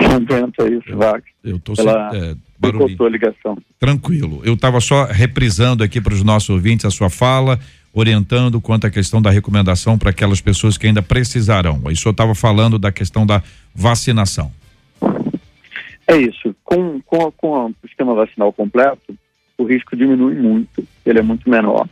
Um 0.00 0.24
vento 0.24 0.62
aí, 0.62 0.80
Vac. 0.94 1.22
Eu 1.42 1.56
estou 1.56 1.76
sem. 1.76 1.88
É, 1.88 2.34
barulho. 2.58 3.04
a 3.04 3.08
ligação. 3.08 3.58
Tranquilo. 3.78 4.40
Eu 4.44 4.54
estava 4.54 4.80
só 4.80 5.04
reprisando 5.04 5.84
aqui 5.84 6.00
para 6.00 6.14
os 6.14 6.22
nossos 6.22 6.50
ouvintes 6.50 6.84
a 6.84 6.90
sua 6.90 7.08
fala, 7.08 7.58
orientando 7.92 8.60
quanto 8.60 8.86
à 8.86 8.90
questão 8.90 9.20
da 9.20 9.30
recomendação 9.30 9.98
para 9.98 10.10
aquelas 10.10 10.40
pessoas 10.40 10.76
que 10.76 10.86
ainda 10.86 11.02
precisarão. 11.02 11.82
Aí 11.86 11.92
o 11.92 11.96
senhor 11.96 12.12
estava 12.12 12.34
falando 12.34 12.78
da 12.78 12.92
questão 12.92 13.26
da 13.26 13.42
vacinação. 13.74 14.52
É 16.06 16.16
isso. 16.16 16.54
Com, 16.64 17.00
com, 17.02 17.30
com 17.32 17.66
o 17.66 17.74
sistema 17.86 18.14
vacinal 18.14 18.52
completo, 18.52 19.14
o 19.56 19.64
risco 19.64 19.96
diminui 19.96 20.34
muito, 20.34 20.86
ele 21.04 21.18
é 21.18 21.22
muito 21.22 21.48
menor. 21.50 21.88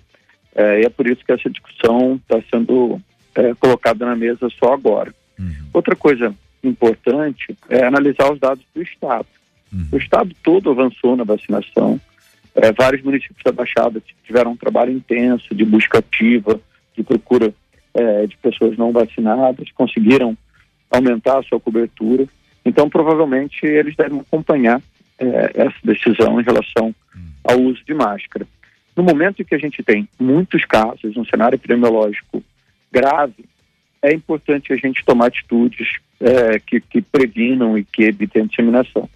É, 0.54 0.80
e 0.80 0.84
é 0.86 0.88
por 0.88 1.06
isso 1.06 1.24
que 1.24 1.32
essa 1.32 1.50
discussão 1.50 2.14
está 2.16 2.40
sendo 2.50 3.00
é, 3.34 3.54
colocada 3.54 4.06
na 4.06 4.16
mesa 4.16 4.48
só 4.58 4.72
agora. 4.72 5.14
Uhum. 5.38 5.52
Outra 5.74 5.94
coisa 5.94 6.34
importante 6.64 7.56
é 7.68 7.84
analisar 7.84 8.32
os 8.32 8.38
dados 8.38 8.64
do 8.74 8.82
Estado. 8.82 9.26
Uhum. 9.72 9.88
O 9.92 9.96
estado 9.98 10.34
todo 10.42 10.70
avançou 10.70 11.16
na 11.16 11.24
vacinação. 11.24 12.00
É, 12.56 12.72
vários 12.72 13.02
municípios 13.02 13.42
da 13.44 13.52
Baixada 13.52 14.02
tiveram 14.24 14.52
um 14.52 14.56
trabalho 14.56 14.90
intenso 14.90 15.54
de 15.54 15.64
busca 15.64 15.98
ativa, 15.98 16.58
de 16.96 17.02
procura 17.02 17.52
é, 17.92 18.26
de 18.26 18.36
pessoas 18.38 18.76
não 18.78 18.92
vacinadas, 18.92 19.70
conseguiram 19.72 20.36
aumentar 20.90 21.38
a 21.38 21.42
sua 21.42 21.60
cobertura. 21.60 22.26
Então, 22.64 22.88
provavelmente, 22.88 23.64
eles 23.66 23.94
devem 23.94 24.20
acompanhar 24.20 24.80
é, 25.18 25.52
essa 25.54 25.76
decisão 25.84 26.40
em 26.40 26.44
relação 26.44 26.94
ao 27.44 27.60
uso 27.60 27.82
de 27.84 27.94
máscara. 27.94 28.46
No 28.96 29.02
momento 29.02 29.42
em 29.42 29.44
que 29.44 29.54
a 29.54 29.58
gente 29.58 29.82
tem 29.82 30.08
muitos 30.18 30.64
casos, 30.64 31.16
um 31.16 31.24
cenário 31.24 31.56
epidemiológico 31.56 32.42
grave, 32.90 33.44
é 34.02 34.14
importante 34.14 34.72
a 34.72 34.76
gente 34.76 35.04
tomar 35.04 35.26
atitudes 35.26 35.98
é, 36.20 36.58
que, 36.58 36.80
que 36.80 37.02
previnam 37.02 37.76
e 37.76 37.84
que 37.84 38.04
evitem 38.04 38.42
a 38.42 38.46
disseminação. 38.46 39.08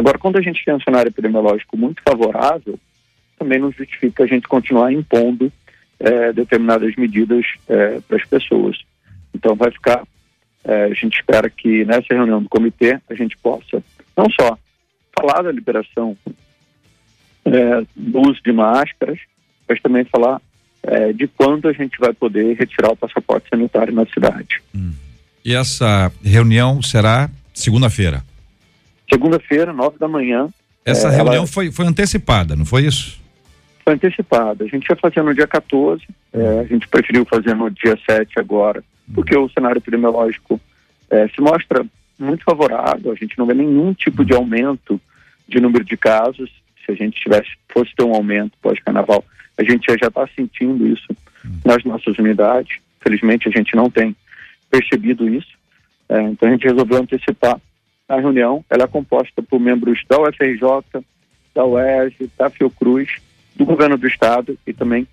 Agora, 0.00 0.18
quando 0.18 0.38
a 0.38 0.40
gente 0.40 0.64
tem 0.64 0.72
um 0.72 0.80
cenário 0.80 1.10
epidemiológico 1.10 1.76
muito 1.76 2.00
favorável, 2.02 2.80
também 3.38 3.58
não 3.58 3.70
justifica 3.70 4.24
a 4.24 4.26
gente 4.26 4.48
continuar 4.48 4.90
impondo 4.90 5.52
é, 5.98 6.32
determinadas 6.32 6.96
medidas 6.96 7.44
é, 7.68 8.00
para 8.00 8.16
as 8.16 8.24
pessoas. 8.24 8.78
Então, 9.34 9.54
vai 9.54 9.70
ficar. 9.70 10.02
É, 10.64 10.84
a 10.84 10.94
gente 10.94 11.18
espera 11.18 11.50
que 11.50 11.84
nessa 11.84 12.14
reunião 12.14 12.42
do 12.42 12.48
comitê 12.48 12.98
a 13.10 13.14
gente 13.14 13.36
possa 13.36 13.82
não 14.16 14.24
só 14.30 14.58
falar 15.14 15.42
da 15.42 15.52
liberação 15.52 16.16
do 17.94 18.20
uso 18.20 18.40
de 18.42 18.52
máscaras, 18.52 19.18
mas 19.68 19.80
também 19.82 20.04
falar 20.04 20.40
de 21.14 21.26
quando 21.26 21.68
a 21.68 21.72
gente 21.72 21.98
vai 21.98 22.12
poder 22.12 22.56
retirar 22.56 22.92
o 22.92 22.96
passaporte 22.96 23.48
sanitário 23.50 23.92
na 23.92 24.06
cidade. 24.06 24.62
Hum. 24.74 24.92
E 25.44 25.54
essa 25.54 26.12
reunião 26.22 26.80
será 26.82 27.30
segunda-feira? 27.52 28.22
Segunda-feira, 29.12 29.72
nove 29.72 29.98
da 29.98 30.08
manhã. 30.08 30.48
Essa 30.84 31.08
é, 31.08 31.16
reunião 31.16 31.34
ela... 31.34 31.46
foi, 31.46 31.70
foi 31.70 31.86
antecipada, 31.86 32.56
não 32.56 32.64
foi 32.64 32.86
isso? 32.86 33.20
Foi 33.84 33.94
antecipada. 33.94 34.64
A 34.64 34.68
gente 34.68 34.88
ia 34.88 34.96
fazer 34.96 35.22
no 35.22 35.34
dia 35.34 35.46
14, 35.46 36.02
é, 36.32 36.60
a 36.60 36.64
gente 36.64 36.86
preferiu 36.88 37.24
fazer 37.24 37.54
no 37.54 37.70
dia 37.70 37.98
7 38.08 38.38
agora, 38.38 38.82
porque 39.14 39.36
o 39.36 39.48
cenário 39.50 39.78
epidemiológico 39.78 40.60
é, 41.10 41.28
se 41.28 41.40
mostra 41.40 41.84
muito 42.18 42.44
favorável, 42.44 43.10
a 43.10 43.14
gente 43.14 43.38
não 43.38 43.46
vê 43.46 43.54
nenhum 43.54 43.92
tipo 43.92 44.24
de 44.24 44.32
aumento 44.32 45.00
de 45.48 45.60
número 45.60 45.84
de 45.84 45.96
casos. 45.96 46.50
Se 46.84 46.92
a 46.92 46.94
gente 46.94 47.20
tivesse, 47.20 47.50
fosse 47.68 47.94
ter 47.94 48.04
um 48.04 48.14
aumento 48.14 48.52
pós-carnaval, 48.62 49.24
a 49.58 49.64
gente 49.64 49.86
já 49.86 50.08
está 50.08 50.26
sentindo 50.34 50.86
isso 50.86 51.08
nas 51.64 51.82
nossas 51.84 52.16
unidades. 52.18 52.78
Felizmente 53.00 53.48
a 53.48 53.50
gente 53.50 53.74
não 53.74 53.90
tem 53.90 54.14
percebido 54.70 55.28
isso. 55.28 55.58
É, 56.08 56.22
então 56.22 56.48
a 56.48 56.52
gente 56.52 56.66
resolveu 56.66 56.98
antecipar 56.98 57.60
a 58.10 58.20
reunião. 58.20 58.64
Ela 58.68 58.84
é 58.84 58.86
composta 58.86 59.42
por 59.42 59.60
membros 59.60 60.02
da 60.08 60.20
UFRJ, 60.20 61.04
da 61.54 61.64
UERJ, 61.64 62.30
da 62.36 62.50
Fiocruz, 62.50 63.08
do 63.54 63.64
governo 63.64 63.96
do 63.96 64.06
estado 64.06 64.58
e 64.66 64.72
também 64.72 65.06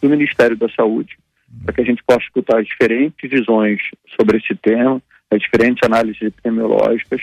do 0.00 0.08
Ministério 0.08 0.56
da 0.56 0.68
Saúde, 0.70 1.18
para 1.64 1.74
que 1.74 1.80
a 1.80 1.84
gente 1.84 2.02
possa 2.04 2.20
escutar 2.20 2.62
diferentes 2.62 3.30
visões 3.30 3.80
sobre 4.16 4.38
esse 4.38 4.54
tema, 4.54 5.02
as 5.30 5.40
diferentes 5.40 5.82
análises 5.82 6.22
epidemiológicas 6.22 7.20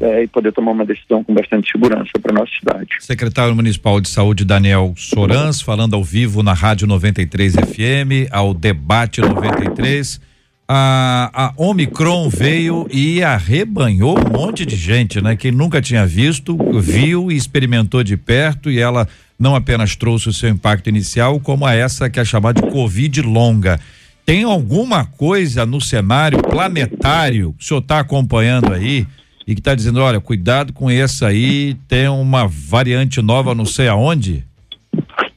é, 0.00 0.22
e 0.22 0.26
poder 0.26 0.52
tomar 0.52 0.72
uma 0.72 0.86
decisão 0.86 1.22
com 1.22 1.34
bastante 1.34 1.70
segurança 1.70 2.10
para 2.20 2.32
nossa 2.32 2.50
cidade. 2.58 2.96
Secretário 3.00 3.54
Municipal 3.54 4.00
de 4.00 4.08
Saúde 4.08 4.44
Daniel 4.44 4.94
Sorans, 4.96 5.60
falando 5.60 5.94
ao 5.94 6.02
vivo 6.02 6.42
na 6.42 6.54
Rádio 6.54 6.86
93 6.86 7.54
FM, 7.54 8.32
ao 8.32 8.54
Debate 8.54 9.20
93. 9.20 10.20
A, 10.66 11.30
a 11.34 11.52
Omicron 11.58 12.28
veio 12.30 12.86
e 12.90 13.22
arrebanhou 13.22 14.18
um 14.18 14.32
monte 14.32 14.64
de 14.64 14.76
gente, 14.76 15.20
né? 15.20 15.36
Quem 15.36 15.52
nunca 15.52 15.82
tinha 15.82 16.06
visto, 16.06 16.56
viu 16.80 17.30
e 17.30 17.36
experimentou 17.36 18.02
de 18.02 18.16
perto 18.16 18.70
e 18.70 18.78
ela 18.80 19.06
não 19.38 19.54
apenas 19.54 19.94
trouxe 19.94 20.28
o 20.28 20.32
seu 20.32 20.48
impacto 20.48 20.88
inicial, 20.88 21.38
como 21.38 21.66
a 21.66 21.74
essa 21.74 22.08
que 22.08 22.18
é 22.18 22.24
chamada 22.24 22.62
de 22.62 22.70
Covid 22.70 23.20
longa. 23.20 23.78
Tem 24.24 24.42
alguma 24.44 25.04
coisa 25.04 25.66
no 25.66 25.82
cenário 25.82 26.42
planetário 26.42 27.54
que 27.58 27.64
o 27.64 27.66
senhor 27.66 27.80
está 27.80 28.00
acompanhando 28.00 28.72
aí 28.72 29.06
e 29.46 29.54
que 29.54 29.60
está 29.60 29.74
dizendo, 29.74 30.00
olha, 30.00 30.18
cuidado 30.18 30.72
com 30.72 30.88
essa 30.88 31.26
aí, 31.26 31.74
tem 31.86 32.08
uma 32.08 32.48
variante 32.48 33.20
nova 33.20 33.54
não 33.54 33.66
sei 33.66 33.88
aonde? 33.88 34.42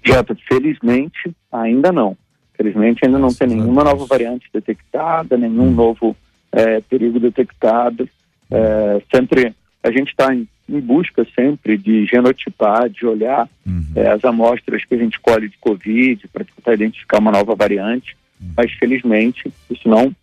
Jota, 0.05 0.37
felizmente 0.47 1.35
ainda 1.51 1.91
não. 1.91 2.15
Felizmente 2.57 3.05
ainda 3.05 3.19
não 3.19 3.33
tem 3.33 3.47
nenhuma 3.47 3.83
nova 3.83 4.05
variante 4.05 4.49
detectada, 4.51 5.37
nenhum 5.37 5.67
hum. 5.67 5.71
novo 5.71 6.15
é, 6.51 6.81
perigo 6.81 7.19
detectado. 7.19 8.09
É, 8.49 9.01
sempre 9.13 9.53
a 9.83 9.91
gente 9.91 10.09
está 10.09 10.33
em, 10.33 10.47
em, 10.67 10.79
busca 10.79 11.25
sempre 11.35 11.77
de 11.77 12.05
genotipar, 12.05 12.89
de 12.89 13.05
olhar 13.05 13.47
uhum. 13.65 13.85
é, 13.95 14.09
as 14.09 14.25
amostras 14.25 14.83
que 14.83 14.95
a 14.95 14.97
gente 14.97 15.19
colhe 15.19 15.47
de 15.47 15.57
Covid 15.59 16.27
para 16.29 16.43
tentar 16.43 16.73
identificar 16.73 17.19
uma 17.19 17.31
nova 17.31 17.55
variante 17.55 18.17
mas 18.55 18.71
felizmente 18.73 19.51
isso 19.69 19.87
não, 19.87 20.15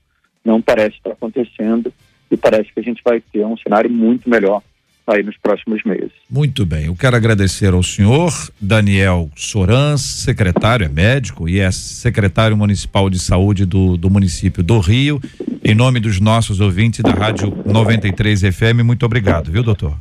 não 0.45 0.63
parece 0.63 0.97
estar 0.97 1.13
acontecendo 1.13 1.93
e 2.31 2.37
parece 2.37 2.73
que 2.73 2.81
a 2.81 2.83
gente 2.83 3.03
vai 3.05 3.21
ter 3.21 3.45
um 3.45 3.57
cenário 3.57 3.91
muito 3.91 4.29
melhor 4.29 4.63
aí 5.07 5.23
nos 5.23 5.37
próximos 5.37 5.83
meses. 5.85 6.11
Muito 6.31 6.65
bem, 6.65 6.87
eu 6.87 6.97
quero 6.97 7.17
agradecer 7.17 7.73
ao 7.73 7.83
senhor 7.83 8.33
Daniel 8.61 9.31
Sorans, 9.37 10.01
secretário, 10.01 10.87
é 10.87 10.89
médico 10.89 11.49
e 11.49 11.61
é 11.61 11.71
secretário 11.71 12.57
municipal 12.57 13.11
de 13.11 13.19
saúde 13.19 13.67
do, 13.67 13.97
do 13.97 14.09
município 14.09 14.63
do 14.63 14.79
Rio. 14.79 15.21
Em 15.63 15.75
nome 15.75 16.01
dos 16.01 16.21
nossos 16.21 16.61
ouvintes 16.61 17.01
da 17.01 17.13
Rádio 17.13 17.53
93 17.67 18.41
FM, 18.43 18.83
muito 18.85 19.05
obrigado, 19.05 19.51
viu, 19.51 19.63
doutor? 19.63 19.97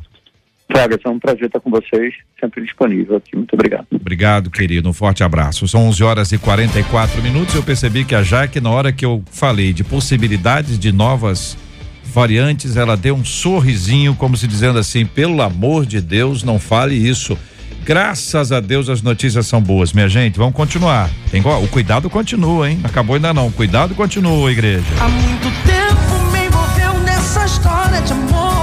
Fraga, 0.70 0.98
é 1.04 1.08
um 1.08 1.18
prazer 1.18 1.46
estar 1.46 1.60
com 1.60 1.70
vocês, 1.70 2.14
sempre 2.40 2.62
disponível 2.62 3.16
aqui. 3.16 3.36
Muito 3.36 3.52
obrigado. 3.52 3.86
Obrigado, 3.92 4.50
querido. 4.50 4.88
Um 4.88 4.92
forte 4.92 5.22
abraço. 5.22 5.68
São 5.68 5.86
11 5.88 6.02
horas 6.02 6.32
e 6.32 6.38
44 6.38 7.22
minutos. 7.22 7.54
Eu 7.54 7.62
percebi 7.62 8.04
que 8.04 8.14
a 8.14 8.22
Jaque, 8.22 8.60
na 8.60 8.70
hora 8.70 8.90
que 8.90 9.04
eu 9.04 9.22
falei 9.30 9.72
de 9.72 9.84
possibilidades 9.84 10.78
de 10.78 10.90
novas 10.90 11.56
variantes, 12.14 12.76
ela 12.76 12.96
deu 12.96 13.14
um 13.14 13.24
sorrisinho, 13.24 14.14
como 14.14 14.36
se 14.36 14.46
dizendo 14.46 14.78
assim: 14.78 15.04
pelo 15.04 15.42
amor 15.42 15.84
de 15.84 16.00
Deus, 16.00 16.42
não 16.42 16.58
fale 16.58 16.94
isso. 16.94 17.36
Graças 17.84 18.50
a 18.50 18.60
Deus 18.60 18.88
as 18.88 19.02
notícias 19.02 19.46
são 19.46 19.60
boas, 19.60 19.92
minha 19.92 20.08
gente. 20.08 20.38
Vamos 20.38 20.54
continuar. 20.54 21.10
Tem, 21.30 21.42
o 21.42 21.68
cuidado 21.68 22.08
continua, 22.08 22.70
hein? 22.70 22.80
Acabou 22.82 23.16
ainda 23.16 23.34
não. 23.34 23.48
O 23.48 23.52
cuidado 23.52 23.94
continua, 23.94 24.50
igreja. 24.50 24.86
Há 25.00 25.08
muito 25.08 25.50
tempo 25.66 26.32
me 26.32 26.46
envolveu 26.46 26.98
nessa 27.00 27.44
história 27.44 28.00
de 28.00 28.12
amor. 28.12 28.54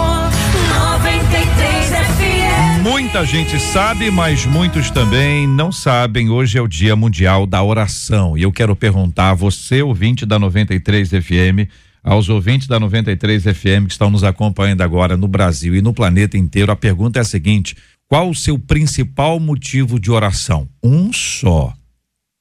Muita 2.81 3.23
gente 3.25 3.59
sabe, 3.59 4.09
mas 4.09 4.45
muitos 4.45 4.89
também 4.89 5.47
não 5.47 5.71
sabem. 5.71 6.29
Hoje 6.29 6.57
é 6.57 6.61
o 6.61 6.67
Dia 6.67 6.95
Mundial 6.95 7.45
da 7.45 7.61
Oração. 7.61 8.35
E 8.35 8.41
eu 8.41 8.51
quero 8.51 8.75
perguntar 8.75 9.29
a 9.29 9.33
você, 9.35 9.83
ouvinte 9.83 10.25
da 10.25 10.39
93 10.39 11.09
FM, 11.09 11.69
aos 12.03 12.29
ouvintes 12.29 12.67
da 12.67 12.79
93 12.79 13.43
FM 13.43 13.85
que 13.85 13.91
estão 13.91 14.09
nos 14.09 14.23
acompanhando 14.23 14.81
agora 14.81 15.15
no 15.15 15.27
Brasil 15.27 15.75
e 15.75 15.81
no 15.81 15.93
planeta 15.93 16.37
inteiro, 16.37 16.71
a 16.71 16.75
pergunta 16.75 17.19
é 17.19 17.21
a 17.21 17.25
seguinte: 17.25 17.75
qual 18.07 18.29
o 18.29 18.35
seu 18.35 18.57
principal 18.57 19.39
motivo 19.39 19.99
de 19.99 20.11
oração? 20.11 20.67
Um 20.83 21.11
só. 21.13 21.73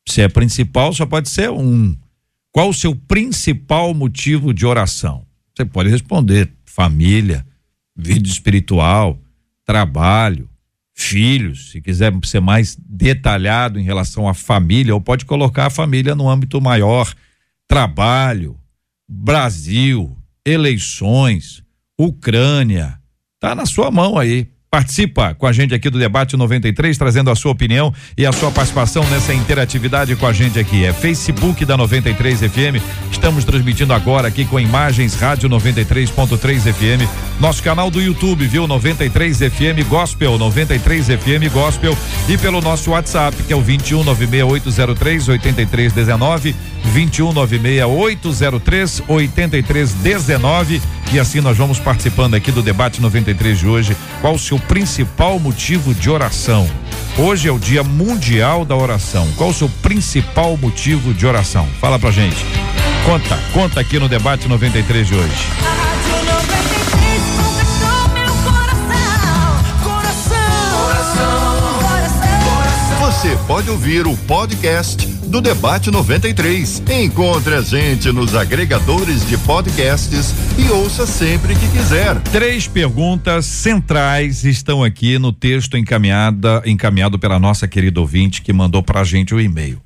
Se 0.08 0.22
é 0.22 0.28
principal, 0.28 0.92
só 0.92 1.06
pode 1.06 1.28
ser 1.28 1.50
um. 1.50 1.96
Qual 2.52 2.70
o 2.70 2.74
seu 2.74 2.96
principal 2.96 3.94
motivo 3.94 4.52
de 4.52 4.66
oração? 4.66 5.24
Você 5.54 5.64
pode 5.64 5.90
responder: 5.90 6.52
família, 6.64 7.46
vida 7.96 8.28
espiritual 8.28 9.20
trabalho, 9.70 10.50
filhos, 10.96 11.70
se 11.70 11.80
quiser 11.80 12.12
ser 12.24 12.40
mais 12.40 12.76
detalhado 12.84 13.78
em 13.78 13.84
relação 13.84 14.28
à 14.28 14.34
família, 14.34 14.92
ou 14.92 15.00
pode 15.00 15.24
colocar 15.24 15.66
a 15.66 15.70
família 15.70 16.12
no 16.16 16.28
âmbito 16.28 16.60
maior, 16.60 17.14
trabalho, 17.68 18.58
Brasil, 19.12 20.16
eleições, 20.46 21.64
Ucrânia, 21.98 23.02
tá 23.40 23.56
na 23.56 23.66
sua 23.66 23.90
mão 23.90 24.16
aí. 24.16 24.48
Participa 24.70 25.34
com 25.34 25.48
a 25.48 25.52
gente 25.52 25.74
aqui 25.74 25.90
do 25.90 25.98
debate 25.98 26.36
93, 26.36 26.96
trazendo 26.96 27.28
a 27.28 27.34
sua 27.34 27.50
opinião 27.50 27.92
e 28.16 28.24
a 28.24 28.30
sua 28.30 28.52
participação 28.52 29.02
nessa 29.10 29.34
interatividade 29.34 30.14
com 30.14 30.24
a 30.24 30.32
gente 30.32 30.60
aqui. 30.60 30.84
É 30.84 30.92
Facebook 30.92 31.64
da 31.64 31.76
93 31.76 32.38
FM. 32.38 32.80
Estamos 33.10 33.44
transmitindo 33.44 33.92
agora 33.92 34.28
aqui 34.28 34.44
com 34.44 34.60
imagens 34.60 35.16
Rádio 35.16 35.50
93.3 35.50 36.72
FM. 36.72 37.40
Nosso 37.40 37.60
canal 37.64 37.90
do 37.90 38.00
YouTube, 38.00 38.46
viu? 38.46 38.68
93 38.68 39.38
FM 39.38 39.88
Gospel, 39.88 40.38
93 40.38 41.06
FM 41.06 41.52
Gospel. 41.52 41.98
E 42.28 42.38
pelo 42.38 42.60
nosso 42.60 42.92
WhatsApp, 42.92 43.42
que 43.42 43.52
é 43.52 43.56
o 43.56 43.60
21 43.60 44.04
96803 44.04 45.28
8319. 45.30 46.54
21 46.84 47.32
96803 47.32 49.02
8319. 49.08 50.80
E 51.12 51.18
assim 51.18 51.40
nós 51.40 51.56
vamos 51.56 51.80
participando 51.80 52.34
aqui 52.34 52.52
do 52.52 52.62
debate 52.62 53.02
93 53.02 53.58
de 53.58 53.66
hoje. 53.66 53.96
Qual 54.20 54.34
o 54.34 54.38
seu 54.38 54.59
principal 54.60 55.38
motivo 55.38 55.94
de 55.94 56.10
oração? 56.10 56.68
Hoje 57.18 57.48
é 57.48 57.52
o 57.52 57.58
Dia 57.58 57.82
Mundial 57.82 58.64
da 58.64 58.76
Oração. 58.76 59.26
Qual 59.36 59.50
o 59.50 59.54
seu 59.54 59.68
principal 59.82 60.56
motivo 60.56 61.12
de 61.12 61.26
oração? 61.26 61.66
Fala 61.80 61.98
pra 61.98 62.10
gente. 62.10 62.44
Conta, 63.04 63.38
conta 63.52 63.80
aqui 63.80 63.98
no 63.98 64.08
debate 64.08 64.48
93 64.48 65.06
de 65.06 65.14
hoje. 65.14 65.46
Você 73.00 73.36
pode 73.46 73.68
ouvir 73.70 74.06
o 74.06 74.16
podcast 74.16 75.06
do 75.30 75.40
Debate 75.40 75.92
93. 75.92 76.82
Encontre 76.90 77.54
a 77.54 77.60
gente 77.62 78.10
nos 78.10 78.34
agregadores 78.34 79.24
de 79.28 79.38
podcasts 79.38 80.34
e 80.58 80.68
ouça 80.70 81.06
sempre 81.06 81.54
que 81.54 81.68
quiser. 81.68 82.20
Três 82.32 82.66
perguntas 82.66 83.46
centrais 83.46 84.44
estão 84.44 84.82
aqui 84.82 85.20
no 85.20 85.32
texto 85.32 85.76
encaminhada, 85.76 86.60
encaminhado 86.66 87.16
pela 87.16 87.38
nossa 87.38 87.68
querida 87.68 88.00
ouvinte 88.00 88.42
que 88.42 88.52
mandou 88.52 88.82
pra 88.82 89.04
gente 89.04 89.32
o 89.32 89.40
e-mail. 89.40 89.80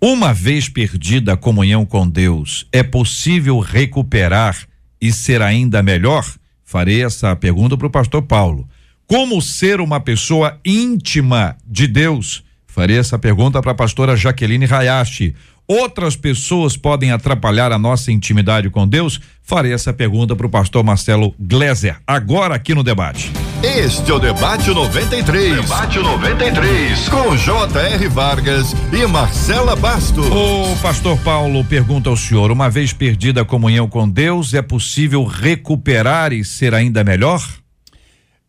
Uma 0.00 0.32
vez 0.32 0.68
perdida 0.68 1.34
a 1.34 1.36
comunhão 1.36 1.84
com 1.84 2.08
Deus, 2.08 2.66
é 2.72 2.82
possível 2.82 3.58
recuperar 3.58 4.56
e 4.98 5.12
ser 5.12 5.42
ainda 5.42 5.82
melhor? 5.82 6.24
Farei 6.64 7.04
essa 7.04 7.36
pergunta 7.36 7.76
para 7.76 7.86
o 7.86 7.90
pastor 7.90 8.22
Paulo. 8.22 8.66
Como 9.06 9.42
ser 9.42 9.78
uma 9.78 10.00
pessoa 10.00 10.58
íntima 10.64 11.54
de 11.66 11.86
Deus? 11.86 12.45
Farei 12.76 12.98
essa 12.98 13.18
pergunta 13.18 13.62
para 13.62 13.72
a 13.72 13.74
pastora 13.74 14.14
Jaqueline 14.14 14.66
Hayashi. 14.70 15.34
Outras 15.66 16.14
pessoas 16.14 16.76
podem 16.76 17.10
atrapalhar 17.10 17.72
a 17.72 17.78
nossa 17.78 18.12
intimidade 18.12 18.68
com 18.68 18.86
Deus? 18.86 19.18
Farei 19.42 19.72
essa 19.72 19.94
pergunta 19.94 20.36
para 20.36 20.46
o 20.46 20.50
pastor 20.50 20.84
Marcelo 20.84 21.34
Gleiser, 21.40 21.96
agora 22.06 22.54
aqui 22.54 22.74
no 22.74 22.84
debate. 22.84 23.32
Este 23.62 24.10
é 24.10 24.14
o 24.14 24.18
Debate 24.18 24.68
93. 24.68 25.62
Debate 25.62 25.98
93. 25.98 27.08
Com 27.08 27.34
J.R. 27.34 28.08
Vargas 28.08 28.76
e 28.92 29.06
Marcela 29.06 29.74
Bastos. 29.74 30.26
O 30.26 30.76
pastor 30.82 31.18
Paulo 31.20 31.64
pergunta 31.64 32.10
ao 32.10 32.16
senhor: 32.16 32.50
uma 32.50 32.68
vez 32.68 32.92
perdida 32.92 33.40
a 33.40 33.44
comunhão 33.46 33.88
com 33.88 34.06
Deus, 34.06 34.52
é 34.52 34.60
possível 34.60 35.24
recuperar 35.24 36.30
e 36.30 36.44
ser 36.44 36.74
ainda 36.74 37.02
melhor? 37.02 37.42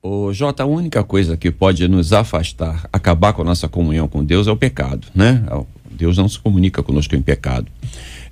O 0.01 0.31
Jota, 0.31 0.63
a 0.63 0.65
única 0.65 1.03
coisa 1.03 1.35
que 1.35 1.51
pode 1.51 1.87
nos 1.87 2.13
afastar, 2.13 2.87
acabar 2.93 3.33
com 3.33 3.41
a 3.41 3.45
nossa 3.45 3.67
comunhão 3.67 4.07
com 4.07 4.23
Deus 4.23 4.47
é 4.47 4.51
o 4.51 4.55
pecado, 4.55 5.07
né? 5.13 5.43
Deus 5.89 6.17
não 6.17 6.29
se 6.29 6.37
comunica 6.37 6.83
conosco 6.83 7.15
em 7.15 7.21
pecado. 7.21 7.67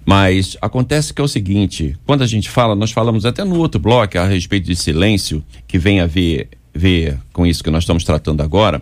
Mas 0.06 0.56
acontece 0.62 1.12
que 1.12 1.20
é 1.20 1.24
o 1.24 1.28
seguinte: 1.28 1.98
quando 2.06 2.22
a 2.22 2.28
gente 2.28 2.50
fala, 2.50 2.76
nós 2.76 2.92
falamos 2.92 3.26
até 3.26 3.44
no 3.44 3.58
outro 3.58 3.80
bloco 3.80 4.18
a 4.20 4.26
respeito 4.26 4.68
de 4.68 4.76
silêncio, 4.76 5.44
que 5.68 5.80
vem 5.80 6.00
a 6.00 6.06
ver, 6.06 6.50
ver 6.74 7.18
com 7.34 7.46
isso 7.46 7.64
que 7.64 7.72
nós 7.72 7.84
estamos 7.84 8.04
tratando 8.04 8.42
agora. 8.42 8.82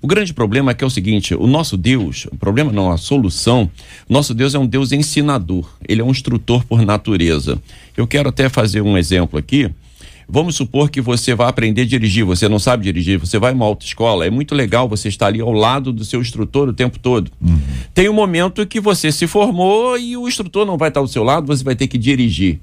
O 0.00 0.06
grande 0.06 0.32
problema 0.32 0.70
é 0.70 0.74
que 0.74 0.82
é 0.82 0.86
o 0.86 0.90
seguinte: 0.90 1.34
o 1.34 1.46
nosso 1.46 1.76
Deus, 1.76 2.26
o 2.32 2.36
problema 2.36 2.72
não, 2.72 2.90
a 2.90 2.96
solução, 2.96 3.70
nosso 4.08 4.32
Deus 4.32 4.54
é 4.54 4.58
um 4.58 4.66
Deus 4.66 4.92
ensinador, 4.92 5.68
ele 5.86 6.00
é 6.00 6.04
um 6.04 6.10
instrutor 6.10 6.64
por 6.64 6.80
natureza. 6.82 7.60
Eu 7.94 8.06
quero 8.06 8.30
até 8.30 8.48
fazer 8.48 8.80
um 8.80 8.96
exemplo 8.96 9.38
aqui. 9.38 9.70
Vamos 10.28 10.56
supor 10.56 10.90
que 10.90 11.00
você 11.00 11.34
vai 11.34 11.48
aprender 11.48 11.82
a 11.82 11.86
dirigir, 11.86 12.24
você 12.24 12.48
não 12.48 12.58
sabe 12.58 12.84
dirigir, 12.84 13.18
você 13.18 13.38
vai 13.38 13.52
em 13.52 13.54
uma 13.54 13.66
autoescola, 13.66 14.26
é 14.26 14.30
muito 14.30 14.54
legal 14.54 14.88
você 14.88 15.08
estar 15.08 15.26
ali 15.26 15.40
ao 15.40 15.52
lado 15.52 15.92
do 15.92 16.04
seu 16.04 16.20
instrutor 16.20 16.68
o 16.68 16.72
tempo 16.72 16.98
todo. 16.98 17.30
Uhum. 17.40 17.58
Tem 17.92 18.08
um 18.08 18.12
momento 18.12 18.66
que 18.66 18.80
você 18.80 19.12
se 19.12 19.26
formou 19.26 19.98
e 19.98 20.16
o 20.16 20.26
instrutor 20.26 20.66
não 20.66 20.78
vai 20.78 20.88
estar 20.88 21.00
ao 21.00 21.06
seu 21.06 21.22
lado, 21.22 21.46
você 21.46 21.62
vai 21.62 21.76
ter 21.76 21.86
que 21.86 21.98
dirigir. 21.98 22.60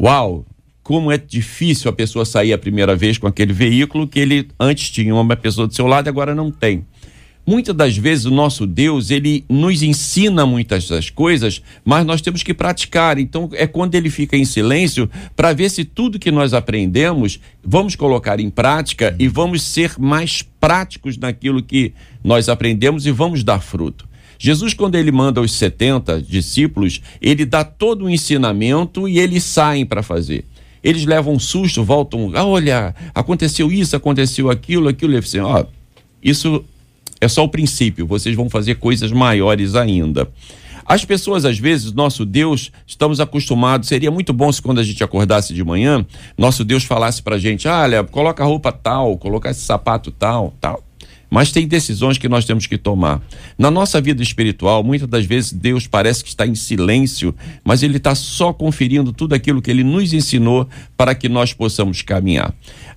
Uau, 0.00 0.44
como 0.82 1.10
é 1.10 1.16
difícil 1.16 1.90
a 1.90 1.94
pessoa 1.94 2.24
sair 2.24 2.52
a 2.52 2.58
primeira 2.58 2.94
vez 2.94 3.16
com 3.16 3.26
aquele 3.26 3.52
veículo 3.52 4.06
que 4.06 4.20
ele 4.20 4.48
antes 4.60 4.90
tinha 4.90 5.14
uma 5.14 5.34
pessoa 5.34 5.66
do 5.66 5.74
seu 5.74 5.86
lado 5.86 6.06
e 6.06 6.10
agora 6.10 6.34
não 6.34 6.50
tem. 6.50 6.84
Muitas 7.46 7.76
das 7.76 7.96
vezes 7.96 8.24
o 8.24 8.30
nosso 8.30 8.66
Deus, 8.66 9.10
ele 9.10 9.44
nos 9.50 9.82
ensina 9.82 10.46
muitas 10.46 10.88
das 10.88 11.10
coisas, 11.10 11.60
mas 11.84 12.06
nós 12.06 12.22
temos 12.22 12.42
que 12.42 12.54
praticar. 12.54 13.18
Então 13.18 13.50
é 13.52 13.66
quando 13.66 13.94
ele 13.94 14.08
fica 14.08 14.36
em 14.36 14.46
silêncio 14.46 15.10
para 15.36 15.52
ver 15.52 15.68
se 15.68 15.84
tudo 15.84 16.18
que 16.18 16.30
nós 16.30 16.54
aprendemos 16.54 17.38
vamos 17.62 17.94
colocar 17.94 18.40
em 18.40 18.48
prática 18.48 19.14
e 19.18 19.28
vamos 19.28 19.62
ser 19.62 19.98
mais 19.98 20.42
práticos 20.42 21.18
naquilo 21.18 21.62
que 21.62 21.92
nós 22.22 22.48
aprendemos 22.48 23.04
e 23.06 23.10
vamos 23.10 23.44
dar 23.44 23.60
fruto. 23.60 24.08
Jesus, 24.38 24.74
quando 24.74 24.94
ele 24.96 25.12
manda 25.12 25.40
os 25.40 25.52
70 25.52 26.22
discípulos, 26.22 27.00
ele 27.20 27.44
dá 27.44 27.62
todo 27.62 28.06
o 28.06 28.10
ensinamento 28.10 29.08
e 29.08 29.18
eles 29.18 29.44
saem 29.44 29.86
para 29.86 30.02
fazer. 30.02 30.44
Eles 30.82 31.06
levam 31.06 31.34
um 31.34 31.38
susto, 31.38 31.82
voltam, 31.82 32.30
ah, 32.34 32.44
olha, 32.44 32.94
aconteceu 33.14 33.72
isso, 33.72 33.96
aconteceu 33.96 34.50
aquilo, 34.50 34.88
aquilo. 34.88 35.12
Ele 35.12 35.18
assim, 35.18 35.40
ó, 35.40 35.64
isso 36.22 36.64
é 37.24 37.28
só 37.28 37.44
o 37.44 37.48
princípio, 37.48 38.06
vocês 38.06 38.34
vão 38.34 38.50
fazer 38.50 38.76
coisas 38.76 39.10
maiores 39.12 39.74
ainda. 39.74 40.28
As 40.86 41.04
pessoas, 41.04 41.46
às 41.46 41.58
vezes, 41.58 41.92
nosso 41.92 42.26
Deus, 42.26 42.70
estamos 42.86 43.18
acostumados, 43.18 43.88
seria 43.88 44.10
muito 44.10 44.32
bom 44.32 44.52
se 44.52 44.60
quando 44.60 44.80
a 44.80 44.82
gente 44.82 45.02
acordasse 45.02 45.54
de 45.54 45.64
manhã, 45.64 46.04
nosso 46.36 46.62
Deus 46.62 46.84
falasse 46.84 47.22
pra 47.22 47.38
gente, 47.38 47.66
olha, 47.66 48.04
coloca 48.04 48.42
a 48.42 48.46
roupa 48.46 48.70
tal, 48.70 49.16
coloca 49.16 49.50
esse 49.50 49.60
sapato 49.60 50.10
tal, 50.10 50.52
tal. 50.60 50.84
Mas 51.30 51.50
tem 51.50 51.66
decisões 51.66 52.18
que 52.18 52.28
nós 52.28 52.44
temos 52.44 52.66
que 52.66 52.76
tomar. 52.76 53.20
Na 53.58 53.70
nossa 53.70 54.00
vida 54.00 54.22
espiritual, 54.22 54.84
muitas 54.84 55.08
das 55.08 55.24
vezes 55.24 55.52
Deus 55.52 55.86
parece 55.86 56.22
que 56.22 56.28
está 56.28 56.46
em 56.46 56.54
silêncio, 56.54 57.34
mas 57.64 57.82
Ele 57.82 57.96
está 57.96 58.14
só 58.14 58.52
conferindo 58.52 59.12
tudo 59.12 59.34
aquilo 59.34 59.62
que 59.62 59.70
Ele 59.70 59.82
nos 59.82 60.12
ensinou 60.12 60.68
para 60.96 61.14
que 61.14 61.28
nós 61.28 61.52
possamos 61.52 62.02
caminhar. 62.02 62.54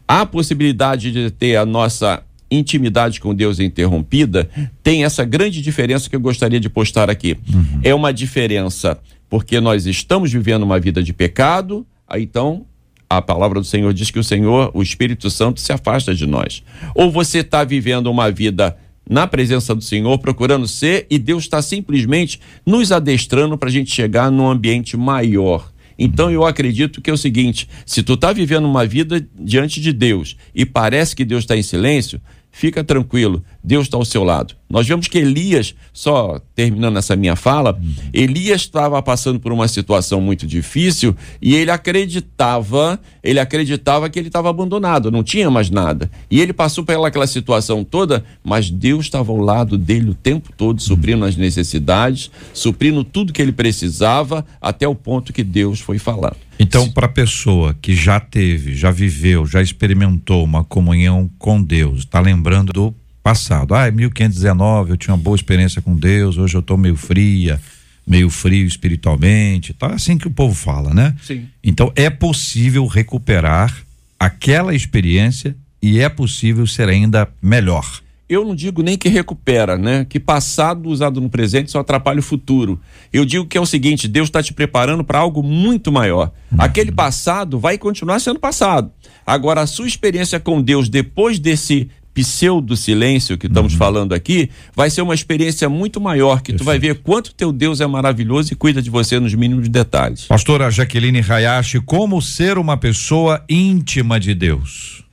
Há 0.07 0.25
possibilidade 0.25 1.11
de 1.11 1.31
ter 1.31 1.55
a 1.55 1.65
nossa 1.65 2.21
intimidade 2.49 3.19
com 3.19 3.33
Deus 3.33 3.59
é 3.59 3.63
interrompida, 3.63 4.49
tem 4.81 5.03
essa 5.03 5.25
grande 5.25 5.61
diferença 5.61 6.09
que 6.09 6.15
eu 6.15 6.19
gostaria 6.19 6.59
de 6.59 6.69
postar 6.69 7.09
aqui. 7.09 7.37
Uhum. 7.53 7.79
É 7.83 7.93
uma 7.93 8.13
diferença 8.13 8.99
porque 9.29 9.59
nós 9.59 9.85
estamos 9.85 10.31
vivendo 10.31 10.63
uma 10.63 10.79
vida 10.79 11.03
de 11.03 11.13
pecado, 11.13 11.85
aí 12.07 12.23
então 12.23 12.65
a 13.09 13.21
palavra 13.21 13.59
do 13.59 13.65
Senhor 13.65 13.93
diz 13.93 14.11
que 14.11 14.19
o 14.19 14.23
Senhor, 14.23 14.71
o 14.73 14.81
Espírito 14.81 15.29
Santo, 15.29 15.59
se 15.59 15.71
afasta 15.71 16.13
de 16.13 16.25
nós. 16.25 16.63
Ou 16.95 17.11
você 17.11 17.39
está 17.39 17.63
vivendo 17.63 18.07
uma 18.07 18.29
vida 18.29 18.77
na 19.09 19.25
presença 19.25 19.73
do 19.73 19.81
Senhor, 19.81 20.17
procurando 20.19 20.67
ser, 20.67 21.07
e 21.09 21.17
Deus 21.17 21.43
está 21.43 21.61
simplesmente 21.61 22.41
nos 22.65 22.91
adestrando 22.91 23.57
para 23.57 23.69
a 23.69 23.71
gente 23.71 23.93
chegar 23.93 24.29
num 24.29 24.49
ambiente 24.49 24.97
maior 24.97 25.71
então 25.97 26.29
eu 26.29 26.45
acredito 26.45 27.01
que 27.01 27.09
é 27.09 27.13
o 27.13 27.17
seguinte: 27.17 27.67
se 27.85 28.03
tu 28.03 28.13
está 28.13 28.31
vivendo 28.31 28.65
uma 28.65 28.85
vida 28.85 29.25
diante 29.39 29.81
de 29.81 29.91
Deus 29.91 30.37
e 30.53 30.65
parece 30.65 31.15
que 31.15 31.25
Deus 31.25 31.43
está 31.43 31.57
em 31.57 31.63
silêncio, 31.63 32.21
fica 32.57 32.83
tranquilo, 32.83 33.43
Deus 33.63 33.83
está 33.85 33.97
ao 33.97 34.03
seu 34.03 34.23
lado. 34.23 34.56
Nós 34.69 34.85
vemos 34.85 35.07
que 35.07 35.17
Elias, 35.17 35.73
só 35.93 36.41
terminando 36.53 36.97
essa 36.97 37.15
minha 37.15 37.35
fala, 37.35 37.79
Elias 38.13 38.61
estava 38.61 39.01
passando 39.01 39.39
por 39.39 39.53
uma 39.53 39.67
situação 39.67 40.19
muito 40.19 40.45
difícil 40.45 41.15
e 41.41 41.55
ele 41.55 41.71
acreditava, 41.71 42.99
ele 43.23 43.39
acreditava 43.39 44.09
que 44.09 44.19
ele 44.19 44.27
estava 44.27 44.49
abandonado, 44.49 45.09
não 45.09 45.23
tinha 45.23 45.49
mais 45.49 45.69
nada. 45.69 46.11
E 46.29 46.41
ele 46.41 46.51
passou 46.51 46.83
pelaquela 46.83 47.27
situação 47.27 47.83
toda, 47.83 48.25
mas 48.43 48.69
Deus 48.69 49.05
estava 49.05 49.31
ao 49.31 49.37
lado 49.37 49.77
dele 49.77 50.09
o 50.09 50.15
tempo 50.15 50.49
todo, 50.55 50.81
suprindo 50.81 51.23
as 51.23 51.37
necessidades, 51.37 52.29
suprindo 52.53 53.03
tudo 53.03 53.31
que 53.31 53.41
ele 53.41 53.53
precisava, 53.53 54.45
até 54.61 54.87
o 54.87 54.95
ponto 54.95 55.31
que 55.31 55.43
Deus 55.43 55.79
foi 55.79 55.97
falando. 55.97 56.35
Então, 56.59 56.89
para 56.89 57.05
a 57.05 57.09
pessoa 57.09 57.75
que 57.79 57.95
já 57.95 58.19
teve, 58.19 58.75
já 58.75 58.89
viveu, 58.89 59.45
já 59.45 59.61
experimentou 59.61 60.43
uma 60.43 60.63
comunhão 60.63 61.29
com 61.37 61.61
Deus, 61.61 61.99
está 61.99 62.19
lembrando 62.19 62.73
do 62.73 62.95
passado. 63.27 63.75
Ah, 63.75 63.87
é 63.87 63.91
1519, 63.91 64.91
eu 64.91 64.97
tinha 64.97 65.13
uma 65.13 65.21
boa 65.21 65.35
experiência 65.35 65.81
com 65.81 65.93
Deus, 65.97 66.37
hoje 66.37 66.55
eu 66.55 66.61
estou 66.61 66.77
meio 66.77 66.95
fria, 66.95 67.59
meio 68.07 68.29
frio 68.29 68.65
espiritualmente. 68.65 69.73
Tá 69.73 69.87
assim 69.87 70.17
que 70.17 70.27
o 70.27 70.31
povo 70.31 70.55
fala, 70.55 70.93
né? 70.93 71.13
Sim. 71.21 71.45
Então, 71.61 71.91
é 71.93 72.09
possível 72.09 72.85
recuperar 72.85 73.75
aquela 74.17 74.73
experiência 74.73 75.57
e 75.81 75.99
é 75.99 76.07
possível 76.07 76.65
ser 76.65 76.87
ainda 76.87 77.27
melhor 77.41 78.01
eu 78.29 78.43
não 78.43 78.53
digo 78.53 78.81
nem 78.81 78.97
que 78.97 79.07
recupera, 79.07 79.77
né? 79.77 80.05
Que 80.07 80.19
passado 80.19 80.89
usado 80.89 81.21
no 81.21 81.29
presente 81.29 81.71
só 81.71 81.79
atrapalha 81.79 82.19
o 82.19 82.23
futuro. 82.23 82.79
Eu 83.11 83.23
digo 83.23 83.45
que 83.45 83.57
é 83.57 83.61
o 83.61 83.65
seguinte: 83.65 84.07
Deus 84.07 84.27
está 84.27 84.43
te 84.43 84.53
preparando 84.53 85.03
para 85.03 85.19
algo 85.19 85.41
muito 85.41 85.91
maior. 85.91 86.31
Uhum. 86.51 86.57
Aquele 86.59 86.91
passado 86.91 87.57
vai 87.57 87.77
continuar 87.77 88.19
sendo 88.19 88.39
passado. 88.39 88.91
Agora, 89.25 89.61
a 89.61 89.67
sua 89.67 89.87
experiência 89.87 90.39
com 90.39 90.61
Deus 90.61 90.89
depois 90.89 91.39
desse 91.39 91.89
pseudo 92.17 92.75
silêncio 92.75 93.37
que 93.37 93.45
estamos 93.45 93.73
uhum. 93.73 93.77
falando 93.77 94.13
aqui, 94.13 94.49
vai 94.73 94.89
ser 94.89 95.03
uma 95.03 95.13
experiência 95.13 95.69
muito 95.69 96.01
maior, 96.01 96.37
que 96.37 96.51
Perfeito. 96.51 96.63
tu 96.63 96.65
vai 96.65 96.79
ver 96.79 96.95
quanto 97.03 97.31
teu 97.31 97.51
Deus 97.51 97.79
é 97.79 97.85
maravilhoso 97.85 98.51
e 98.51 98.55
cuida 98.55 98.81
de 98.81 98.89
você 98.89 99.19
nos 99.19 99.35
mínimos 99.35 99.69
detalhes. 99.69 100.25
Pastora 100.25 100.71
Jaqueline 100.71 101.21
Hayashi, 101.21 101.79
como 101.79 102.19
ser 102.19 102.57
uma 102.57 102.75
pessoa 102.75 103.45
íntima 103.47 104.19
de 104.19 104.33
Deus? 104.33 105.05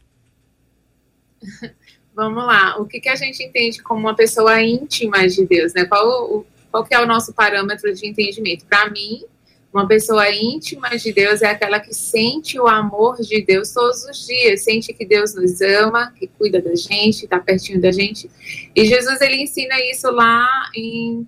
Vamos 2.17 2.47
lá. 2.47 2.79
O 2.79 2.87
que, 2.87 3.01
que 3.01 3.11
a 3.11 3.17
gente 3.17 3.43
entende 3.43 3.83
como 3.83 4.01
uma 4.01 4.15
pessoa 4.15 4.63
íntima 4.63 5.29
de 5.29 5.45
Deus, 5.45 5.75
né? 5.75 5.85
Qual, 5.85 6.07
o, 6.33 6.47
qual 6.71 6.85
que 6.85 6.95
é 6.95 7.01
o 7.03 7.07
nosso 7.07 7.35
parâmetro 7.35 7.93
de 7.93 8.07
entendimento? 8.07 8.65
Para 8.65 8.89
mim, 8.89 9.25
uma 9.75 9.89
pessoa 9.89 10.31
íntima 10.31 10.91
de 10.91 11.13
Deus 11.13 11.43
é 11.43 11.49
aquela 11.49 11.81
que 11.81 11.93
sente 11.93 12.61
o 12.61 12.69
amor 12.69 13.21
de 13.21 13.43
Deus 13.43 13.73
todos 13.73 14.05
os 14.05 14.25
dias, 14.25 14.63
sente 14.63 14.93
que 14.93 15.05
Deus 15.05 15.35
nos 15.35 15.61
ama, 15.61 16.13
que 16.17 16.29
cuida 16.29 16.63
da 16.63 16.77
gente, 16.77 17.25
está 17.25 17.41
pertinho 17.41 17.81
da 17.81 17.91
gente. 17.91 18.31
E 18.75 18.85
Jesus 18.85 19.21
ele 19.21 19.43
ensina 19.43 19.75
isso 19.91 20.09
lá 20.13 20.49
em 20.77 21.27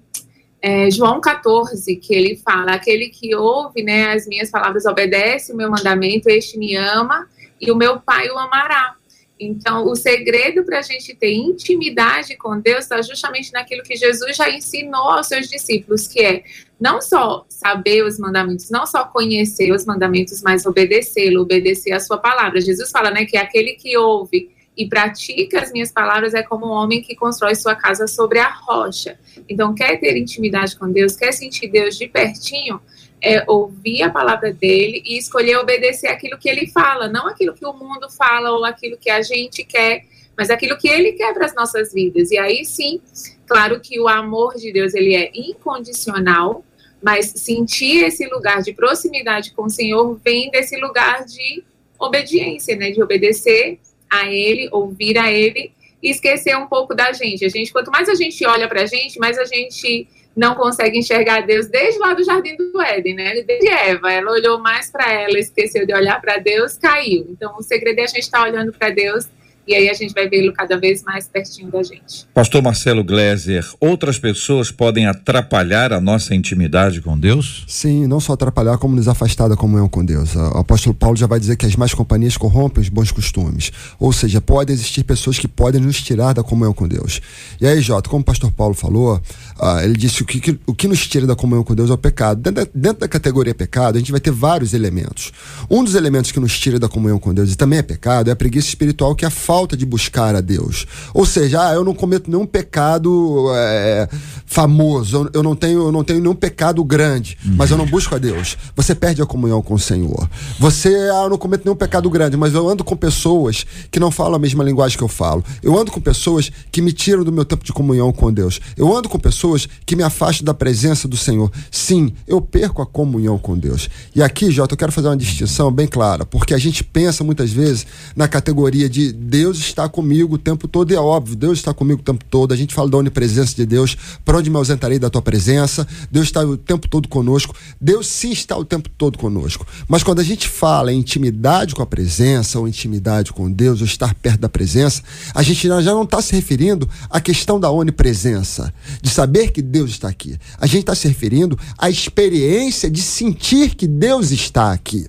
é, 0.63 0.89
João 0.93 1.21
14, 1.21 1.97
que 1.97 2.15
ele 2.15 2.37
fala: 2.37 2.75
aquele 2.75 3.09
que 3.09 3.35
ouve 3.35 3.83
né, 3.83 4.13
as 4.13 4.29
minhas 4.29 4.49
palavras, 4.49 4.87
obedece 4.87 5.53
o 5.53 5.57
meu 5.57 5.69
mandamento, 5.69 6.31
este 6.31 6.57
me 6.57 6.77
ama 6.77 7.29
e 7.61 7.73
o 7.73 7.77
meu 7.77 7.99
Pai 7.99 8.29
o 8.31 8.39
amará. 8.39 8.95
Então, 9.39 9.87
o 9.87 9.95
segredo 9.95 10.65
para 10.65 10.79
a 10.79 10.83
gente 10.83 11.15
ter 11.15 11.35
intimidade 11.35 12.37
com 12.37 12.59
Deus 12.59 12.85
está 12.85 13.03
justamente 13.03 13.53
naquilo 13.53 13.83
que 13.83 13.95
Jesus 13.95 14.35
já 14.35 14.51
ensinou 14.51 15.11
aos 15.11 15.27
seus 15.27 15.49
discípulos, 15.49 16.07
que 16.07 16.21
é 16.21 16.43
não 16.81 17.03
só 17.03 17.45
saber 17.49 18.03
os 18.03 18.19
mandamentos, 18.19 18.71
não 18.71 18.87
só 18.87 19.05
conhecer 19.05 19.73
os 19.73 19.85
mandamentos, 19.85 20.43
mas 20.43 20.65
obedecê-lo, 20.65 21.43
obedecer 21.43 21.93
a 21.93 22.01
sua 22.01 22.17
palavra. 22.17 22.61
Jesus 22.61 22.91
fala, 22.91 23.11
né, 23.11 23.27
que 23.27 23.37
aquele 23.37 23.73
que 23.73 23.97
ouve 23.97 24.51
e 24.77 24.87
pratica 24.87 25.61
as 25.61 25.73
minhas 25.73 25.91
palavras 25.91 26.35
é 26.35 26.43
como 26.43 26.67
um 26.67 26.71
homem 26.71 27.01
que 27.01 27.15
constrói 27.15 27.55
sua 27.55 27.75
casa 27.75 28.07
sobre 28.07 28.39
a 28.39 28.51
rocha. 28.51 29.19
Então, 29.49 29.75
quer 29.75 29.99
ter 29.99 30.17
intimidade 30.17 30.77
com 30.79 30.91
Deus, 30.91 31.17
quer 31.17 31.33
sentir 31.33 31.69
Deus 31.69 31.97
de 31.97 32.09
pertinho, 32.09 32.81
é 33.23 33.45
ouvir 33.47 34.03
a 34.03 34.11
palavra 34.11 34.53
dele 34.53 35.03
e 35.05 35.17
escolher 35.19 35.57
obedecer 35.57 36.09
aquilo 36.09 36.39
que 36.39 36.49
ele 36.49 36.67
fala, 36.67 37.09
não 37.09 37.27
aquilo 37.27 37.55
que 37.55 37.65
o 37.65 37.73
mundo 37.73 38.11
fala 38.11 38.53
ou 38.53 38.65
aquilo 38.65 38.97
que 38.97 39.11
a 39.11 39.23
gente 39.23 39.65
quer, 39.65 40.05
mas 40.37 40.51
aquilo 40.51 40.77
que 40.77 40.89
ele 40.89 41.13
quer 41.13 41.33
para 41.33 41.47
as 41.47 41.55
nossas 41.55 41.93
vidas. 41.93 42.31
E 42.31 42.39
aí 42.39 42.65
sim, 42.65 43.01
claro 43.47 43.81
que 43.81 43.99
o 43.99 44.07
amor 44.07 44.55
de 44.57 44.73
Deus 44.73 44.95
ele 44.95 45.15
é 45.15 45.31
incondicional, 45.35 46.65
mas 47.03 47.33
sentir 47.37 48.05
esse 48.05 48.27
lugar 48.27 48.63
de 48.63 48.73
proximidade 48.73 49.53
com 49.53 49.65
o 49.65 49.71
Senhor 49.71 50.21
vem 50.25 50.51
desse 50.51 50.77
lugar 50.77 51.25
de 51.25 51.65
obediência, 51.99 52.77
né, 52.77 52.91
de 52.91 53.03
obedecer 53.03 53.79
a 54.11 54.31
ele, 54.31 54.69
ouvir 54.71 55.19
a 55.19 55.33
ele 55.33 55.73
e 56.03 56.11
esquecer 56.11 56.57
um 56.57 56.67
pouco 56.67 56.95
da 56.95 57.13
gente. 57.13 57.45
A 57.45 57.49
gente, 57.49 57.73
quanto 57.73 57.91
mais 57.91 58.09
a 58.09 58.15
gente 58.15 58.45
olha 58.47 58.69
para 58.69 58.83
a 58.83 58.87
gente, 58.87 59.19
mais 59.19 59.39
a 59.39 59.45
gente 59.45 60.07
não 60.37 60.55
consegue 60.55 60.99
enxergar 60.99 61.47
Deus 61.47 61.67
desde 61.67 61.99
lá 61.99 62.13
do 62.13 62.23
jardim 62.23 62.57
do 62.57 62.83
Éden, 62.83 63.15
né? 63.15 63.43
Desde 63.43 63.69
Eva, 63.69 64.13
ela 64.13 64.31
olhou 64.31 64.59
mais 64.59 64.91
para 64.91 65.11
ela, 65.11 65.39
esqueceu 65.39 65.87
de 65.87 65.95
olhar 65.95 66.21
para 66.21 66.37
Deus, 66.37 66.77
caiu. 66.77 67.27
Então, 67.31 67.57
o 67.57 67.63
segredo 67.63 68.01
é 68.01 68.03
a 68.03 68.07
gente 68.07 68.21
estar 68.21 68.41
tá 68.41 68.45
olhando 68.45 68.71
para 68.73 68.91
Deus 68.91 69.27
e 69.67 69.75
aí 69.75 69.89
a 69.89 69.95
gente 69.95 70.15
vai 70.15 70.29
vê-lo 70.29 70.53
cada 70.53 70.79
vez 70.79 71.03
mais 71.03 71.27
pertinho 71.27 71.71
da 71.71 71.83
gente. 71.83 72.27
Pastor 72.33 72.63
Marcelo 72.63 73.03
Gleiser, 73.03 73.67
outras 73.81 74.19
pessoas 74.19 74.71
podem 74.71 75.07
atrapalhar 75.07 75.93
a 75.93 76.01
nossa 76.01 76.35
intimidade 76.35 77.01
com 77.01 77.19
Deus? 77.19 77.65
Sim, 77.67 78.07
não 78.07 78.21
só 78.21 78.35
atrapalhar, 78.35 78.79
como 78.79 78.95
nos 78.95 79.09
afastar 79.09 79.49
da 79.49 79.57
comunhão 79.57 79.89
com 79.89 80.05
Deus. 80.05 80.37
O 80.37 80.59
apóstolo 80.59 80.95
Paulo 80.95 81.17
já 81.17 81.27
vai 81.27 81.41
dizer 81.41 81.57
que 81.57 81.67
as 81.67 81.75
más 81.75 81.93
companhias 81.93 82.37
corrompem 82.37 82.81
os 82.81 82.89
bons 82.89 83.11
costumes. 83.11 83.73
Ou 83.99 84.13
seja, 84.13 84.41
podem 84.41 84.73
existir 84.73 85.03
pessoas 85.03 85.39
que 85.39 85.49
podem 85.49 85.81
nos 85.81 86.01
tirar 86.01 86.33
da 86.33 86.45
comunhão 86.45 86.73
com 86.73 86.87
Deus. 86.87 87.21
E 87.61 87.67
aí, 87.67 87.81
Jota, 87.81 88.09
como 88.09 88.23
o 88.23 88.25
pastor 88.25 88.53
Paulo 88.53 88.75
falou, 88.75 89.17
uh, 89.59 89.81
ele 89.83 89.95
disse 89.95 90.25
que 90.25 90.39
o, 90.39 90.41
que 90.41 90.61
o 90.67 90.75
que 90.75 90.87
nos 90.87 91.07
tira 91.09 91.27
da 91.27 91.35
comunhão 91.35 91.65
com 91.65 91.75
Deus 91.75 91.91
é 91.91 91.93
o 91.93 91.99
pecado. 91.99 92.41
Dentro 92.41 92.65
da, 92.65 92.71
dentro 92.73 93.01
da 93.01 93.09
categoria 93.09 93.55
pecado, 93.55 93.97
a 93.97 93.99
gente 93.99 94.13
vai 94.13 94.21
ter 94.21 94.31
vários 94.31 94.75
elementos. 94.75 95.33
Um 95.69 95.83
dos 95.83 95.97
elementos 95.97 96.31
que 96.31 96.39
nos 96.39 96.57
tira 96.59 96.79
da 96.79 96.89
comunhão 96.89 97.19
com 97.19 97.35
Deus 97.35 97.53
e 97.53 97.57
também 97.57 97.81
é 97.81 97.83
pecado 97.83 98.29
é 98.29 98.33
a 98.33 98.37
preguiça 98.37 98.69
espiritual, 98.69 99.15
que 99.15 99.25
é 99.25 99.29
a 99.29 99.31
falta 99.31 99.56
falta 99.57 99.75
de 99.75 99.87
buscar 99.87 100.37
a 100.37 100.43
Deus. 100.43 100.87
Ou 101.15 101.25
seja, 101.25 101.71
ah, 101.71 101.73
eu 101.73 101.83
não 101.83 101.95
cometo 101.95 102.31
nenhum 102.31 102.45
pecado 102.45 103.47
é, 103.55 104.07
famoso, 104.45 105.31
eu 105.33 105.43
não 105.43 105.57
tenho, 105.57 105.87
eu 105.87 105.93
não 105.93 106.05
tenho 106.05 106.21
nenhum 106.21 106.35
pecado 106.35 106.85
grande, 106.85 107.39
mas 107.43 107.71
eu 107.71 107.79
não 107.79 107.87
busco 107.87 108.15
a 108.15 108.19
Deus. 108.19 108.59
Você 108.77 108.95
perde 108.95 109.23
a 109.23 109.27
comunhão 109.27 109.63
com 109.63 109.73
o 109.73 109.79
Senhor. 109.79 110.29
Você, 110.61 110.91
ah, 111.11 111.23
eu 111.25 111.31
não 111.31 111.39
cometo 111.39 111.65
nenhum 111.65 111.75
pecado 111.75 112.11
grande, 112.11 112.37
mas 112.37 112.53
eu 112.53 112.69
ando 112.69 112.85
com 112.85 112.95
pessoas 112.95 113.65
que 113.91 113.99
não 113.99 114.11
falam 114.11 114.35
a 114.35 114.39
mesma 114.39 114.63
linguagem 114.63 114.99
que 114.99 115.03
eu 115.03 115.09
falo. 115.09 115.43
Eu 115.63 115.79
ando 115.79 115.91
com 115.91 116.03
pessoas 116.03 116.53
que 116.71 116.83
me 116.83 116.93
tiram 116.93 117.25
do 117.25 117.33
meu 117.33 117.47
tempo 117.47 117.65
de 117.65 117.73
comunhão 117.73 118.13
com 118.13 118.31
Deus. 118.31 118.61
Eu 118.77 118.95
ando 118.95 119.09
com 119.09 119.19
pessoas 119.19 119.67
que 119.87 119.97
me 119.97 120.03
afastam 120.03 120.45
da 120.45 120.53
presença 120.53 121.09
do 121.09 121.17
Senhor. 121.17 121.51
Sim, 121.71 122.13
eu 122.29 122.43
perco 122.43 122.83
a 122.83 122.87
comunhão 122.87 123.39
com 123.39 123.57
Deus. 123.57 123.89
E 124.15 124.23
aqui, 124.23 124.51
Jota, 124.51 124.75
eu 124.75 124.79
quero 124.79 124.93
fazer 124.93 125.09
uma 125.09 125.17
distinção 125.17 125.73
bem 125.73 125.87
clara, 125.87 126.27
porque 126.27 126.53
a 126.53 126.59
gente 126.59 126.85
pensa 126.85 127.25
muitas 127.25 127.51
vezes 127.51 127.87
na 128.15 128.29
categoria 128.29 128.87
de 128.87 129.07
Deus 129.13 129.46
Deus 129.47 129.59
está 129.59 129.89
comigo 129.89 130.35
o 130.35 130.39
tempo 130.39 130.67
todo, 130.67 130.91
e 130.91 130.97
é 130.97 130.99
óbvio, 130.99 131.37
Deus 131.37 131.59
está 131.59 131.73
comigo 131.73 132.01
o 132.01 132.03
tempo 132.03 132.25
todo. 132.25 132.53
A 132.53 132.57
gente 132.57 132.75
fala 132.75 132.91
da 132.91 132.97
onipresença 132.97 133.55
de 133.55 133.65
Deus, 133.65 133.97
para 134.25 134.39
onde 134.39 134.51
me 134.51 134.57
ausentarei 134.57 134.99
da 134.99 135.09
tua 135.09 135.23
presença? 135.23 135.87
Deus 136.11 136.27
está 136.27 136.45
o 136.45 136.57
tempo 136.57 136.89
todo 136.89 137.07
conosco. 137.07 137.55
Deus 137.81 138.09
sim 138.09 138.33
está 138.33 138.57
o 138.59 138.65
tempo 138.65 138.89
todo 138.89 139.17
conosco. 139.17 139.65
Mas 139.87 140.03
quando 140.03 140.19
a 140.19 140.25
gente 140.25 140.49
fala 140.49 140.93
em 140.93 140.99
intimidade 140.99 141.77
com 141.77 141.83
a 141.83 141.87
presença, 141.87 142.59
ou 142.59 142.67
intimidade 142.67 143.33
com 143.33 143.49
Deus, 143.49 143.79
ou 143.79 143.87
estar 143.87 144.15
perto 144.15 144.41
da 144.41 144.49
presença, 144.49 145.01
a 145.33 145.45
gente 145.45 145.69
já 145.69 145.81
não 145.81 146.03
está 146.03 146.21
se 146.21 146.35
referindo 146.35 146.91
à 147.09 147.21
questão 147.21 147.61
da 147.61 147.71
onipresença, 147.71 148.75
de 149.01 149.11
saber 149.11 149.53
que 149.53 149.63
Deus 149.63 149.91
está 149.91 150.09
aqui. 150.09 150.37
A 150.59 150.67
gente 150.67 150.81
está 150.81 150.95
se 150.97 151.07
referindo 151.07 151.57
à 151.79 151.89
experiência 151.89 152.91
de 152.91 153.01
sentir 153.01 153.77
que 153.77 153.87
Deus 153.87 154.33
está 154.33 154.73
aqui. 154.73 155.07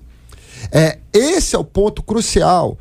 É, 0.71 0.99
esse 1.11 1.55
é 1.55 1.59
o 1.59 1.63
ponto 1.63 2.03
crucial. 2.03 2.77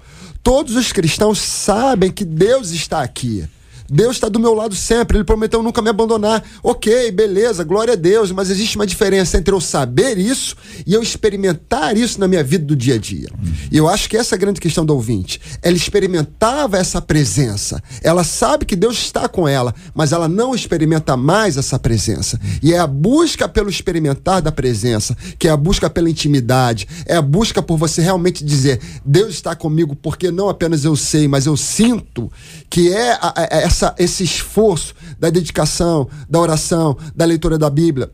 Todos 0.47 0.77
os 0.77 0.93
cristãos 0.93 1.41
sabem 1.41 2.09
que 2.09 2.25
Deus 2.25 2.71
está 2.71 3.03
aqui. 3.03 3.49
Deus 3.89 4.17
está 4.17 4.29
do 4.29 4.41
meu 4.41 4.55
lado 4.55 4.75
sempre, 4.75 5.17
Ele 5.17 5.25
prometeu 5.25 5.63
nunca 5.63 5.81
me 5.83 5.89
abandonar. 5.91 6.43
Ok, 6.63 7.11
beleza, 7.13 7.65
glória 7.65 7.93
a 7.93 7.97
Deus, 7.97 8.33
mas 8.33 8.51
existe 8.51 8.77
uma 8.77 8.87
diferença 8.87 9.37
entre 9.39 9.55
eu 9.55 9.61
saber 9.61 10.19
isso 10.19 10.57
e 10.87 10.95
eu 10.95 11.03
experimentar 11.03 11.97
isso 11.97 12.19
na 12.21 12.29
minha 12.29 12.43
vida 12.43 12.65
do 12.65 12.77
dia 12.77 12.95
a 12.95 12.99
dia. 12.99 13.29
E 13.71 13.77
eu 13.77 13.89
acho 13.89 14.09
que 14.09 14.17
essa 14.17 14.35
é 14.35 14.37
a 14.37 14.41
grande 14.41 14.61
questão 14.61 14.85
do 14.85 14.95
ouvinte. 14.95 15.41
Ela 15.63 15.77
experimentava 15.77 16.77
essa 16.77 17.01
presença, 17.01 17.83
ela 18.03 18.25
sabe 18.25 18.65
que 18.65 18.77
Deus 18.77 18.99
está 18.99 19.29
com 19.29 19.47
ela, 19.47 19.75
mas 19.95 20.13
ela 20.13 20.29
não 20.29 20.55
experimenta 20.55 21.17
mais 21.17 21.57
essa 21.57 21.79
presença. 21.79 22.41
E 22.63 22.73
é 22.73 22.79
a 22.79 22.87
busca 22.87 23.49
pelo 23.49 23.69
experimentar 23.69 24.41
da 24.43 24.51
presença, 24.51 25.17
que 25.39 25.49
é 25.49 25.51
a 25.51 25.57
busca 25.57 25.89
pela 25.91 26.11
intimidade, 26.11 26.89
é 27.07 27.17
a 27.17 27.23
busca 27.23 27.63
por 27.63 27.77
você 27.77 28.01
realmente 28.01 28.45
dizer: 28.45 28.81
Deus 29.05 29.35
está 29.35 29.55
comigo, 29.55 29.95
porque 29.95 30.31
não 30.31 30.49
apenas 30.49 30.85
eu 30.85 30.97
sei, 30.97 31.29
mas 31.29 31.47
eu 31.47 31.57
sinto 31.57 32.31
que 32.71 32.93
é 32.93 33.19
essa 33.51 33.76
essa, 33.77 33.95
esse 33.99 34.25
esforço 34.25 34.95
da 35.21 35.29
dedicação, 35.29 36.09
da 36.29 36.41
oração, 36.41 36.97
da 37.15 37.27
leitura 37.27 37.59
da 37.59 37.69
Bíblia, 37.69 38.11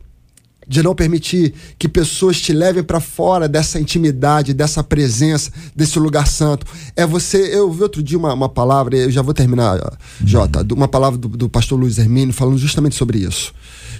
de 0.67 0.83
não 0.83 0.93
permitir 0.93 1.53
que 1.77 1.87
pessoas 1.89 2.39
te 2.39 2.53
levem 2.53 2.83
para 2.83 2.99
fora 2.99 3.47
dessa 3.47 3.79
intimidade, 3.79 4.53
dessa 4.53 4.83
presença, 4.83 5.51
desse 5.75 5.97
lugar 5.99 6.27
santo. 6.27 6.65
É 6.95 7.05
você. 7.05 7.37
Eu 7.55 7.71
vi 7.71 7.83
outro 7.83 8.03
dia 8.03 8.17
uma, 8.17 8.33
uma 8.33 8.49
palavra, 8.49 8.95
eu 8.95 9.11
já 9.11 9.21
vou 9.21 9.33
terminar, 9.33 9.97
Jota, 10.25 10.65
uma 10.73 10.87
palavra 10.87 11.17
do, 11.17 11.27
do 11.27 11.49
pastor 11.49 11.79
Luiz 11.79 11.97
Hermínio 11.97 12.33
falando 12.33 12.57
justamente 12.57 12.95
sobre 12.95 13.19
isso 13.19 13.53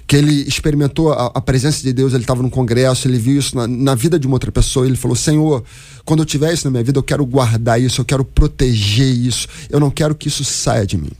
que 0.05 0.17
ele 0.17 0.41
experimentou 0.41 1.13
a, 1.13 1.27
a 1.27 1.39
presença 1.39 1.81
de 1.81 1.93
Deus, 1.93 2.13
ele 2.13 2.23
estava 2.23 2.43
num 2.43 2.49
congresso, 2.49 3.07
ele 3.07 3.17
viu 3.17 3.39
isso 3.39 3.55
na, 3.55 3.65
na, 3.65 3.95
vida 3.95 4.19
de 4.19 4.27
uma 4.27 4.35
outra 4.35 4.51
pessoa, 4.51 4.85
ele 4.85 4.97
falou: 4.97 5.15
Senhor, 5.15 5.63
quando 6.03 6.19
eu 6.19 6.25
tiver 6.25 6.53
isso 6.53 6.65
na 6.65 6.71
minha 6.71 6.83
vida, 6.83 6.99
eu 6.99 7.03
quero 7.03 7.25
guardar 7.25 7.81
isso, 7.81 8.01
eu 8.01 8.05
quero 8.05 8.25
proteger 8.25 9.07
isso, 9.07 9.47
eu 9.69 9.79
não 9.79 9.89
quero 9.89 10.13
que 10.13 10.27
isso 10.27 10.43
saia 10.43 10.85
de 10.85 10.97
mim. 10.97 11.11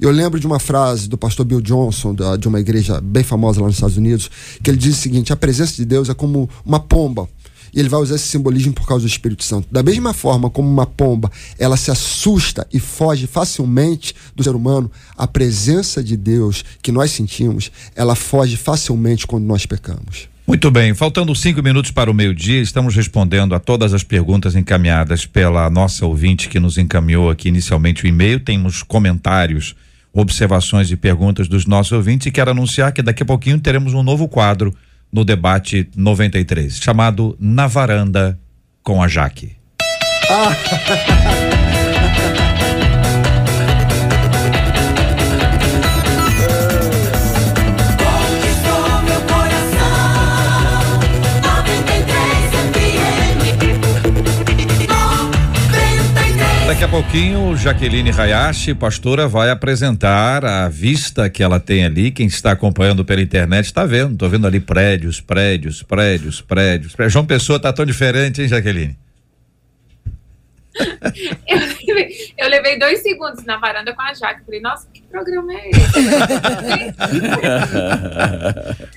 Eu 0.00 0.10
lembro 0.10 0.38
de 0.38 0.46
uma 0.46 0.58
frase 0.58 1.08
do 1.08 1.18
pastor 1.18 1.46
Bill 1.46 1.60
Johnson, 1.60 2.14
da, 2.14 2.36
de 2.36 2.48
uma 2.48 2.60
igreja 2.60 3.00
bem 3.00 3.22
famosa 3.22 3.60
lá 3.60 3.66
nos 3.66 3.76
Estados 3.76 3.96
Unidos, 3.96 4.30
que 4.62 4.70
ele 4.70 4.78
diz 4.78 4.96
o 4.96 5.00
seguinte: 5.00 5.32
a 5.32 5.36
presença 5.36 5.74
de 5.74 5.84
Deus 5.84 6.08
é 6.08 6.14
como 6.14 6.48
uma 6.64 6.80
pomba. 6.80 7.28
E 7.74 7.80
ele 7.80 7.88
vai 7.88 8.00
usar 8.00 8.16
esse 8.16 8.26
simbolismo 8.26 8.74
por 8.74 8.86
causa 8.86 9.06
do 9.06 9.08
Espírito 9.08 9.42
Santo. 9.42 9.66
Da 9.72 9.82
mesma 9.82 10.12
forma 10.12 10.50
como 10.50 10.68
uma 10.68 10.84
pomba, 10.84 11.32
ela 11.58 11.76
se 11.76 11.90
assusta 11.90 12.66
e 12.70 12.78
foge 12.78 13.26
facilmente 13.26 14.14
do 14.36 14.44
ser 14.44 14.54
humano, 14.54 14.90
a 15.16 15.26
presença 15.26 16.04
de 16.04 16.14
Deus 16.14 16.62
que 16.82 16.92
nós 16.92 17.12
sentimos, 17.12 17.72
ela 17.96 18.14
foge 18.14 18.58
facilmente 18.58 19.26
quando 19.26 19.44
nós 19.44 19.64
pecamos. 19.64 20.31
Muito 20.46 20.70
bem, 20.70 20.92
faltando 20.92 21.34
cinco 21.34 21.62
minutos 21.62 21.92
para 21.92 22.10
o 22.10 22.14
meio-dia, 22.14 22.60
estamos 22.60 22.96
respondendo 22.96 23.54
a 23.54 23.60
todas 23.60 23.94
as 23.94 24.02
perguntas 24.02 24.56
encaminhadas 24.56 25.24
pela 25.24 25.70
nossa 25.70 26.04
ouvinte 26.04 26.48
que 26.48 26.58
nos 26.58 26.76
encaminhou 26.76 27.30
aqui 27.30 27.48
inicialmente 27.48 28.04
o 28.04 28.08
e-mail. 28.08 28.40
Temos 28.40 28.82
comentários 28.82 29.76
observações 30.12 30.90
e 30.90 30.96
perguntas 30.96 31.46
dos 31.46 31.64
nossos 31.64 31.92
ouvintes 31.92 32.26
e 32.26 32.30
quero 32.32 32.50
anunciar 32.50 32.92
que 32.92 33.02
daqui 33.02 33.22
a 33.22 33.26
pouquinho 33.26 33.58
teremos 33.60 33.94
um 33.94 34.02
novo 34.02 34.28
quadro 34.28 34.74
no 35.12 35.24
debate 35.24 35.88
93, 35.96 36.76
chamado 36.76 37.36
Na 37.38 37.66
Varanda 37.66 38.38
com 38.82 39.02
a 39.02 39.08
Jaque. 39.08 39.52
Ah. 40.28 41.78
Daqui 56.72 56.84
a 56.84 56.88
pouquinho, 56.88 57.54
Jaqueline 57.54 58.10
Hayashi, 58.10 58.72
pastora, 58.72 59.28
vai 59.28 59.50
apresentar 59.50 60.42
a 60.42 60.70
vista 60.70 61.28
que 61.28 61.42
ela 61.42 61.60
tem 61.60 61.84
ali. 61.84 62.10
Quem 62.10 62.26
está 62.26 62.52
acompanhando 62.52 63.04
pela 63.04 63.20
internet 63.20 63.66
está 63.66 63.84
vendo. 63.84 64.14
Estou 64.14 64.30
vendo 64.30 64.46
ali 64.46 64.58
prédios, 64.58 65.20
prédios, 65.20 65.82
prédios, 65.82 66.40
prédios. 66.40 66.94
João 67.08 67.26
Pessoa 67.26 67.58
está 67.58 67.74
tão 67.74 67.84
diferente, 67.84 68.40
hein, 68.40 68.48
Jaqueline? 68.48 68.96
Eu, 71.46 71.58
levei, 71.86 72.32
eu 72.38 72.48
levei 72.48 72.78
dois 72.78 73.02
segundos 73.02 73.44
na 73.44 73.58
varanda 73.58 73.94
com 73.94 74.02
a 74.02 74.14
Jaque. 74.14 74.44
Falei, 74.44 74.60
nossa, 74.60 74.88
que 74.92 75.02
programa 75.02 75.52
é 75.52 75.70
esse? 75.70 75.82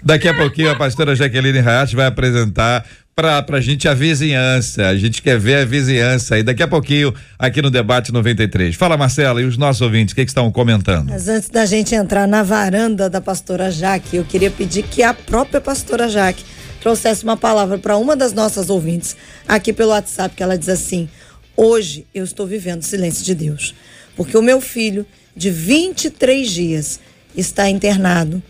Daqui 0.04 0.28
a 0.28 0.34
pouquinho 0.34 0.72
a 0.72 0.76
pastora 0.76 1.16
Jaqueline 1.16 1.60
Rayat 1.60 1.96
vai 1.96 2.06
apresentar 2.06 2.86
pra, 3.16 3.42
pra 3.42 3.62
gente 3.62 3.88
a 3.88 3.94
vizinhança. 3.94 4.88
A 4.88 4.98
gente 4.98 5.22
quer 5.22 5.40
ver 5.40 5.56
a 5.56 5.66
vizinhança 5.66 6.36
aí 6.36 6.44
daqui 6.44 6.62
a 6.62 6.68
pouquinho 6.68 7.14
aqui 7.40 7.62
no 7.62 7.72
Debate 7.72 8.12
93. 8.12 8.76
Fala, 8.76 8.98
Marcela, 8.98 9.42
e 9.42 9.46
os 9.46 9.58
nossos 9.58 9.82
ouvintes, 9.82 10.12
o 10.12 10.16
que, 10.16 10.26
que 10.26 10.32
estão 10.32 10.52
comentando? 10.52 11.10
Mas 11.10 11.28
antes 11.28 11.50
da 11.50 11.66
gente 11.66 11.96
entrar 11.96 12.28
na 12.28 12.44
varanda 12.44 13.10
da 13.10 13.22
pastora 13.22 13.72
Jaque, 13.72 14.18
eu 14.18 14.26
queria 14.26 14.52
pedir 14.52 14.84
que 14.84 15.02
a 15.02 15.14
própria 15.14 15.62
pastora 15.62 16.10
Jaque 16.10 16.44
trouxesse 16.82 17.24
uma 17.24 17.38
palavra 17.38 17.78
para 17.80 17.98
uma 17.98 18.16
das 18.16 18.32
nossas 18.34 18.70
ouvintes 18.70 19.16
aqui 19.48 19.74
pelo 19.74 19.90
WhatsApp, 19.90 20.36
que 20.36 20.44
ela 20.44 20.58
diz 20.58 20.70
assim: 20.70 21.10
Hoje 21.56 22.06
eu 22.14 22.24
estou 22.24 22.46
vivendo 22.46 22.82
o 22.82 22.86
silêncio 22.86 23.24
de 23.24 23.34
Deus, 23.34 23.74
porque 24.16 24.38
o 24.38 24.42
meu 24.42 24.60
filho, 24.60 25.06
de 25.36 25.50
23 25.50 26.50
dias, 26.50 27.00
está 27.36 27.70
internado. 27.70 28.42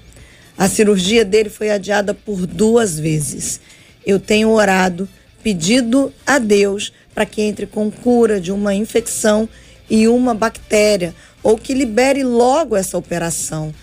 A 0.58 0.68
cirurgia 0.70 1.26
dele 1.26 1.50
foi 1.50 1.70
adiada 1.70 2.14
por 2.14 2.46
duas 2.46 3.00
vezes 3.00 3.60
eu 4.06 4.20
tenho 4.20 4.52
orado, 4.52 5.10
pedido 5.42 6.14
a 6.26 6.38
Deus 6.38 6.94
para 7.14 7.26
que 7.26 7.42
entre 7.42 7.66
com 7.66 7.90
cura 7.90 8.40
de 8.40 8.52
uma 8.52 8.76
infecção 8.76 9.50
e 9.90 10.08
uma 10.08 10.34
bactéria, 10.34 11.14
ou 11.42 11.58
que 11.58 11.74
libere 11.74 12.24
logo 12.24 12.76
essa 12.76 12.98
operação. 12.98 13.74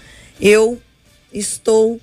Eu 0.40 0.80
estou 1.32 2.00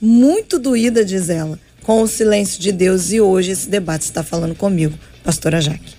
muito 0.00 0.58
doída, 0.58 1.04
diz 1.04 1.28
ela, 1.28 1.58
com 1.82 2.02
o 2.02 2.08
silêncio 2.08 2.60
de 2.60 2.72
Deus 2.72 3.12
e 3.12 3.20
hoje 3.20 3.52
esse 3.52 3.68
debate 3.68 4.02
está 4.02 4.22
falando 4.22 4.54
comigo, 4.54 4.98
pastora 5.22 5.60
Jaque. 5.60 5.93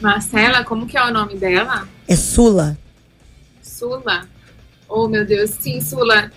Marcela, 0.00 0.64
como 0.64 0.86
que 0.86 0.96
é 0.96 1.04
o 1.04 1.12
nome 1.12 1.36
dela? 1.36 1.88
É 2.08 2.16
Sula. 2.16 2.76
Sula. 3.62 4.28
Oh, 4.88 5.08
meu 5.08 5.24
Deus, 5.24 5.50
sim, 5.50 5.80
Sula. 5.80 6.30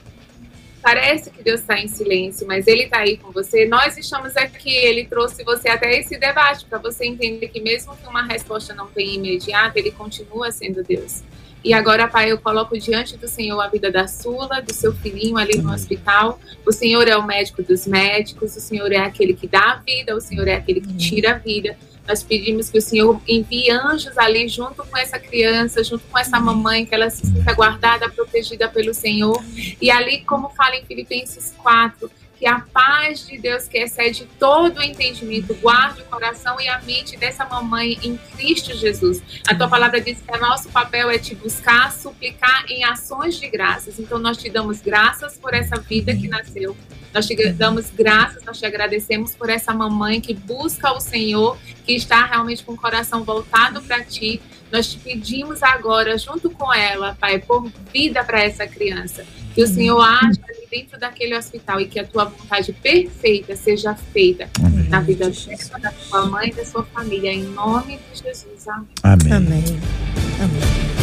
Parece 0.82 1.30
que 1.32 1.44
Deus 1.44 1.60
está 1.60 1.78
em 1.78 1.88
silêncio, 1.88 2.48
mas 2.48 2.66
Ele 2.66 2.84
está 2.84 3.00
aí 3.00 3.18
com 3.18 3.32
você. 3.32 3.66
Nós 3.66 3.98
estamos 3.98 4.38
aqui, 4.38 4.74
Ele 4.74 5.06
trouxe 5.06 5.44
você 5.44 5.70
até 5.70 6.00
esse 6.00 6.18
debate 6.18 6.66
para 6.66 6.78
você 6.78 7.06
entender 7.06 7.50
que 7.50 7.60
mesmo 7.60 7.96
que 7.98 8.08
uma 8.08 8.24
resposta 8.24 8.74
não 8.74 8.88
tenha 8.88 9.16
imediata, 9.16 9.78
Ele 9.78 9.92
continua 9.92 10.52
sendo 10.52 10.84
Deus. 10.84 11.24
E 11.64 11.74
agora, 11.74 12.08
Pai, 12.08 12.32
eu 12.32 12.38
coloco 12.38 12.78
diante 12.78 13.18
do 13.18 13.28
Senhor 13.28 13.60
a 13.60 13.68
vida 13.68 13.92
da 13.92 14.08
Sula, 14.08 14.62
do 14.62 14.74
seu 14.74 14.94
filhinho 14.94 15.38
ali 15.38 15.58
no 15.58 15.74
hospital. 15.74 16.40
O 16.66 16.72
Senhor 16.72 17.06
é 17.08 17.18
o 17.18 17.26
médico 17.26 17.62
dos 17.62 17.86
médicos, 17.86 18.56
o 18.56 18.62
Senhor 18.62 18.90
é 18.92 18.98
aquele 19.00 19.34
que 19.34 19.48
dá 19.48 19.74
a 19.74 19.76
vida, 19.76 20.16
o 20.16 20.22
Senhor 20.22 20.48
é 20.48 20.56
aquele 20.56 20.80
que 20.80 20.94
tira 20.94 21.32
a 21.32 21.38
vida. 21.38 21.78
Nós 22.08 22.24
pedimos 22.24 22.70
que 22.70 22.78
o 22.78 22.82
Senhor 22.82 23.22
envie 23.28 23.70
anjos 23.70 24.18
ali 24.18 24.48
junto 24.48 24.86
com 24.86 24.98
essa 24.98 25.20
criança, 25.20 25.84
junto 25.84 26.06
com 26.06 26.18
essa 26.18 26.40
mamãe, 26.40 26.86
que 26.86 26.96
ela 26.96 27.10
se 27.10 27.26
sinta 27.26 27.54
guardada, 27.54 28.10
protegida 28.10 28.70
pelo 28.70 28.94
Senhor. 28.94 29.44
E 29.82 29.92
ali, 29.92 30.22
como 30.22 30.50
fala 30.50 30.76
em 30.76 30.86
Filipenses 30.86 31.54
4, 31.62 32.10
que 32.38 32.46
a 32.46 32.60
paz 32.60 33.26
de 33.28 33.38
Deus, 33.38 33.68
que 33.68 33.80
excede 33.80 34.28
todo 34.40 34.78
o 34.78 34.84
entendimento, 34.84 35.54
guarde 35.56 36.02
o 36.02 36.06
coração 36.06 36.62
e 36.62 36.68
a 36.68 36.80
mente 36.82 37.18
dessa 37.18 37.46
mamãe 37.46 37.98
em 38.04 38.16
Cristo 38.36 38.76
Jesus. 38.76 39.22
A 39.48 39.56
tua 39.56 39.68
palavra 39.68 40.00
diz 40.00 40.22
que 40.22 40.32
o 40.32 40.40
nosso 40.40 40.70
papel 40.70 41.10
é 41.10 41.18
te 41.18 41.34
buscar, 41.34 41.92
suplicar 41.92 42.66
em 42.70 42.84
ações 42.84 43.40
de 43.40 43.50
graças. 43.50 44.00
Então, 44.00 44.20
nós 44.20 44.38
te 44.38 44.50
damos 44.50 44.82
graças 44.82 45.38
por 45.38 45.54
essa 45.54 45.78
vida 45.78 46.16
que 46.16 46.28
nasceu. 46.28 46.78
Nós 47.14 47.26
te 47.26 47.36
damos 47.54 47.90
graças, 47.90 48.44
nós 48.44 48.60
te 48.60 48.66
agradecemos 48.66 49.34
por 49.34 49.50
essa 49.50 49.74
mamãe 49.74 50.22
que 50.22 50.34
busca 50.34 50.92
o 50.92 51.00
Senhor, 51.00 51.58
que 51.86 51.94
está 51.94 52.26
realmente 52.26 52.64
com 52.64 52.74
o 52.74 52.78
coração 52.78 53.24
voltado 53.24 53.82
para 53.82 54.04
ti. 54.04 54.42
Nós 54.72 54.92
te 54.92 54.98
pedimos 54.98 55.64
agora, 55.64 56.18
junto 56.18 56.50
com 56.50 56.74
ela, 56.74 57.18
Pai, 57.20 57.40
por 57.40 57.72
vida 57.94 58.24
para 58.24 58.44
essa 58.44 58.68
criança. 58.68 59.26
Que 59.56 59.64
o 59.64 59.68
Senhor 59.68 60.00
haja 60.00 60.40
dentro 60.70 61.00
daquele 61.00 61.36
hospital 61.36 61.80
e 61.80 61.88
que 61.88 62.00
a 62.00 62.06
tua 62.06 62.26
vontade 62.26 62.74
perfeita 62.74 63.56
seja 63.56 63.96
feita 63.96 64.50
Amém. 64.60 64.90
na 64.90 65.00
vida 65.00 65.30
dela, 65.30 65.80
da 65.80 65.92
sua 65.92 66.26
mãe 66.26 66.50
e 66.50 66.54
da 66.54 66.66
sua 66.66 66.84
família. 66.84 67.32
Em 67.32 67.44
nome 67.44 68.00
de 68.14 68.22
Jesus. 68.22 68.68
Amém. 68.68 68.88
Amém. 69.04 69.32
Amém. 69.32 69.64
Amém. 70.44 70.98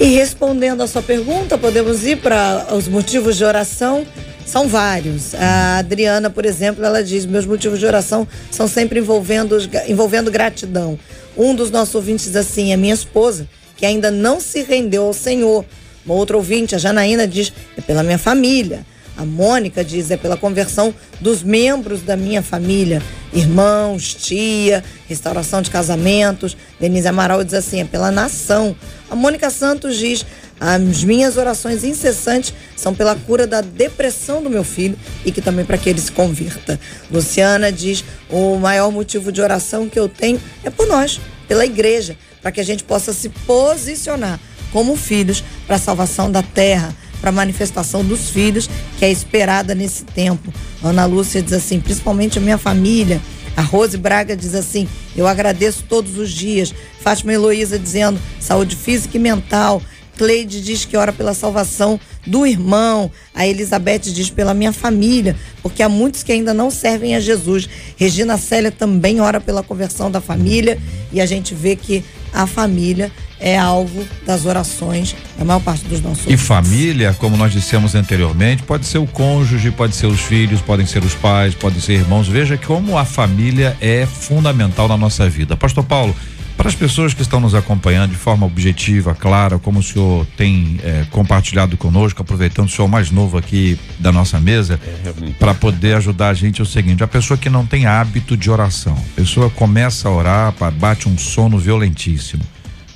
E 0.00 0.06
respondendo 0.16 0.82
a 0.82 0.86
sua 0.86 1.02
pergunta, 1.02 1.56
podemos 1.56 2.04
ir 2.04 2.18
para 2.18 2.74
os 2.74 2.88
motivos 2.88 3.36
de 3.36 3.44
oração. 3.44 4.06
São 4.46 4.68
vários. 4.68 5.34
A 5.34 5.78
Adriana, 5.78 6.30
por 6.30 6.44
exemplo, 6.44 6.84
ela 6.84 7.02
diz: 7.02 7.26
meus 7.26 7.46
motivos 7.46 7.78
de 7.78 7.86
oração 7.86 8.26
são 8.50 8.68
sempre 8.68 9.00
envolvendo, 9.00 9.56
envolvendo 9.88 10.30
gratidão. 10.30 10.98
Um 11.36 11.54
dos 11.54 11.70
nossos 11.70 11.94
ouvintes 11.94 12.26
diz 12.26 12.36
assim: 12.36 12.72
é 12.72 12.76
minha 12.76 12.94
esposa, 12.94 13.48
que 13.76 13.86
ainda 13.86 14.10
não 14.10 14.40
se 14.40 14.62
rendeu 14.62 15.04
ao 15.04 15.12
Senhor 15.12 15.64
uma 16.04 16.14
outra 16.14 16.36
ouvinte, 16.36 16.74
a 16.74 16.78
Janaína, 16.78 17.26
diz: 17.26 17.52
é 17.76 17.80
pela 17.80 18.02
minha 18.02 18.18
família. 18.18 18.84
A 19.16 19.24
Mônica 19.24 19.82
diz: 19.82 20.10
é 20.10 20.16
pela 20.16 20.36
conversão 20.36 20.94
dos 21.20 21.42
membros 21.42 22.02
da 22.02 22.16
minha 22.16 22.42
família, 22.42 23.02
irmãos, 23.32 24.14
tia, 24.14 24.84
restauração 25.08 25.62
de 25.62 25.70
casamentos. 25.70 26.56
Denise 26.78 27.08
Amaral 27.08 27.42
diz 27.42 27.54
assim: 27.54 27.80
é 27.80 27.84
pela 27.84 28.10
nação. 28.10 28.76
A 29.10 29.16
Mônica 29.16 29.48
Santos 29.48 29.96
diz: 29.96 30.26
as 30.66 31.04
minhas 31.04 31.36
orações 31.36 31.84
incessantes 31.84 32.54
são 32.74 32.94
pela 32.94 33.14
cura 33.14 33.46
da 33.46 33.60
depressão 33.60 34.42
do 34.42 34.48
meu 34.48 34.64
filho 34.64 34.96
e 35.22 35.30
que 35.30 35.42
também 35.42 35.62
para 35.62 35.76
que 35.76 35.90
ele 35.90 36.00
se 36.00 36.10
convirta. 36.10 36.80
Luciana 37.10 37.70
diz: 37.70 38.02
o 38.30 38.56
maior 38.56 38.90
motivo 38.90 39.30
de 39.30 39.42
oração 39.42 39.90
que 39.90 39.98
eu 39.98 40.08
tenho 40.08 40.40
é 40.62 40.70
por 40.70 40.86
nós, 40.86 41.20
pela 41.46 41.66
igreja, 41.66 42.16
para 42.40 42.50
que 42.50 42.62
a 42.62 42.64
gente 42.64 42.82
possa 42.82 43.12
se 43.12 43.28
posicionar 43.28 44.40
como 44.72 44.96
filhos 44.96 45.44
para 45.66 45.76
a 45.76 45.78
salvação 45.78 46.32
da 46.32 46.42
terra, 46.42 46.96
para 47.20 47.28
a 47.28 47.32
manifestação 47.32 48.02
dos 48.02 48.30
filhos 48.30 48.68
que 48.98 49.04
é 49.04 49.10
esperada 49.10 49.74
nesse 49.74 50.04
tempo. 50.04 50.50
Ana 50.82 51.04
Lúcia 51.04 51.42
diz 51.42 51.52
assim, 51.52 51.78
principalmente 51.78 52.38
a 52.38 52.42
minha 52.42 52.56
família. 52.56 53.20
A 53.54 53.60
Rose 53.60 53.98
Braga 53.98 54.34
diz 54.34 54.54
assim: 54.54 54.88
Eu 55.14 55.26
agradeço 55.26 55.84
todos 55.88 56.16
os 56.16 56.30
dias. 56.30 56.74
Fátima 57.00 57.34
Heloísa 57.34 57.78
dizendo 57.78 58.18
saúde 58.40 58.74
física 58.74 59.18
e 59.18 59.20
mental. 59.20 59.82
Cleide 60.16 60.60
diz 60.60 60.84
que 60.84 60.96
ora 60.96 61.12
pela 61.12 61.34
salvação 61.34 61.98
do 62.26 62.46
irmão. 62.46 63.10
A 63.34 63.46
Elizabeth 63.46 64.00
diz 64.00 64.30
pela 64.30 64.54
minha 64.54 64.72
família, 64.72 65.36
porque 65.62 65.82
há 65.82 65.88
muitos 65.88 66.22
que 66.22 66.32
ainda 66.32 66.54
não 66.54 66.70
servem 66.70 67.14
a 67.14 67.20
Jesus. 67.20 67.68
Regina 67.96 68.38
Célia 68.38 68.70
também 68.70 69.20
ora 69.20 69.40
pela 69.40 69.62
conversão 69.62 70.10
da 70.10 70.20
família 70.20 70.78
e 71.12 71.20
a 71.20 71.26
gente 71.26 71.54
vê 71.54 71.76
que 71.76 72.04
a 72.32 72.46
família 72.46 73.12
é 73.38 73.58
alvo 73.58 74.04
das 74.26 74.46
orações 74.46 75.14
da 75.38 75.44
maior 75.44 75.60
parte 75.60 75.84
dos 75.84 76.00
nossos. 76.00 76.26
E 76.26 76.36
família, 76.36 77.14
como 77.14 77.36
nós 77.36 77.52
dissemos 77.52 77.94
anteriormente, 77.94 78.62
pode 78.62 78.86
ser 78.86 78.98
o 78.98 79.06
cônjuge, 79.06 79.70
pode 79.70 79.94
ser 79.94 80.06
os 80.06 80.20
filhos, 80.20 80.60
podem 80.60 80.86
ser 80.86 81.04
os 81.04 81.14
pais, 81.14 81.54
podem 81.54 81.80
ser 81.80 81.94
irmãos. 81.94 82.26
Veja 82.26 82.56
como 82.56 82.96
a 82.96 83.04
família 83.04 83.76
é 83.80 84.06
fundamental 84.06 84.88
na 84.88 84.96
nossa 84.96 85.28
vida. 85.28 85.56
Pastor 85.56 85.84
Paulo, 85.84 86.14
para 86.56 86.68
as 86.68 86.74
pessoas 86.74 87.12
que 87.12 87.22
estão 87.22 87.40
nos 87.40 87.54
acompanhando 87.54 88.12
de 88.12 88.16
forma 88.16 88.46
objetiva, 88.46 89.14
clara, 89.14 89.58
como 89.58 89.80
o 89.80 89.82
senhor 89.82 90.26
tem 90.36 90.78
é, 90.82 91.04
compartilhado 91.10 91.76
conosco, 91.76 92.22
aproveitando 92.22 92.66
o 92.66 92.70
senhor 92.70 92.88
mais 92.88 93.10
novo 93.10 93.36
aqui 93.36 93.78
da 93.98 94.12
nossa 94.12 94.40
mesa, 94.40 94.80
é, 95.04 95.32
para 95.38 95.52
poder 95.52 95.96
ajudar 95.96 96.28
a 96.28 96.34
gente, 96.34 96.60
é 96.60 96.64
o 96.64 96.66
seguinte: 96.66 97.02
a 97.02 97.08
pessoa 97.08 97.36
que 97.36 97.50
não 97.50 97.66
tem 97.66 97.86
hábito 97.86 98.36
de 98.36 98.50
oração, 98.50 98.94
a 98.94 99.16
pessoa 99.16 99.50
começa 99.50 100.08
a 100.08 100.12
orar, 100.12 100.54
bate 100.78 101.08
um 101.08 101.18
sono 101.18 101.58
violentíssimo. 101.58 102.42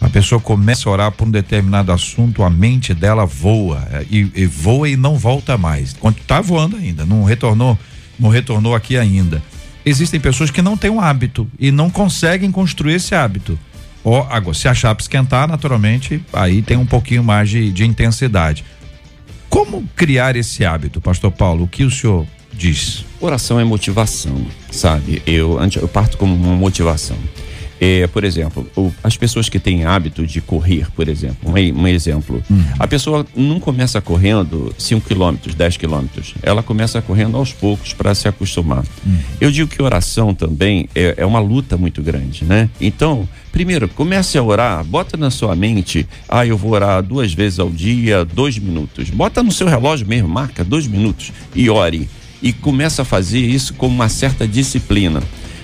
A 0.00 0.09
pessoa 0.09 0.40
começa 0.40 0.88
a 0.88 0.92
orar 0.92 1.11
por 1.12 1.26
um 1.26 1.30
determinado 1.30 1.90
assunto, 1.90 2.44
a 2.44 2.50
mente 2.50 2.94
dela 2.94 3.26
voa 3.26 3.86
é, 3.90 4.06
e, 4.09 4.30
e 4.32 4.46
voa 4.46 4.88
e 4.88 4.96
não 4.96 5.16
volta 5.16 5.59
mais. 5.59 5.96
Está 6.20 6.40
voando 6.40 6.76
ainda, 6.76 7.04
não 7.04 7.24
retornou, 7.24 7.76
não 8.18 8.28
retornou 8.30 8.76
aqui 8.76 8.96
ainda 8.96 9.42
existem 9.89 10.20
pessoas 10.20 10.51
que 10.51 10.62
não 10.62 10.76
têm 10.76 10.91
um 10.91 11.01
hábito 11.01 11.49
e 11.59 11.70
não 11.70 11.91
conseguem 11.91 12.51
construir 12.51 12.95
esse 12.95 13.14
hábito. 13.14 13.59
Ó, 14.05 14.26
agora, 14.30 14.55
se 14.55 14.68
a 14.68 14.74
chapa 14.74 15.03
esquentar, 15.03 15.49
naturalmente, 15.49 16.22
aí 16.32 16.62
tem 16.62 16.76
um 16.76 16.86
pouquinho 16.86 17.22
mais 17.22 17.51
de, 17.51 17.70
de 17.72 17.84
intensidade. 17.84 18.64
Como 19.49 19.86
criar 19.97 20.36
esse 20.36 20.64
hábito, 20.64 21.01
Pastor 21.01 21.32
Paulo? 21.32 21.64
O 21.64 21.68
que 21.68 21.84
o 21.84 21.91
senhor 21.91 22.26
diz? 22.53 23.05
Oração 23.20 23.59
é 23.59 23.64
motivação, 23.64 24.47
sabe? 24.70 25.22
Eu, 25.26 25.59
eu 25.76 25.89
parto 25.89 26.16
como 26.16 26.34
uma 26.34 26.55
motivação. 26.55 27.16
É, 27.81 28.07
por 28.09 28.24
exemplo, 28.24 28.68
o, 28.76 28.93
as 29.03 29.16
pessoas 29.16 29.49
que 29.49 29.59
têm 29.59 29.85
hábito 29.85 30.26
de 30.26 30.41
correr, 30.41 30.91
por 30.95 31.09
exemplo, 31.09 31.51
um, 31.51 31.81
um 31.81 31.87
exemplo. 31.87 32.43
Uhum. 32.51 32.64
A 32.79 32.87
pessoa 32.87 33.24
não 33.37 33.61
começa 33.61 34.01
correndo 34.01 34.74
5 34.76 35.07
quilômetros, 35.07 35.55
10 35.55 35.76
quilômetros. 35.76 36.35
Ela 36.43 36.62
começa 36.62 37.01
correndo 37.01 37.37
aos 37.37 37.53
poucos 37.53 37.93
para 37.93 38.14
se 38.14 38.26
acostumar. 38.26 38.85
Uhum. 39.07 39.18
Eu 39.41 39.51
digo 39.51 39.70
que 39.70 39.83
oração 39.83 40.35
também 40.35 40.89
é, 40.95 41.14
é 41.18 41.26
uma 41.26 41.39
luta 41.41 41.76
muito 41.76 42.03
grande, 42.03 42.45
né? 42.45 42.68
Então, 42.81 43.29
primeiro, 43.53 43.89
comece 43.89 44.37
a 44.37 44.43
orar, 44.43 44.85
bota 44.85 45.16
na 45.16 45.31
sua 45.31 45.55
mente, 45.55 46.07
ah, 46.29 46.45
eu 46.45 46.57
vou 46.57 46.72
orar 46.72 47.03
duas 47.03 47.33
vezes 47.33 47.59
ao 47.59 47.70
dia, 47.70 48.24
dois 48.24 48.59
minutos. 48.59 49.11
Bota 49.11 49.43
no 49.43 49.53
seu 49.53 49.68
relógio 49.68 50.07
mesmo, 50.07 50.29
marca 50.29 50.64
dois 50.64 50.87
minutos 50.87 51.33
e 51.55 51.70
ore. 51.70 52.09
E 52.41 52.53
começa 52.53 53.03
a 53.03 53.05
fazer 53.05 53.41
isso 53.41 53.74
com 53.74 53.89
uma 53.89 54.09
certa 54.09 54.47
disciplina. 54.47 55.20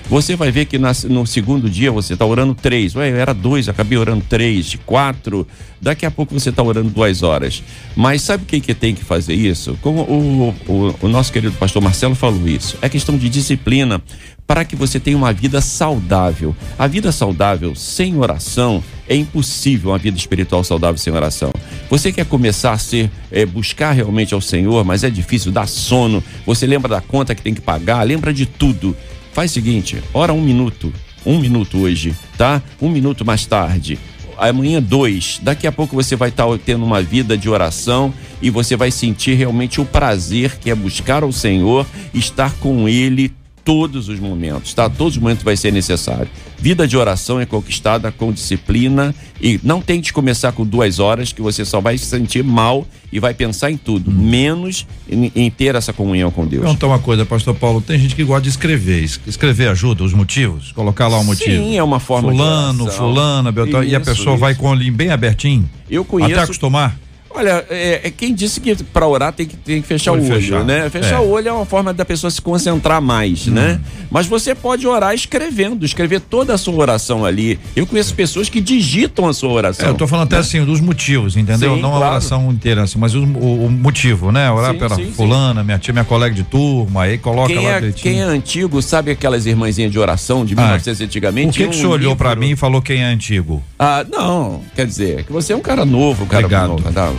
Você 0.07 0.35
vai 0.35 0.51
ver 0.51 0.65
que 0.65 0.77
no 0.77 1.25
segundo 1.25 1.67
dia 1.69 1.91
você 1.91 2.13
está 2.13 2.25
orando 2.25 2.53
três. 2.53 2.95
Ué, 2.95 3.09
era 3.09 3.33
dois, 3.33 3.67
acabei 3.67 3.97
orando 3.97 4.23
três, 4.29 4.77
quatro. 4.85 5.47
Daqui 5.81 6.05
a 6.05 6.11
pouco 6.11 6.33
você 6.33 6.49
está 6.49 6.61
orando 6.61 6.89
duas 6.89 7.23
horas. 7.23 7.63
Mas 7.95 8.21
sabe 8.21 8.45
quem 8.45 8.61
que 8.61 8.73
tem 8.73 8.93
que 8.93 9.03
fazer 9.03 9.33
isso? 9.33 9.77
Como 9.81 10.01
o, 10.01 10.55
o, 10.67 10.95
o 11.01 11.07
nosso 11.07 11.33
querido 11.33 11.55
pastor 11.57 11.81
Marcelo 11.81 12.13
falou 12.13 12.47
isso. 12.47 12.77
É 12.81 12.89
questão 12.89 13.17
de 13.17 13.27
disciplina 13.29 14.01
para 14.47 14.63
que 14.63 14.75
você 14.75 14.99
tenha 14.99 15.17
uma 15.17 15.33
vida 15.33 15.59
saudável. 15.59 16.55
A 16.77 16.85
vida 16.85 17.11
saudável 17.11 17.73
sem 17.73 18.15
oração 18.17 18.83
é 19.07 19.15
impossível 19.15 19.91
uma 19.91 19.97
vida 19.97 20.17
espiritual 20.17 20.63
saudável 20.63 20.97
sem 20.97 21.13
oração. 21.13 21.51
Você 21.89 22.11
quer 22.11 22.25
começar 22.25 22.73
a 22.73 22.77
ser, 22.77 23.09
é, 23.31 23.45
buscar 23.45 23.91
realmente 23.91 24.33
ao 24.33 24.41
Senhor, 24.41 24.83
mas 24.85 25.03
é 25.03 25.09
difícil, 25.09 25.51
dá 25.51 25.65
sono. 25.65 26.23
Você 26.45 26.67
lembra 26.67 26.89
da 26.89 27.01
conta 27.01 27.33
que 27.33 27.41
tem 27.41 27.53
que 27.53 27.61
pagar, 27.61 28.03
lembra 28.03 28.33
de 28.33 28.45
tudo. 28.45 28.95
Faz 29.35 29.51
o 29.51 29.53
seguinte, 29.55 30.01
ora 30.13 30.31
um 30.31 30.39
minuto, 30.39 30.93
um 31.25 31.37
minuto 31.37 31.79
hoje, 31.79 32.15
tá? 32.37 32.63
Um 32.81 32.87
minuto 32.87 33.25
mais 33.25 33.45
tarde. 33.45 33.99
Amanhã 34.37 34.81
dois. 34.81 35.41
Daqui 35.43 35.67
a 35.67 35.73
pouco 35.73 35.93
você 35.93 36.15
vai 36.15 36.29
estar 36.29 36.45
tendo 36.65 36.85
uma 36.85 37.01
vida 37.01 37.37
de 37.37 37.49
oração 37.49 38.13
e 38.41 38.49
você 38.49 38.77
vai 38.77 38.91
sentir 38.91 39.33
realmente 39.33 39.81
o 39.81 39.85
prazer 39.85 40.57
que 40.57 40.69
é 40.69 40.75
buscar 40.75 41.21
ao 41.21 41.33
Senhor, 41.33 41.85
estar 42.13 42.53
com 42.59 42.87
Ele 42.87 43.29
todos 43.65 44.07
os 44.07 44.19
momentos, 44.19 44.75
tá? 44.75 44.87
Todos 44.87 45.15
os 45.15 45.21
momentos 45.21 45.43
vai 45.43 45.57
ser 45.57 45.73
necessário. 45.73 46.29
Vida 46.57 46.87
de 46.87 46.95
oração 46.95 47.41
é 47.41 47.47
conquistada 47.47 48.11
com 48.11 48.31
disciplina 48.31 49.13
e 49.41 49.59
não 49.63 49.81
tente 49.81 50.13
começar 50.13 50.51
com 50.51 50.63
duas 50.63 50.99
horas 50.99 51.33
que 51.33 51.41
você 51.41 51.65
só 51.65 51.81
vai 51.81 51.97
se 51.97 52.05
sentir 52.05 52.43
mal 52.43 52.87
e 53.11 53.19
vai 53.19 53.33
pensar 53.33 53.71
em 53.71 53.77
tudo, 53.77 54.11
hum. 54.11 54.13
menos 54.13 54.85
em, 55.09 55.31
em, 55.35 55.49
ter 55.49 55.73
essa 55.73 55.91
comunhão 55.91 56.29
com 56.29 56.45
Deus. 56.45 56.69
Então, 56.69 56.89
uma 56.89 56.99
coisa, 56.99 57.25
pastor 57.25 57.55
Paulo, 57.55 57.81
tem 57.81 57.97
gente 57.97 58.15
que 58.15 58.23
gosta 58.23 58.43
de 58.43 58.49
escrever. 58.49 59.03
Escrever 59.03 59.69
ajuda 59.69 60.03
os 60.03 60.13
motivos? 60.13 60.71
Colocar 60.71 61.07
lá 61.07 61.17
o 61.17 61.23
motivo? 61.23 61.63
Sim, 61.63 61.75
é 61.75 61.83
uma 61.83 61.99
forma 61.99 62.29
fulano, 62.29 62.85
de 62.85 62.91
Fulano, 62.91 63.15
fulana, 63.15 63.51
Beltrão, 63.51 63.83
e 63.83 63.95
a 63.95 63.99
pessoa 63.99 64.35
isso. 64.35 64.37
vai 64.37 64.53
com 64.53 64.67
o 64.67 64.69
olhinho 64.69 64.93
bem 64.93 65.09
abertinho? 65.09 65.67
Eu 65.89 66.05
conheço. 66.05 66.33
Até 66.33 66.43
acostumar? 66.43 66.97
Olha, 67.35 67.65
é, 67.69 68.01
é, 68.05 68.09
quem 68.09 68.33
disse 68.33 68.61
que 68.61 68.75
para 68.75 69.05
orar 69.05 69.33
tem 69.33 69.45
que, 69.45 69.57
tem 69.57 69.81
que 69.81 69.87
fechar 69.87 70.11
pode 70.11 70.23
o 70.23 70.31
olho, 70.31 70.41
fechar. 70.41 70.63
né? 70.63 70.89
Fechar 70.89 71.15
é. 71.15 71.19
o 71.19 71.29
olho 71.29 71.49
é 71.49 71.51
uma 71.51 71.65
forma 71.65 71.93
da 71.93 72.05
pessoa 72.05 72.31
se 72.31 72.41
concentrar 72.41 73.01
mais, 73.01 73.47
hum. 73.47 73.51
né? 73.51 73.81
Mas 74.09 74.25
você 74.25 74.55
pode 74.55 74.87
orar 74.87 75.13
escrevendo, 75.13 75.85
escrever 75.85 76.21
toda 76.21 76.53
a 76.53 76.57
sua 76.57 76.75
oração 76.75 77.25
ali. 77.25 77.59
Eu 77.75 77.85
conheço 77.85 78.15
pessoas 78.15 78.47
que 78.47 78.61
digitam 78.61 79.27
a 79.27 79.33
sua 79.33 79.51
oração. 79.51 79.85
É, 79.85 79.89
eu 79.89 79.95
tô 79.95 80.07
falando 80.07 80.27
até 80.27 80.35
né? 80.35 80.41
assim, 80.41 80.63
dos 80.63 80.79
motivos, 80.79 81.35
entendeu? 81.35 81.75
Sim, 81.75 81.81
Não 81.81 81.89
claro. 81.89 82.05
a 82.05 82.09
oração 82.11 82.49
inteira, 82.51 82.83
assim, 82.83 82.97
mas 82.97 83.13
o, 83.13 83.23
o, 83.23 83.65
o 83.65 83.69
motivo, 83.69 84.31
né? 84.31 84.49
Orar 84.49 84.71
sim, 84.71 84.79
pela 84.79 84.95
sim, 84.95 85.11
fulana, 85.11 85.61
minha 85.61 85.77
tia, 85.77 85.91
minha 85.93 86.05
colega 86.05 86.33
de 86.33 86.43
turma, 86.43 87.03
aí 87.03 87.17
coloca 87.17 87.53
quem 87.53 87.63
lá 87.63 87.71
é, 87.71 87.91
Quem 87.91 88.21
é 88.21 88.23
antigo, 88.23 88.81
sabe 88.81 89.11
aquelas 89.11 89.45
irmãzinhas 89.45 89.91
de 89.91 89.99
oração 89.99 90.45
de 90.45 90.55
1900 90.55 91.01
ah, 91.01 91.03
antigamente? 91.03 91.47
Por 91.47 91.57
que, 91.57 91.63
que 91.63 91.67
um 91.67 91.71
o 91.71 91.73
senhor 91.73 91.91
olhou 91.91 92.15
para 92.15 92.33
mim 92.35 92.51
e 92.51 92.55
falou 92.55 92.81
quem 92.81 93.01
é 93.01 93.05
antigo? 93.05 93.61
Ah, 93.77 94.05
não, 94.09 94.61
quer 94.73 94.85
dizer, 94.85 95.25
que 95.25 95.33
você 95.33 95.51
é 95.51 95.55
um 95.55 95.61
cara 95.61 95.83
novo, 95.83 96.23
um 96.23 96.27
cara 96.27 96.45
Obrigado. 96.45 96.69
novo. 96.69 96.91
Tá? 96.91 97.11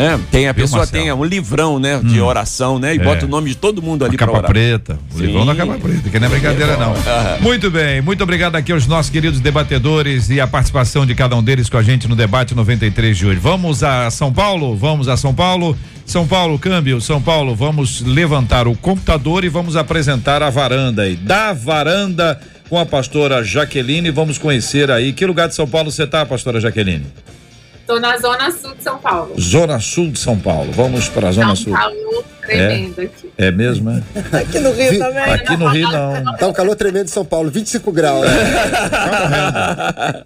Né? 0.00 0.20
Tem 0.30 0.48
a 0.48 0.54
pessoa 0.54 0.86
tem 0.86 1.12
um 1.12 1.22
livrão, 1.22 1.78
né, 1.78 1.98
hum. 1.98 2.02
de 2.04 2.20
oração, 2.20 2.78
né? 2.78 2.94
E 2.94 2.98
é. 2.98 3.04
bota 3.04 3.26
o 3.26 3.28
nome 3.28 3.50
de 3.50 3.54
todo 3.54 3.82
mundo 3.82 4.04
ali 4.04 4.16
para 4.16 4.26
capa 4.26 4.42
preta, 4.44 4.98
o 5.14 5.18
Sim. 5.18 5.26
livrão 5.26 5.44
da 5.44 5.54
capa 5.54 5.74
preta, 5.74 6.08
que 6.08 6.18
não 6.18 6.26
é 6.26 6.30
brincadeira 6.30 6.76
não. 6.78 6.94
muito 7.40 7.70
bem, 7.70 8.00
muito 8.00 8.22
obrigado 8.22 8.56
aqui 8.56 8.72
aos 8.72 8.86
nossos 8.86 9.10
queridos 9.10 9.40
debatedores 9.40 10.30
e 10.30 10.40
a 10.40 10.46
participação 10.46 11.04
de 11.04 11.14
cada 11.14 11.36
um 11.36 11.42
deles 11.42 11.68
com 11.68 11.76
a 11.76 11.82
gente 11.82 12.08
no 12.08 12.16
debate 12.16 12.54
93 12.54 13.16
de 13.16 13.26
hoje. 13.26 13.38
Vamos 13.38 13.82
a 13.82 14.10
São 14.10 14.32
Paulo? 14.32 14.74
Vamos 14.74 15.06
a 15.06 15.16
São 15.16 15.34
Paulo. 15.34 15.76
São 16.06 16.26
Paulo, 16.26 16.58
câmbio, 16.58 17.00
São 17.00 17.22
Paulo, 17.22 17.54
vamos 17.54 18.00
levantar 18.00 18.66
o 18.66 18.74
computador 18.74 19.44
e 19.44 19.48
vamos 19.48 19.76
apresentar 19.76 20.42
a 20.42 20.50
varanda 20.50 21.02
aí. 21.02 21.14
Da 21.14 21.52
varanda 21.52 22.40
com 22.68 22.76
a 22.76 22.86
pastora 22.86 23.44
Jaqueline, 23.44 24.10
vamos 24.10 24.36
conhecer 24.36 24.90
aí. 24.90 25.12
Que 25.12 25.24
lugar 25.24 25.46
de 25.46 25.54
São 25.54 25.68
Paulo 25.68 25.90
você 25.90 26.02
está, 26.02 26.26
pastora 26.26 26.58
Jaqueline? 26.58 27.06
Estou 27.90 28.00
na 28.00 28.16
Zona 28.18 28.52
Sul 28.52 28.74
de 28.76 28.84
São 28.84 28.98
Paulo. 28.98 29.34
Zona 29.40 29.80
Sul 29.80 30.10
de 30.12 30.18
São 30.20 30.38
Paulo. 30.38 30.70
Vamos 30.70 31.08
para 31.08 31.28
a 31.28 31.32
Zona 31.32 31.48
tá 31.48 31.52
um 31.54 31.56
Sul. 31.56 31.72
calor 31.72 32.24
tremendo 32.46 33.00
é, 33.00 33.04
aqui. 33.04 33.32
É 33.36 33.50
mesmo, 33.50 33.90
é? 33.90 34.02
aqui 34.38 34.60
no 34.60 34.70
Rio 34.70 34.98
também. 35.00 35.24
Aqui 35.24 35.56
no 35.56 35.66
Rio 35.66 35.90
não. 35.90 36.36
Tá 36.36 36.46
um 36.46 36.52
calor 36.52 36.76
tremendo 36.76 37.06
em 37.06 37.08
São 37.08 37.24
Paulo, 37.24 37.50
25 37.50 37.90
graus. 37.90 38.24
Tá 38.90 40.24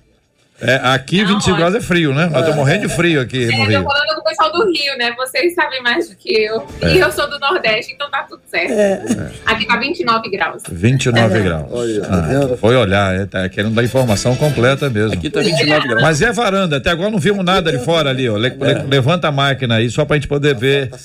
é, 0.61 0.77
aqui 0.85 1.23
não, 1.23 1.35
25 1.35 1.57
graus 1.57 1.75
é 1.75 1.81
frio, 1.81 2.15
né? 2.15 2.27
Nós 2.27 2.41
estamos 2.41 2.57
morrendo 2.57 2.87
de 2.87 2.95
frio 2.95 3.21
aqui 3.21 3.45
é, 3.45 3.47
no 3.47 3.65
Rio. 3.65 3.73
Eu 3.73 3.83
tô 3.83 3.91
falando 3.91 4.15
com 4.15 4.21
o 4.21 4.25
pessoal 4.25 4.53
do 4.53 4.65
Rio, 4.71 4.97
né? 4.97 5.13
Vocês 5.17 5.55
sabem 5.55 5.83
mais 5.83 6.09
do 6.09 6.17
que 6.17 6.33
eu. 6.33 6.67
É. 6.81 6.95
E 6.95 6.99
eu 7.01 7.11
sou 7.11 7.29
do 7.29 7.39
Nordeste, 7.41 7.93
então 7.93 8.09
tá 8.09 8.23
tudo 8.23 8.43
certo. 8.47 8.73
É. 8.73 9.33
Aqui 9.45 9.67
tá 9.67 9.77
29 9.77 10.31
graus. 10.31 10.63
29 10.71 11.39
é. 11.39 11.43
graus. 11.43 11.67
Olha, 11.71 12.03
ah, 12.05 12.57
foi 12.57 12.77
olhar, 12.77 13.21
é, 13.21 13.27
tá 13.27 13.49
querendo 13.49 13.75
dar 13.75 13.83
informação 13.83 14.37
completa 14.37 14.89
mesmo. 14.89 15.15
Aqui 15.15 15.29
tá 15.29 15.41
29 15.41 15.89
graus. 15.89 16.03
Mas 16.03 16.23
é 16.23 16.31
varanda, 16.33 16.77
até 16.77 16.91
agora 16.91 17.11
não 17.11 17.19
vimos 17.19 17.45
nada 17.45 17.71
ali 17.71 17.79
fora 17.81 18.11
ali, 18.11 18.29
ó. 18.29 18.37
Le, 18.37 18.51
le, 18.51 18.83
levanta 18.89 19.29
a 19.29 19.33
máquina 19.33 19.77
aí 19.77 19.91
só 19.91 20.05
pra 20.05 20.17
gente 20.17 20.29
poder 20.29 20.55
ver. 20.55 20.91
Tá 20.91 20.99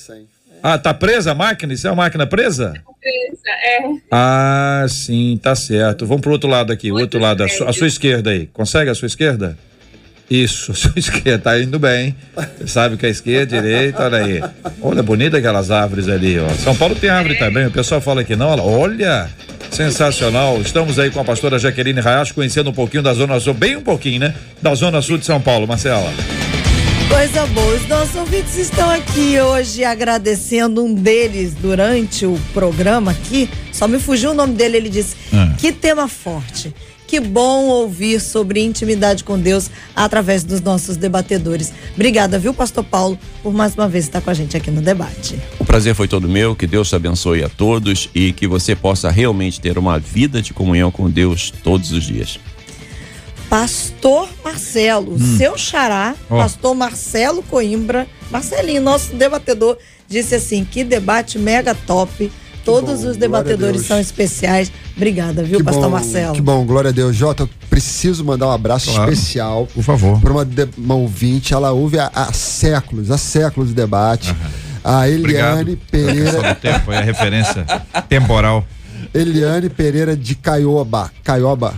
ah, 0.61 0.77
tá 0.77 0.93
presa 0.93 1.31
a 1.31 1.35
máquina? 1.35 1.73
Isso 1.73 1.87
é 1.87 1.89
uma 1.89 2.03
máquina 2.03 2.27
presa? 2.27 2.73
Presa, 3.01 3.49
é. 3.49 3.79
Ah, 4.11 4.85
sim, 4.89 5.39
tá 5.41 5.55
certo. 5.55 6.05
Vamos 6.05 6.21
pro 6.21 6.31
outro 6.31 6.49
lado 6.49 6.71
aqui, 6.71 6.91
o 6.91 6.99
outro 6.99 7.19
lado, 7.19 7.43
a 7.43 7.47
sua, 7.47 7.69
a 7.69 7.73
sua, 7.73 7.87
esquerda 7.87 8.31
aí. 8.31 8.47
Consegue 8.47 8.89
a 8.89 8.95
sua 8.95 9.05
esquerda? 9.05 9.57
Isso, 10.29 10.71
a 10.73 10.75
sua 10.75 10.93
esquerda, 10.97 11.39
tá 11.39 11.59
indo 11.59 11.79
bem. 11.79 12.15
Você 12.57 12.67
sabe 12.67 12.97
que 12.97 13.05
é 13.05 13.09
esquerda, 13.09 13.61
direita, 13.61 14.03
olha 14.03 14.17
aí. 14.17 14.43
Olha, 14.81 15.01
bonita 15.01 15.37
aquelas 15.37 15.71
árvores 15.71 16.09
ali, 16.09 16.37
ó. 16.39 16.49
São 16.49 16.75
Paulo 16.75 16.95
tem 16.95 17.09
árvore 17.09 17.35
é. 17.35 17.39
também, 17.39 17.65
o 17.65 17.71
pessoal 17.71 18.01
fala 18.01 18.23
que 18.23 18.35
não, 18.35 18.59
olha, 18.59 19.29
sensacional. 19.71 20.59
Estamos 20.61 20.99
aí 20.99 21.09
com 21.09 21.21
a 21.21 21.23
pastora 21.23 21.57
Jaqueline 21.57 22.01
Rayacho, 22.01 22.33
conhecendo 22.33 22.69
um 22.69 22.73
pouquinho 22.73 23.01
da 23.01 23.13
Zona 23.13 23.39
Sul, 23.39 23.53
bem 23.53 23.77
um 23.77 23.81
pouquinho, 23.81 24.19
né? 24.19 24.35
Da 24.61 24.75
Zona 24.75 25.01
Sul 25.01 25.17
de 25.17 25.25
São 25.25 25.39
Paulo, 25.39 25.65
Marcela. 25.65 26.11
Coisa 27.09 27.45
boa. 27.47 27.75
Os 27.75 27.87
nossos 27.87 28.15
ouvintes 28.15 28.55
estão 28.55 28.89
aqui 28.89 29.39
hoje 29.39 29.83
agradecendo 29.83 30.83
um 30.83 30.93
deles 30.93 31.55
durante 31.55 32.25
o 32.25 32.39
programa 32.53 33.11
aqui. 33.11 33.49
Só 33.73 33.87
me 33.87 33.99
fugiu 33.99 34.31
o 34.31 34.33
nome 34.33 34.53
dele. 34.53 34.77
Ele 34.77 34.89
disse: 34.89 35.15
ah. 35.33 35.53
Que 35.57 35.71
tema 35.71 36.07
forte. 36.07 36.73
Que 37.07 37.19
bom 37.19 37.65
ouvir 37.65 38.21
sobre 38.21 38.61
intimidade 38.61 39.23
com 39.23 39.39
Deus 39.39 39.71
através 39.95 40.43
dos 40.43 40.61
nossos 40.61 40.95
debatedores. 40.95 41.73
Obrigada, 41.95 42.37
viu, 42.37 42.53
Pastor 42.53 42.83
Paulo, 42.83 43.17
por 43.41 43.51
mais 43.51 43.73
uma 43.73 43.89
vez 43.89 44.05
estar 44.05 44.21
com 44.21 44.29
a 44.29 44.33
gente 44.35 44.55
aqui 44.55 44.69
no 44.69 44.79
debate. 44.79 45.35
O 45.57 45.65
prazer 45.65 45.95
foi 45.95 46.07
todo 46.07 46.29
meu. 46.29 46.55
Que 46.55 46.67
Deus 46.67 46.87
te 46.87 46.95
abençoe 46.95 47.43
a 47.43 47.49
todos 47.49 48.09
e 48.13 48.31
que 48.31 48.45
você 48.45 48.75
possa 48.75 49.09
realmente 49.09 49.59
ter 49.59 49.79
uma 49.79 49.97
vida 49.97 50.39
de 50.39 50.53
comunhão 50.53 50.91
com 50.91 51.09
Deus 51.09 51.51
todos 51.63 51.91
os 51.91 52.03
dias. 52.03 52.39
Pastor 53.49 54.29
Marcelo, 54.43 55.15
hum. 55.15 55.37
seu 55.37 55.57
xará, 55.57 56.15
oh. 56.29 56.37
pastor 56.37 56.75
Marcelo 56.75 57.41
Coimbra, 57.41 58.07
Marcelinho, 58.29 58.79
nosso 58.79 59.15
debatedor, 59.15 59.75
disse 60.07 60.35
assim: 60.35 60.63
que 60.63 60.83
debate 60.83 61.39
mega 61.39 61.73
top. 61.73 62.31
Todos 62.63 63.01
bom, 63.01 63.09
os 63.09 63.17
debatedores 63.17 63.85
são 63.87 63.99
especiais. 63.99 64.71
Obrigada, 64.95 65.41
viu, 65.41 65.57
que 65.57 65.63
pastor 65.63 65.85
bom, 65.85 65.89
Marcelo? 65.89 66.35
Que 66.35 66.41
bom, 66.41 66.63
glória 66.65 66.89
a 66.89 66.93
Deus. 66.93 67.15
Jota, 67.15 67.43
eu 67.43 67.49
preciso 67.69 68.23
mandar 68.23 68.47
um 68.47 68.51
abraço 68.51 68.91
claro, 68.91 69.11
especial. 69.11 69.67
Por 69.73 69.83
favor. 69.83 70.19
Para 70.19 70.31
uma, 70.31 70.47
uma 70.77 70.95
ouvinte, 70.95 71.53
ela 71.53 71.71
ouve 71.71 71.97
há, 71.97 72.11
há 72.13 72.31
séculos, 72.31 73.09
há 73.09 73.17
séculos 73.17 73.69
de 73.69 73.75
debate. 73.75 74.29
Uhum. 74.29 74.37
A 74.83 75.09
Eliane 75.09 75.61
Obrigado. 75.61 75.79
Pereira. 75.89 76.53
do 76.53 76.59
tempo, 76.59 76.91
é 76.91 76.97
a 76.97 77.01
referência 77.01 77.65
temporal. 78.07 78.63
Eliane 79.13 79.69
Pereira 79.69 80.15
de 80.15 80.35
Caioba. 80.35 81.11
Caioba 81.23 81.73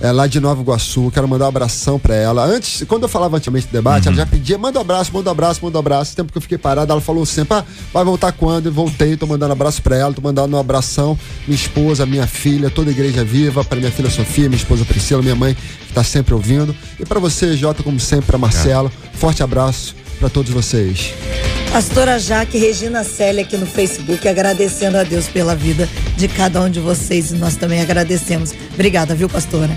é, 0.00 0.12
lá 0.12 0.26
de 0.26 0.40
Nova 0.40 0.60
Iguaçu. 0.60 1.10
Quero 1.12 1.26
mandar 1.26 1.46
um 1.46 1.48
abração 1.48 1.98
pra 1.98 2.14
ela. 2.14 2.44
Antes, 2.44 2.84
quando 2.86 3.02
eu 3.02 3.08
falava 3.08 3.36
antigamente 3.36 3.66
do 3.66 3.72
debate, 3.72 4.06
uhum. 4.06 4.14
ela 4.14 4.24
já 4.24 4.26
pedia, 4.26 4.58
manda 4.58 4.78
um 4.78 4.82
abraço, 4.82 5.12
manda 5.12 5.28
um 5.28 5.32
abraço, 5.32 5.60
manda 5.64 5.78
um 5.78 5.80
abraço. 5.80 6.14
tempo 6.14 6.32
que 6.32 6.38
eu 6.38 6.42
fiquei 6.42 6.58
parado, 6.58 6.92
ela 6.92 7.00
falou 7.00 7.26
sempre, 7.26 7.58
ah, 7.58 7.64
vai 7.92 8.04
voltar 8.04 8.32
quando? 8.32 8.66
E 8.66 8.70
voltei, 8.70 9.16
tô 9.16 9.26
mandando 9.26 9.50
um 9.50 9.56
abraço 9.56 9.82
pra 9.82 9.96
ela, 9.96 10.12
tô 10.12 10.20
mandando 10.20 10.56
um 10.56 10.60
abração, 10.60 11.18
minha 11.46 11.56
esposa, 11.56 12.06
minha 12.06 12.26
filha, 12.26 12.70
toda 12.70 12.90
a 12.90 12.92
igreja 12.92 13.24
viva, 13.24 13.64
pra 13.64 13.78
minha 13.78 13.90
filha 13.90 14.10
Sofia, 14.10 14.48
minha 14.48 14.58
esposa 14.58 14.84
Priscila, 14.84 15.22
minha 15.22 15.36
mãe, 15.36 15.56
que 15.86 15.92
tá 15.92 16.04
sempre 16.04 16.34
ouvindo. 16.34 16.74
E 16.98 17.04
para 17.04 17.18
você, 17.18 17.56
Jota, 17.56 17.82
como 17.82 17.98
sempre, 17.98 18.26
pra 18.26 18.38
Marcelo, 18.38 18.90
forte 19.14 19.42
abraço 19.42 19.94
para 20.18 20.28
todos 20.28 20.50
vocês. 20.52 21.14
Pastora 21.72 22.18
Jaque 22.18 22.58
Regina 22.58 23.04
Célia 23.04 23.44
aqui 23.44 23.56
no 23.56 23.66
Facebook, 23.66 24.26
agradecendo 24.26 24.96
a 24.96 25.04
Deus 25.04 25.28
pela 25.28 25.54
vida 25.54 25.88
de 26.16 26.26
cada 26.26 26.60
um 26.60 26.70
de 26.70 26.80
vocês 26.80 27.30
e 27.30 27.34
nós 27.34 27.56
também 27.56 27.80
agradecemos. 27.80 28.52
Obrigada, 28.74 29.14
viu, 29.14 29.28
pastora? 29.28 29.76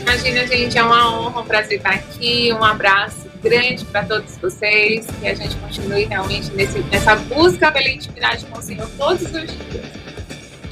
Imagina, 0.00 0.46
gente, 0.46 0.78
é 0.78 0.82
uma 0.82 1.14
honra, 1.14 1.40
um 1.40 1.44
prazer 1.44 1.78
estar 1.78 1.90
aqui. 1.90 2.52
Um 2.52 2.62
abraço 2.62 3.28
grande 3.42 3.84
para 3.84 4.04
todos 4.04 4.36
vocês. 4.40 5.06
Que 5.20 5.28
a 5.28 5.34
gente 5.34 5.56
continue 5.56 6.04
realmente 6.04 6.50
nesse, 6.52 6.78
nessa 6.90 7.16
busca 7.16 7.72
pela 7.72 7.88
intimidade 7.88 8.44
com 8.46 8.58
o 8.58 8.62
Senhor 8.62 8.88
todos 8.96 9.22
os 9.22 9.30
dias. 9.30 10.02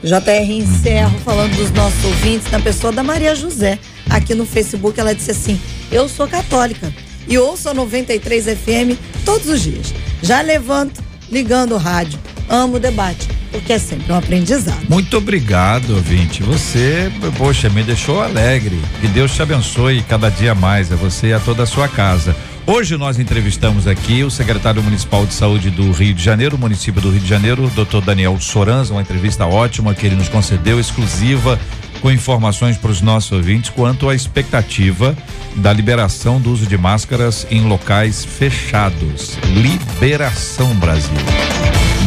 JR 0.02 0.50
encerro 0.50 1.18
falando 1.20 1.54
dos 1.56 1.70
nossos 1.72 2.02
ouvintes 2.04 2.50
na 2.50 2.60
pessoa 2.60 2.92
da 2.92 3.02
Maria 3.02 3.34
José. 3.34 3.78
Aqui 4.08 4.34
no 4.34 4.46
Facebook 4.46 4.98
ela 4.98 5.14
disse 5.14 5.30
assim: 5.30 5.60
Eu 5.90 6.08
sou 6.08 6.26
católica 6.26 6.92
e 7.28 7.38
ouço 7.38 7.68
a 7.68 7.74
93 7.74 8.44
FM 8.44 8.98
todos 9.24 9.48
os 9.48 9.62
dias. 9.62 9.94
Já 10.22 10.40
levanto 10.40 11.02
ligando 11.30 11.74
o 11.74 11.78
rádio. 11.78 12.18
Amo 12.48 12.76
o 12.76 12.80
debate. 12.80 13.28
porque 13.52 13.72
é 13.72 13.78
sempre 13.78 14.12
um 14.12 14.16
aprendizado. 14.16 14.88
Muito 14.88 15.16
obrigado, 15.16 15.94
ouvinte. 15.96 16.42
Você, 16.42 17.10
poxa, 17.36 17.68
me 17.68 17.82
deixou 17.82 18.22
alegre. 18.22 18.80
Que 19.00 19.08
Deus 19.08 19.34
te 19.34 19.42
abençoe 19.42 20.02
cada 20.02 20.28
dia 20.30 20.54
mais, 20.54 20.92
a 20.92 20.96
você 20.96 21.28
e 21.28 21.32
a 21.32 21.40
toda 21.40 21.64
a 21.64 21.66
sua 21.66 21.88
casa. 21.88 22.34
Hoje 22.66 22.96
nós 22.96 23.18
entrevistamos 23.18 23.88
aqui 23.88 24.22
o 24.22 24.30
secretário 24.30 24.80
municipal 24.82 25.26
de 25.26 25.34
saúde 25.34 25.70
do 25.70 25.90
Rio 25.90 26.14
de 26.14 26.22
Janeiro, 26.22 26.56
município 26.56 27.00
do 27.00 27.10
Rio 27.10 27.20
de 27.20 27.28
Janeiro, 27.28 27.68
doutor 27.74 28.02
Daniel 28.02 28.38
Soranza, 28.40 28.92
uma 28.92 29.02
entrevista 29.02 29.46
ótima 29.46 29.94
que 29.94 30.06
ele 30.06 30.14
nos 30.14 30.28
concedeu, 30.28 30.78
exclusiva, 30.78 31.58
com 32.00 32.10
informações 32.10 32.76
para 32.76 32.90
os 32.90 33.00
nossos 33.00 33.32
ouvintes 33.32 33.70
quanto 33.70 34.08
à 34.08 34.14
expectativa 34.14 35.16
da 35.56 35.72
liberação 35.72 36.40
do 36.40 36.50
uso 36.50 36.66
de 36.66 36.78
máscaras 36.78 37.46
em 37.50 37.62
locais 37.62 38.24
fechados. 38.24 39.38
Liberação 39.46 40.74
Brasil. 40.76 41.10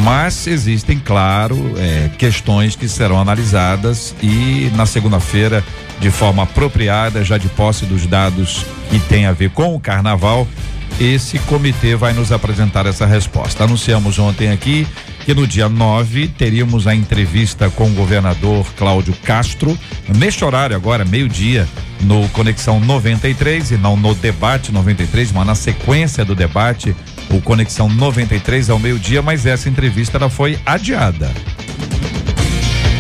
Mas 0.03 0.47
existem, 0.47 0.99
claro, 0.99 1.57
é, 1.77 2.09
questões 2.17 2.75
que 2.75 2.89
serão 2.89 3.19
analisadas 3.19 4.13
e 4.21 4.71
na 4.75 4.85
segunda-feira, 4.85 5.63
de 5.99 6.09
forma 6.09 6.43
apropriada, 6.43 7.23
já 7.23 7.37
de 7.37 7.47
posse 7.49 7.85
dos 7.85 8.05
dados 8.05 8.65
que 8.89 8.99
tem 8.99 9.25
a 9.25 9.31
ver 9.31 9.51
com 9.51 9.75
o 9.75 9.79
carnaval, 9.79 10.47
esse 10.99 11.39
comitê 11.39 11.95
vai 11.95 12.13
nos 12.13 12.31
apresentar 12.31 12.85
essa 12.85 13.05
resposta. 13.05 13.63
Anunciamos 13.63 14.19
ontem 14.19 14.49
aqui 14.49 14.87
que 15.25 15.33
no 15.33 15.47
dia 15.47 15.69
9 15.69 16.27
teríamos 16.27 16.87
a 16.87 16.93
entrevista 16.93 17.69
com 17.69 17.85
o 17.85 17.93
governador 17.93 18.65
Cláudio 18.77 19.13
Castro, 19.23 19.77
neste 20.17 20.43
horário 20.43 20.75
agora, 20.75 21.05
meio-dia, 21.05 21.67
no 22.01 22.27
Conexão 22.29 22.79
93 22.79 23.71
e 23.71 23.77
não 23.77 23.95
no 23.95 24.13
debate 24.13 24.71
93, 24.71 25.31
mas 25.31 25.47
na 25.47 25.55
sequência 25.55 26.25
do 26.25 26.35
debate, 26.35 26.95
o 27.29 27.41
Conexão 27.41 27.87
93 27.87 28.69
ao 28.69 28.77
meio-dia, 28.77 29.21
mas 29.21 29.45
essa 29.45 29.69
entrevista 29.69 30.17
ela 30.17 30.29
foi 30.29 30.59
adiada. 30.65 31.31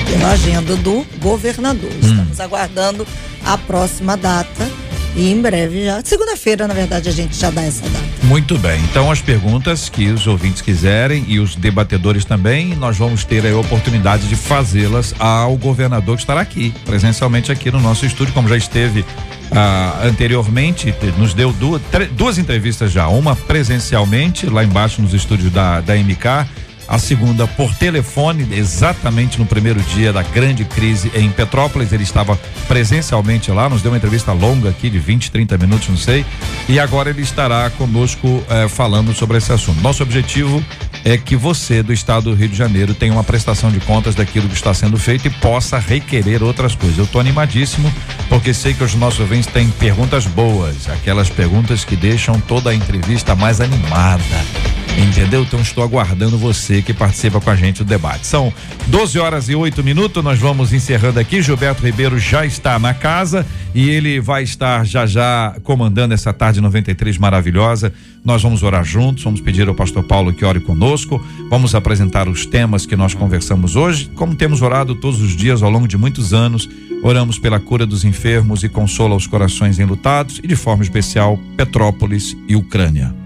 Pela 0.09 0.31
agenda 0.31 0.75
do 0.77 1.05
governador. 1.19 1.91
Hum. 1.91 1.99
Estamos 2.01 2.39
aguardando 2.39 3.05
a 3.45 3.57
próxima 3.57 4.15
data 4.15 4.69
e 5.15 5.31
em 5.31 5.41
breve 5.41 5.85
já. 5.85 6.01
Segunda-feira, 6.03 6.67
na 6.67 6.73
verdade, 6.73 7.09
a 7.09 7.11
gente 7.11 7.35
já 7.37 7.49
dá 7.49 7.61
essa 7.63 7.83
data. 7.83 8.05
Muito 8.23 8.57
bem. 8.57 8.79
Então, 8.89 9.11
as 9.11 9.21
perguntas 9.21 9.89
que 9.89 10.07
os 10.07 10.27
ouvintes 10.27 10.61
quiserem 10.61 11.25
e 11.27 11.39
os 11.39 11.55
debatedores 11.55 12.25
também, 12.25 12.75
nós 12.75 12.97
vamos 12.97 13.23
ter 13.23 13.45
a 13.45 13.57
oportunidade 13.57 14.27
de 14.27 14.35
fazê-las 14.35 15.13
ao 15.19 15.55
governador 15.55 16.15
que 16.15 16.23
estará 16.23 16.41
aqui, 16.41 16.73
presencialmente 16.85 17.51
aqui 17.51 17.71
no 17.71 17.79
nosso 17.79 18.05
estúdio, 18.05 18.33
como 18.33 18.47
já 18.47 18.57
esteve 18.57 19.05
ah, 19.51 19.99
anteriormente, 20.03 20.93
nos 21.17 21.33
deu 21.33 21.51
duas, 21.53 21.81
duas 22.11 22.37
entrevistas 22.37 22.91
já. 22.91 23.07
Uma 23.07 23.35
presencialmente, 23.35 24.47
lá 24.47 24.63
embaixo 24.63 25.01
nos 25.01 25.13
estúdios 25.13 25.51
da, 25.51 25.81
da 25.81 25.95
MK 25.95 26.62
a 26.87 26.97
segunda 26.97 27.47
por 27.47 27.73
telefone, 27.75 28.47
exatamente 28.51 29.39
no 29.39 29.45
primeiro 29.45 29.81
dia 29.81 30.11
da 30.11 30.21
grande 30.21 30.65
crise 30.65 31.11
em 31.15 31.29
Petrópolis. 31.29 31.91
Ele 31.91 32.03
estava 32.03 32.37
presencialmente 32.67 33.51
lá, 33.51 33.69
nos 33.69 33.81
deu 33.81 33.91
uma 33.91 33.97
entrevista 33.97 34.31
longa 34.31 34.69
aqui 34.69 34.89
de 34.89 34.99
20, 34.99 35.31
30 35.31 35.57
minutos, 35.57 35.89
não 35.89 35.97
sei. 35.97 36.25
E 36.67 36.79
agora 36.79 37.09
ele 37.09 37.21
estará 37.21 37.69
conosco 37.71 38.43
eh, 38.49 38.67
falando 38.67 39.13
sobre 39.13 39.37
esse 39.37 39.51
assunto. 39.51 39.81
Nosso 39.81 40.03
objetivo 40.03 40.63
é 41.03 41.17
que 41.17 41.35
você 41.35 41.83
do 41.83 41.91
estado 41.91 42.29
do 42.29 42.35
Rio 42.35 42.47
de 42.47 42.55
Janeiro 42.55 42.93
tenha 42.93 43.11
uma 43.11 43.23
prestação 43.23 43.69
de 43.69 43.79
contas 43.81 44.15
daquilo 44.15 44.47
que 44.47 44.55
está 44.55 44.73
sendo 44.73 44.97
feito 44.97 45.27
e 45.27 45.29
possa 45.29 45.77
requerer 45.77 46.41
outras 46.41 46.75
coisas. 46.75 46.97
Eu 46.97 47.05
estou 47.05 47.19
animadíssimo 47.19 47.91
porque 48.29 48.53
sei 48.53 48.73
que 48.73 48.83
os 48.83 48.95
nossos 48.95 49.19
ouvintes 49.19 49.47
têm 49.47 49.69
perguntas 49.69 50.25
boas, 50.25 50.89
aquelas 50.89 51.29
perguntas 51.29 51.83
que 51.83 51.95
deixam 51.95 52.39
toda 52.39 52.69
a 52.69 52.75
entrevista 52.75 53.35
mais 53.35 53.59
animada. 53.59 54.72
Entendeu? 54.97 55.43
Então 55.43 55.59
estou 55.59 55.83
aguardando 55.83 56.37
você 56.37 56.81
que 56.81 56.93
participa 56.93 57.41
com 57.41 57.49
a 57.49 57.55
gente 57.55 57.83
do 57.83 57.87
debate. 57.87 58.27
São 58.27 58.53
12 58.87 59.17
horas 59.19 59.49
e 59.49 59.55
8 59.55 59.83
minutos, 59.83 60.23
nós 60.23 60.39
vamos 60.39 60.71
encerrando 60.71 61.19
aqui. 61.19 61.41
Gilberto 61.41 61.83
Ribeiro 61.83 62.19
já 62.19 62.45
está 62.45 62.77
na 62.77 62.93
casa 62.93 63.45
e 63.73 63.89
ele 63.89 64.19
vai 64.19 64.43
estar 64.43 64.85
já 64.85 65.05
já 65.05 65.55
comandando 65.63 66.13
essa 66.13 66.31
tarde 66.31 66.61
93 66.61 67.17
maravilhosa. 67.17 67.91
Nós 68.23 68.41
vamos 68.41 68.61
orar 68.63 68.83
juntos, 68.83 69.23
vamos 69.23 69.41
pedir 69.41 69.67
ao 69.67 69.73
pastor 69.73 70.03
Paulo 70.03 70.31
que 70.33 70.45
ore 70.45 70.59
conosco, 70.59 71.21
vamos 71.49 71.73
apresentar 71.73 72.27
os 72.29 72.45
temas 72.45 72.85
que 72.85 72.95
nós 72.95 73.13
conversamos 73.13 73.75
hoje, 73.75 74.09
como 74.15 74.35
temos 74.35 74.61
orado 74.61 74.95
todos 74.95 75.21
os 75.21 75.35
dias 75.35 75.63
ao 75.63 75.69
longo 75.69 75.87
de 75.87 75.97
muitos 75.97 76.33
anos. 76.33 76.69
Oramos 77.03 77.37
pela 77.37 77.59
cura 77.59 77.85
dos 77.85 78.05
enfermos 78.05 78.63
e 78.63 78.69
consola 78.69 79.15
os 79.15 79.27
corações 79.27 79.79
enlutados 79.79 80.39
e 80.41 80.47
de 80.47 80.55
forma 80.55 80.83
especial 80.83 81.37
Petrópolis 81.57 82.37
e 82.47 82.55
Ucrânia. 82.55 83.22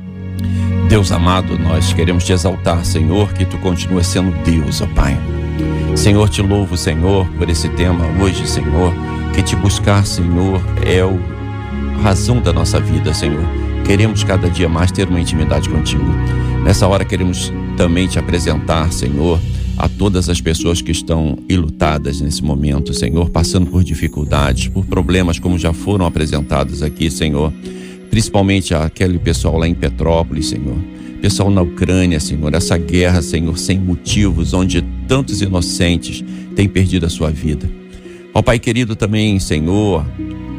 Deus 0.89 1.11
amado, 1.11 1.59
nós 1.59 1.91
queremos 1.91 2.23
te 2.23 2.31
exaltar, 2.31 2.85
Senhor, 2.85 3.33
que 3.33 3.45
tu 3.45 3.57
continuas 3.57 4.07
sendo 4.07 4.31
Deus, 4.43 4.81
ó 4.81 4.87
Pai. 4.87 5.19
Senhor, 5.95 6.29
te 6.29 6.41
louvo, 6.41 6.77
Senhor, 6.77 7.27
por 7.37 7.49
esse 7.49 7.67
tema 7.69 8.05
hoje, 8.21 8.47
Senhor, 8.47 8.93
que 9.33 9.41
te 9.41 9.55
buscar, 9.55 10.05
Senhor, 10.05 10.61
é 10.85 11.01
a 11.01 12.01
razão 12.01 12.39
da 12.39 12.53
nossa 12.53 12.79
vida, 12.79 13.13
Senhor. 13.13 13.43
Queremos 13.85 14.23
cada 14.23 14.49
dia 14.49 14.69
mais 14.69 14.91
ter 14.91 15.09
uma 15.09 15.19
intimidade 15.19 15.69
contigo. 15.69 16.05
Nessa 16.63 16.87
hora 16.87 17.03
queremos 17.03 17.51
também 17.75 18.07
te 18.07 18.17
apresentar, 18.17 18.91
Senhor, 18.93 19.39
a 19.77 19.89
todas 19.89 20.29
as 20.29 20.39
pessoas 20.39 20.81
que 20.81 20.91
estão 20.91 21.37
ilutadas 21.49 22.21
nesse 22.21 22.43
momento, 22.43 22.93
Senhor, 22.93 23.29
passando 23.29 23.67
por 23.67 23.83
dificuldades, 23.83 24.67
por 24.69 24.85
problemas 24.85 25.37
como 25.37 25.59
já 25.59 25.73
foram 25.73 26.05
apresentados 26.05 26.81
aqui, 26.81 27.11
Senhor 27.11 27.51
principalmente 28.17 28.73
aquele 28.73 29.19
pessoal 29.19 29.59
lá 29.59 29.67
em 29.67 29.75
Petrópolis, 29.75 30.47
Senhor. 30.47 30.75
Pessoal 31.21 31.51
na 31.51 31.61
Ucrânia, 31.61 32.19
Senhor, 32.19 32.51
essa 32.51 32.75
guerra, 32.75 33.21
Senhor, 33.21 33.55
sem 33.59 33.77
motivos, 33.77 34.55
onde 34.55 34.83
tantos 35.07 35.43
inocentes 35.43 36.25
têm 36.55 36.67
perdido 36.67 37.05
a 37.05 37.09
sua 37.09 37.29
vida. 37.29 37.69
Ó 38.33 38.41
Pai 38.41 38.57
querido 38.57 38.95
também, 38.95 39.39
Senhor, 39.39 40.03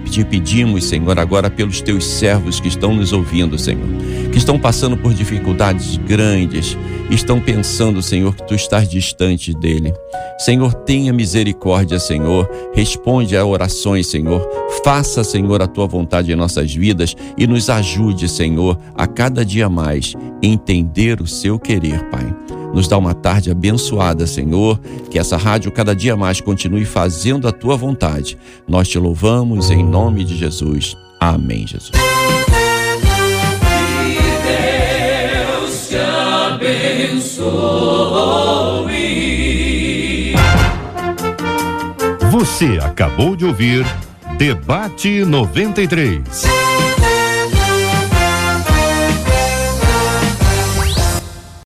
te 0.09 0.25
pedimos, 0.25 0.85
Senhor, 0.85 1.19
agora 1.19 1.51
pelos 1.51 1.81
teus 1.81 2.05
servos 2.05 2.61
que 2.61 2.69
estão 2.69 2.95
nos 2.95 3.13
ouvindo, 3.13 3.59
Senhor, 3.59 3.87
que 4.33 4.39
estão 4.39 4.59
passando 4.59 4.97
por 4.97 5.13
dificuldades 5.15 5.97
grandes, 5.97 6.77
estão 7.11 7.41
pensando, 7.41 8.03
Senhor, 8.03 8.35
que 8.35 8.47
tu 8.47 8.55
estás 8.55 8.89
distante 8.89 9.55
dele. 9.55 9.93
Senhor, 10.39 10.73
tenha 10.73 11.13
misericórdia, 11.13 11.99
Senhor. 11.99 12.49
Responde 12.75 13.37
a 13.37 13.45
orações, 13.45 14.07
Senhor. 14.07 14.49
Faça, 14.85 15.25
Senhor, 15.25 15.61
a 15.61 15.67
tua 15.67 15.87
vontade 15.87 16.31
em 16.31 16.37
nossas 16.37 16.73
vidas 16.73 17.17
e 17.37 17.47
nos 17.47 17.69
ajude, 17.69 18.29
Senhor, 18.29 18.79
a 18.95 19.07
cada 19.07 19.45
dia 19.45 19.69
mais 19.69 20.15
entender 20.43 21.21
o 21.21 21.27
seu 21.27 21.59
querer, 21.59 22.05
Pai. 22.05 22.33
Nos 22.73 22.89
dá 22.89 22.97
uma 22.99 23.15
tarde 23.15 23.51
abençoada, 23.51 24.27
Senhor. 24.27 24.79
Que 25.11 25.19
essa 25.19 25.37
rádio 25.37 25.73
cada 25.73 25.95
dia 25.95 26.17
mais 26.17 26.41
continue 26.41 26.85
fazendo 26.85 27.49
a 27.49 27.53
tua 27.53 27.77
vontade. 27.77 28.39
Nós 28.67 28.89
te 28.89 28.99
louvamos 28.99 29.71
em 29.71 29.85
nome 29.85 30.25
de 30.25 30.37
Jesus. 30.37 30.97
Amém, 31.21 31.67
Jesus. 31.67 31.93
Deus 34.43 35.89
te 35.89 35.97
abençoe. 35.97 37.49
Você 42.31 42.79
acabou 42.81 43.35
de 43.35 43.45
ouvir 43.45 43.85
Debate 44.39 45.25
93. 45.25 46.45